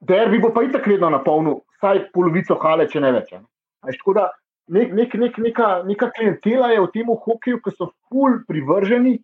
[0.00, 3.32] Derbi bo pa i tako vedno napolnil, vsaj polovico hale, če ne več.
[3.32, 3.44] Ne.
[3.84, 4.28] Tako da
[4.68, 9.18] nek, nek, nek, neka, neka klientela je v tem hokeju, ki so ful privrženi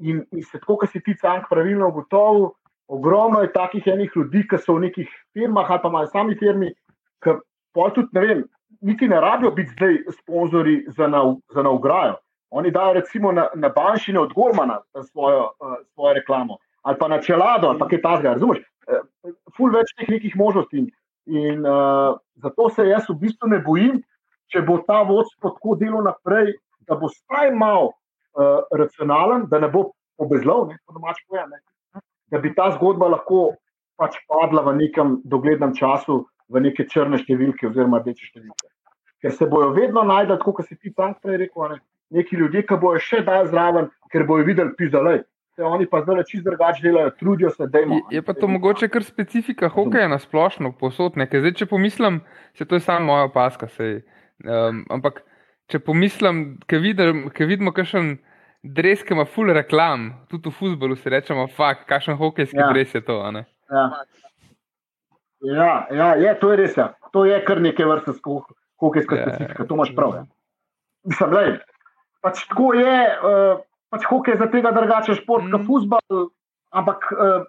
[0.00, 2.52] in, in se tako, kot si ti cank pravilno ugotovil,
[2.88, 6.72] ogromno je takih enih ljudi, ki so v nekih firmah ali pa imajo sami firmi,
[7.24, 7.36] ki
[7.74, 8.44] pa tudi ne vem,
[8.80, 11.24] niti ne rabijo biti zdaj sponzori za, na,
[11.54, 12.16] za naugrajo.
[12.50, 14.80] Oni dajo recimo na, na banšine od Gormana
[15.10, 18.32] svojo, uh, svojo reklamo, ali pa na čelado, ali pa kaj takega.
[18.32, 18.58] Razumeš?
[18.86, 20.78] Uh, ful več teh nekih možnosti.
[20.78, 20.90] In,
[21.26, 24.02] in uh, zato se jaz v bistvu ne bojim,
[24.52, 26.52] če bo ta vodstvo tako delo naprej,
[26.86, 29.88] da bo staj mal uh, racionalen, da ne bo
[30.20, 33.54] obezlov, ne, po domač pojem, ne, da bi ta zgodba lahko
[33.98, 38.70] pač padla v nekem doglednem času v neke črne številke oziroma rdeče številke.
[39.24, 41.68] Ker se bojo vedno najdel, kot si ti tam prej rekel.
[41.72, 41.78] Ne,
[42.14, 45.24] neki ljudje, ki bojo še dalj zraven, ker bojo videli pizalej.
[45.62, 48.02] Oni pa zdaj čisto drugače delajo, trudijo se, da imajo.
[48.10, 51.44] Je pa to mogoče kar specifika hokeja na splošno, posod nekaj.
[51.44, 52.20] Zdaj, če pomislim,
[52.58, 54.00] se to je samo moja opaska, sej,
[54.42, 55.22] um, ampak
[55.70, 58.16] če pomislim, ker vidim, vidimo, kakšen
[58.64, 62.72] dres, ki ima full reklam, tudi v futbolu se rečemo, fakt, kakšen hokejski ja.
[62.72, 63.20] dres je to.
[63.22, 63.88] Ja.
[65.44, 66.76] Ja, ja, je, to je res.
[66.76, 66.92] Ja.
[67.12, 68.16] To je kar nekaj vrste
[68.80, 70.14] hokejska ja, specifika, to imaš prav.
[70.16, 70.24] Ja.
[71.04, 71.58] Mislim, gledaj,
[72.24, 73.60] pač tako je, uh,
[73.92, 75.68] pač hokej za tega drugače šport, kot mm.
[75.68, 76.30] futbol.
[76.74, 77.44] Ampak uh,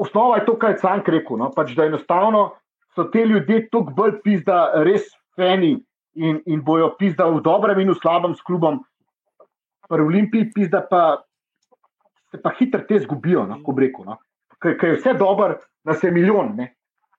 [0.00, 1.38] osnova je to, kar je Cank rekel.
[1.38, 1.50] No?
[1.54, 2.48] Pač, da enostavno
[2.96, 5.06] so ti ljudje tako bolj pizda, res
[5.38, 5.76] fani
[6.18, 8.80] in, in bojo pizda v dobrem in v slabem s klubom.
[9.90, 11.20] Pri Olimpiji pizda pa
[12.30, 13.58] se pa hitro te zgubijo, no?
[13.62, 14.04] ko reko.
[14.06, 14.18] No?
[14.60, 16.56] Ker je vse dobro, nas je milijon.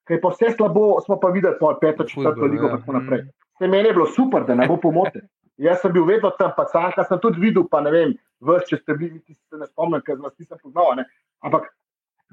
[0.07, 2.97] Ker je pa vse slabo, smo pa videli, da je peto, četrto ligo in tako
[2.99, 3.23] naprej.
[3.57, 5.21] Se meni je bilo super, da ne bo pomote.
[5.61, 8.79] Jaz sem bil vedno tam, pa sanka sem tudi videl, pa ne vem, vrš, če
[8.81, 10.95] ste bili, ti se ne spomnim, ker vas nisem poznal.
[10.97, 11.05] Ne?
[11.45, 11.67] Ampak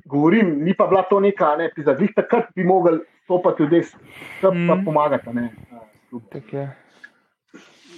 [0.09, 3.83] govorim, ni pa bila to neka, ne, ti zadnjih takrat bi mogli stopati ljudi,
[4.43, 4.85] da pa mm.
[4.85, 5.35] pomagati.
[5.37, 5.51] Ne?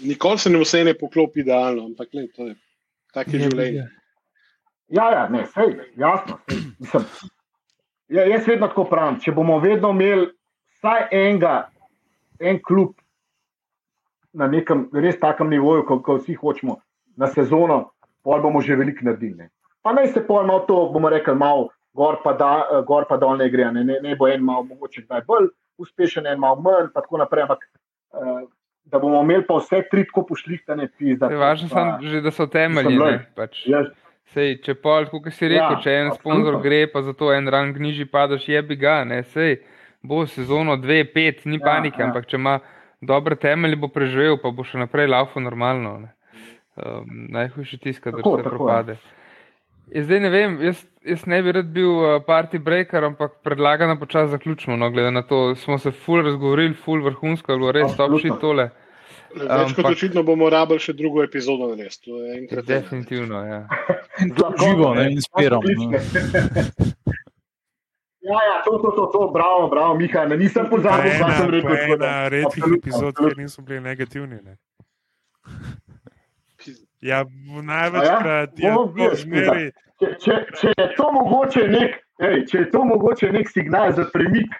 [0.02, 2.54] Nikoli se ne vse ne poklopi idealno, ampak le, to je
[3.14, 3.86] tako življenje.
[4.90, 6.38] Ja, ja, ne, sej, jasno.
[6.48, 7.04] Sej, mislim,
[8.08, 10.30] ja, jaz vedno tako pravim, če bomo vedno imeli
[10.78, 11.54] vsaj enega,
[12.40, 12.96] en klub,
[14.32, 16.78] na nekem res takem nivoju, kot ko vsi hočemo
[17.18, 17.82] na sezono,
[18.24, 19.44] pa bomo že veliko naredili.
[19.44, 19.50] Ne.
[19.82, 23.50] Pa naj se pojmo to, bomo rekli, malo gor pa, da, gor pa dol ne
[23.50, 25.50] gre, ne, ne, ne bo en malo, mogoče kdaj bolj
[25.80, 27.48] uspešen, en malo manj, pa tako naprej.
[27.48, 27.68] Ampak,
[28.14, 28.48] uh,
[28.90, 31.28] Da bomo imeli pa vse tri tako pošlihtane pizde.
[31.38, 31.68] Važno
[32.00, 32.96] je, da so temelji.
[33.36, 33.60] Pač.
[34.30, 37.50] Sej, če pol, kot si rekel, ja, če en sponzor gre, pa za to en
[37.50, 39.56] rang nižji padaš, je bi ga, ne, sej,
[40.06, 42.06] bo sezono 2-5, ni ja, panike, ja.
[42.06, 42.60] ampak če ima
[43.00, 45.96] dobre temelje bo preživel, pa bo še naprej lauko normalno.
[46.80, 48.96] Um, najhujši tisk, da se propade.
[49.90, 53.90] Ja, zdaj ne vem, jaz, jaz ne bi rad bil uh, party breaker, ampak predlagam,
[53.90, 54.76] da počasi zaključimo.
[54.78, 58.70] No, glede na to, smo se full razgovorili, full vrhunsko, bilo res top shit tole.
[59.34, 61.86] Več kot Ampak- očitno bomo rabili še drugo epizodo je
[62.38, 62.64] enkrat.
[62.66, 63.60] Definitivno, ja.
[64.62, 65.62] Živo, ne, in spiram.
[65.64, 65.90] No.
[68.20, 71.96] Ja, ja, to, to, to, to, bravo, bravo, Miha, ne, nisem pozabil, ena, sem rekel.
[71.98, 73.28] da- ena redkih absolutno, epizod, absolutno.
[73.28, 74.38] kjer nismo bili negativni.
[74.44, 74.56] Ne.
[77.00, 77.24] Ja,
[77.62, 78.68] največkrat ja?
[78.68, 79.70] je Bo, to zmeri.
[80.00, 84.04] Če, če, če, je to mogoče nek, ej, če je to mogoče nek signal za
[84.12, 84.52] premik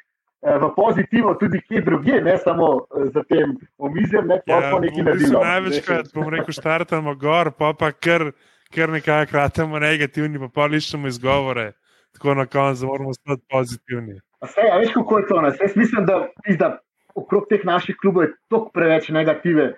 [0.42, 4.80] v pozitivo, tudi kje drugje, ne samo eh, za tem omizjem, ne pa Ja, v
[4.80, 5.44] nekaj bistvu naredilo.
[5.44, 8.32] največkrat, bom rekel, štartamo gor, pa pa kar,
[8.72, 11.72] kar nekako kratamo negativni, pa pa liščemo izgovore.
[12.16, 14.16] Tako na koncu moramo ostati pozitivni.
[14.40, 15.40] Vse, a veš, kako je to?
[15.40, 15.50] ne?
[15.52, 16.26] Saj Jaz mislim, da,
[16.58, 16.78] da
[17.14, 19.74] okrog teh naših klubov je toliko preveč negative.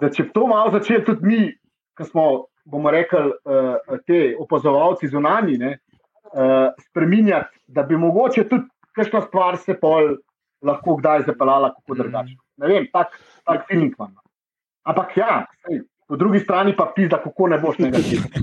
[0.00, 1.40] Da če to malo začeli tudi mi,
[1.98, 5.78] ki smo, bomo rekli, uh, te opazovalci zunani, ne,
[6.90, 8.66] spreminjati, da bi mogoče tudi
[8.96, 10.16] kakšna stvar se pol
[10.64, 12.38] lahko kdaj zapeljala kako drugače.
[12.56, 13.12] Ne vem, tak,
[13.44, 14.14] tak feeling imam.
[14.14, 14.24] no.
[14.86, 18.30] Ampak ja, sej, po drugi strani pa pizda, kako ne boš negativen.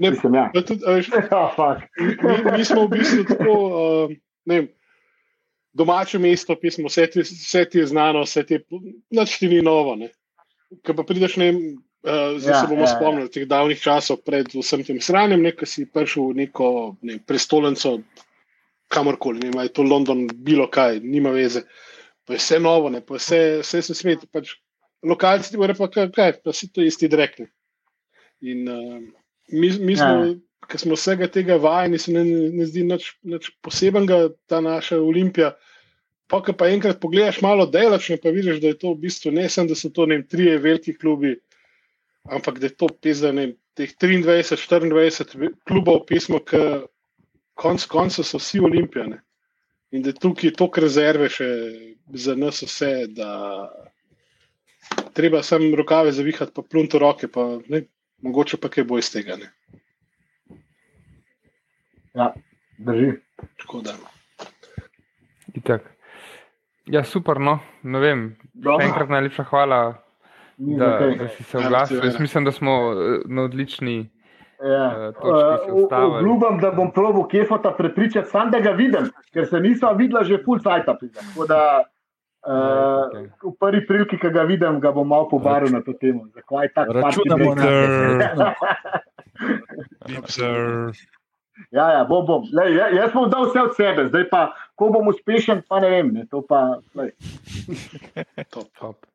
[0.00, 0.50] Ne, Mislim, ja.
[0.54, 4.14] tudi, veš, Ja, mi, mi smo v bistvu tako, uh,
[4.44, 4.64] ne vem,
[5.72, 8.64] domače mesto, pismo, vse ti, vse ti je znano, vse ti je,
[9.14, 9.94] nič ti ni novo.
[10.82, 11.60] Ko pa prideš, ne vem,
[12.02, 12.96] uh, zdaj Ja, se bomo ja, ja, ja.
[12.96, 16.72] spomnili teh davnih časov pred vsem tem sranjem, ne, ko si prišel v neko
[17.06, 18.00] ne, prestolnico,
[18.88, 21.62] kamorkoli, ne je to London, bilo kaj, nima veze.
[22.24, 24.24] Pa je vse novo, ne, pa je vse, vse se svet.
[24.32, 24.54] Pač,
[25.04, 27.46] lokalci ti bodo pa kaj, kaj, pa si to isti drekni.
[28.40, 29.00] In uh,
[29.52, 30.34] mi, mi smo, Ja.
[30.64, 35.52] ki smo vsega tega vajeni, se ne, ne zdi nič, nič posebenega, ta naša Olimpija.
[36.26, 39.44] Pa, ko pa enkrat pogledaš malo delačno, pa vidiš, da je to v bistvu ne
[39.48, 41.34] samo, da so to ne vem, trije veliki klubi,
[42.32, 46.62] ampak da je to pisa, ne vem, teh 23, 24 ve- klubov pismo, ki
[47.54, 49.20] konc konca so vsi olimpijane.
[49.94, 51.48] In da je tukaj toliko rezerve še
[52.14, 53.30] za nas vse, da
[55.14, 57.84] treba samo rokave zavihati, pa plunto roke, pa ne,
[58.22, 59.38] mogoče pa kaj bo iz tega.
[59.38, 59.52] Ne.
[62.14, 62.32] Ja,
[62.78, 63.12] drži.
[63.62, 63.94] Tako da.
[65.54, 65.86] Itak.
[66.86, 68.24] Ja, super, no, ne vem.
[68.52, 68.80] Dobro.
[68.82, 69.78] Še enkrat najlepša hvala,
[70.58, 70.86] Ni da,
[71.18, 72.04] da si se oglasil.
[72.04, 74.10] Jaz mislim, da smo eh, na odlični.
[74.62, 75.08] Ja.
[75.08, 75.12] Eh,
[75.64, 75.88] se Uh.
[75.90, 80.38] Obljubim, da bom probo Kefota prepričati, sam da ga vidim, ker se nisem videla že
[80.44, 80.86] full cajt.
[80.86, 81.82] Tako da
[82.46, 83.30] uh, okej.
[83.42, 86.26] v prvi priliki, ki ga vidim, ga bom malo pobaril na to temo.
[86.34, 88.52] Zakaj tako Računamo na
[90.08, 90.92] Mixer.
[91.70, 92.42] Ja, ja, bom, bom.
[92.52, 94.40] Lej, ja- jaz bom dal vse od sebe, zdaj pa,
[94.74, 96.10] ko bom uspešen, pa ne vem.
[96.10, 97.12] Ne, to pa, lej.
[98.50, 99.06] Top.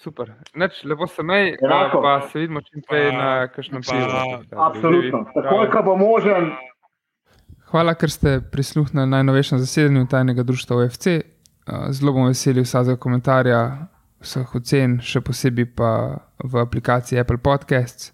[0.00, 0.32] Super.
[0.54, 2.00] Neč, lepo se mej, Enako.
[2.02, 4.60] pa se vidimo čim prej na kakšnem pa- pivu.
[4.62, 5.24] Absolutno.
[5.34, 6.52] Takoj, ko bo možen,
[7.70, 11.06] Hvala, ker ste prisluhnili najnovejšem zasedanju tajnega društva OFC.
[11.06, 13.60] Uh, Zelo bom vesel vsakega komentarja,
[14.20, 15.90] vseh ocen, še posebej pa
[16.42, 18.10] v aplikaciji Apple Podcasts.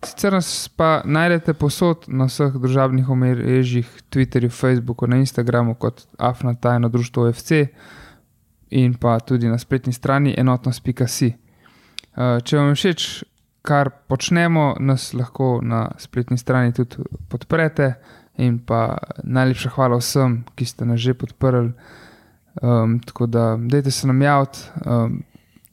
[0.00, 6.54] Sicer nas pa najdete posod na vseh družabnih omrežjih, Twitterju, Facebooku, na Instagramu kot Afna
[6.54, 7.66] tajno društvo OFC
[8.70, 11.32] in pa tudi na spletni strani enotnost.si.
[12.16, 13.06] Uh, Če vam je všeč,
[13.66, 17.94] kar počnemo, nas lahko na spletni strani tudi podprete.
[18.36, 21.72] In pa najlepša hvala vsem, ki ste nas že podprli.
[22.62, 25.22] Um, tako da, dajte se nam javiti um,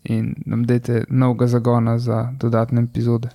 [0.03, 3.29] in nam dajte novega zagona za dodatne epizode.